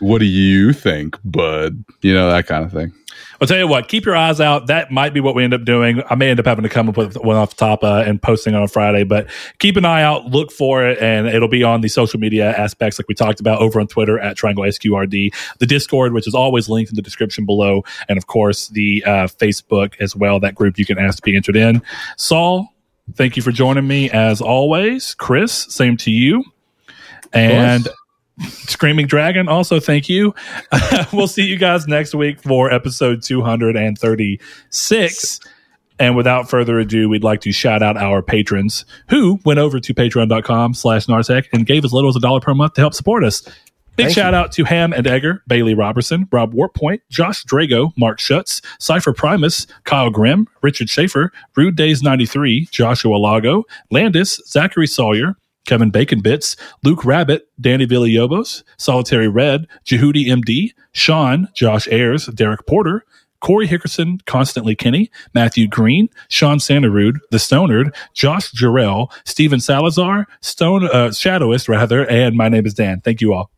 [0.00, 1.84] What do you think, bud?
[2.00, 2.94] You know that kind of thing.
[3.40, 4.66] I'll tell you what, keep your eyes out.
[4.66, 6.02] That might be what we end up doing.
[6.10, 8.20] I may end up having to come up with one off the top uh, and
[8.20, 9.28] posting on Friday, but
[9.58, 12.98] keep an eye out, look for it, and it'll be on the social media aspects
[12.98, 16.68] like we talked about over on Twitter at Triangle SQRD, the Discord, which is always
[16.68, 20.76] linked in the description below, and of course the uh, Facebook as well, that group
[20.76, 21.80] you can ask to be entered in.
[22.16, 22.74] Saul,
[23.14, 25.14] thank you for joining me as always.
[25.14, 26.42] Chris, same to you.
[27.32, 27.88] And
[28.40, 30.34] Screaming Dragon, also thank you.
[31.12, 35.40] we'll see you guys next week for episode 236.
[36.00, 39.94] And without further ado, we'd like to shout out our patrons who went over to
[39.94, 43.24] patreon.com slash Nartech and gave as little as a dollar per month to help support
[43.24, 43.42] us.
[43.96, 48.20] Big Thank shout out to Ham and Egger, Bailey Robertson, Rob Warpoint, Josh Drago, Mark
[48.20, 55.34] Schutz, Cypher Primus, Kyle Grimm, Richard Schaefer, Rude Days 93, Joshua Lago, Landis, Zachary Sawyer,
[55.66, 62.66] Kevin Bacon Bits, Luke Rabbit, Danny Villalobos, Solitary Red, Jehudi MD, Sean, Josh Ayers, Derek
[62.66, 63.04] Porter,
[63.40, 70.84] Corey Hickerson, Constantly Kenny, Matthew Green, Sean Sanderud, The Stonard, Josh Jarrell, Stephen Salazar, Stone
[70.86, 73.00] uh, Shadowist rather, and my name is Dan.
[73.00, 73.50] Thank you all.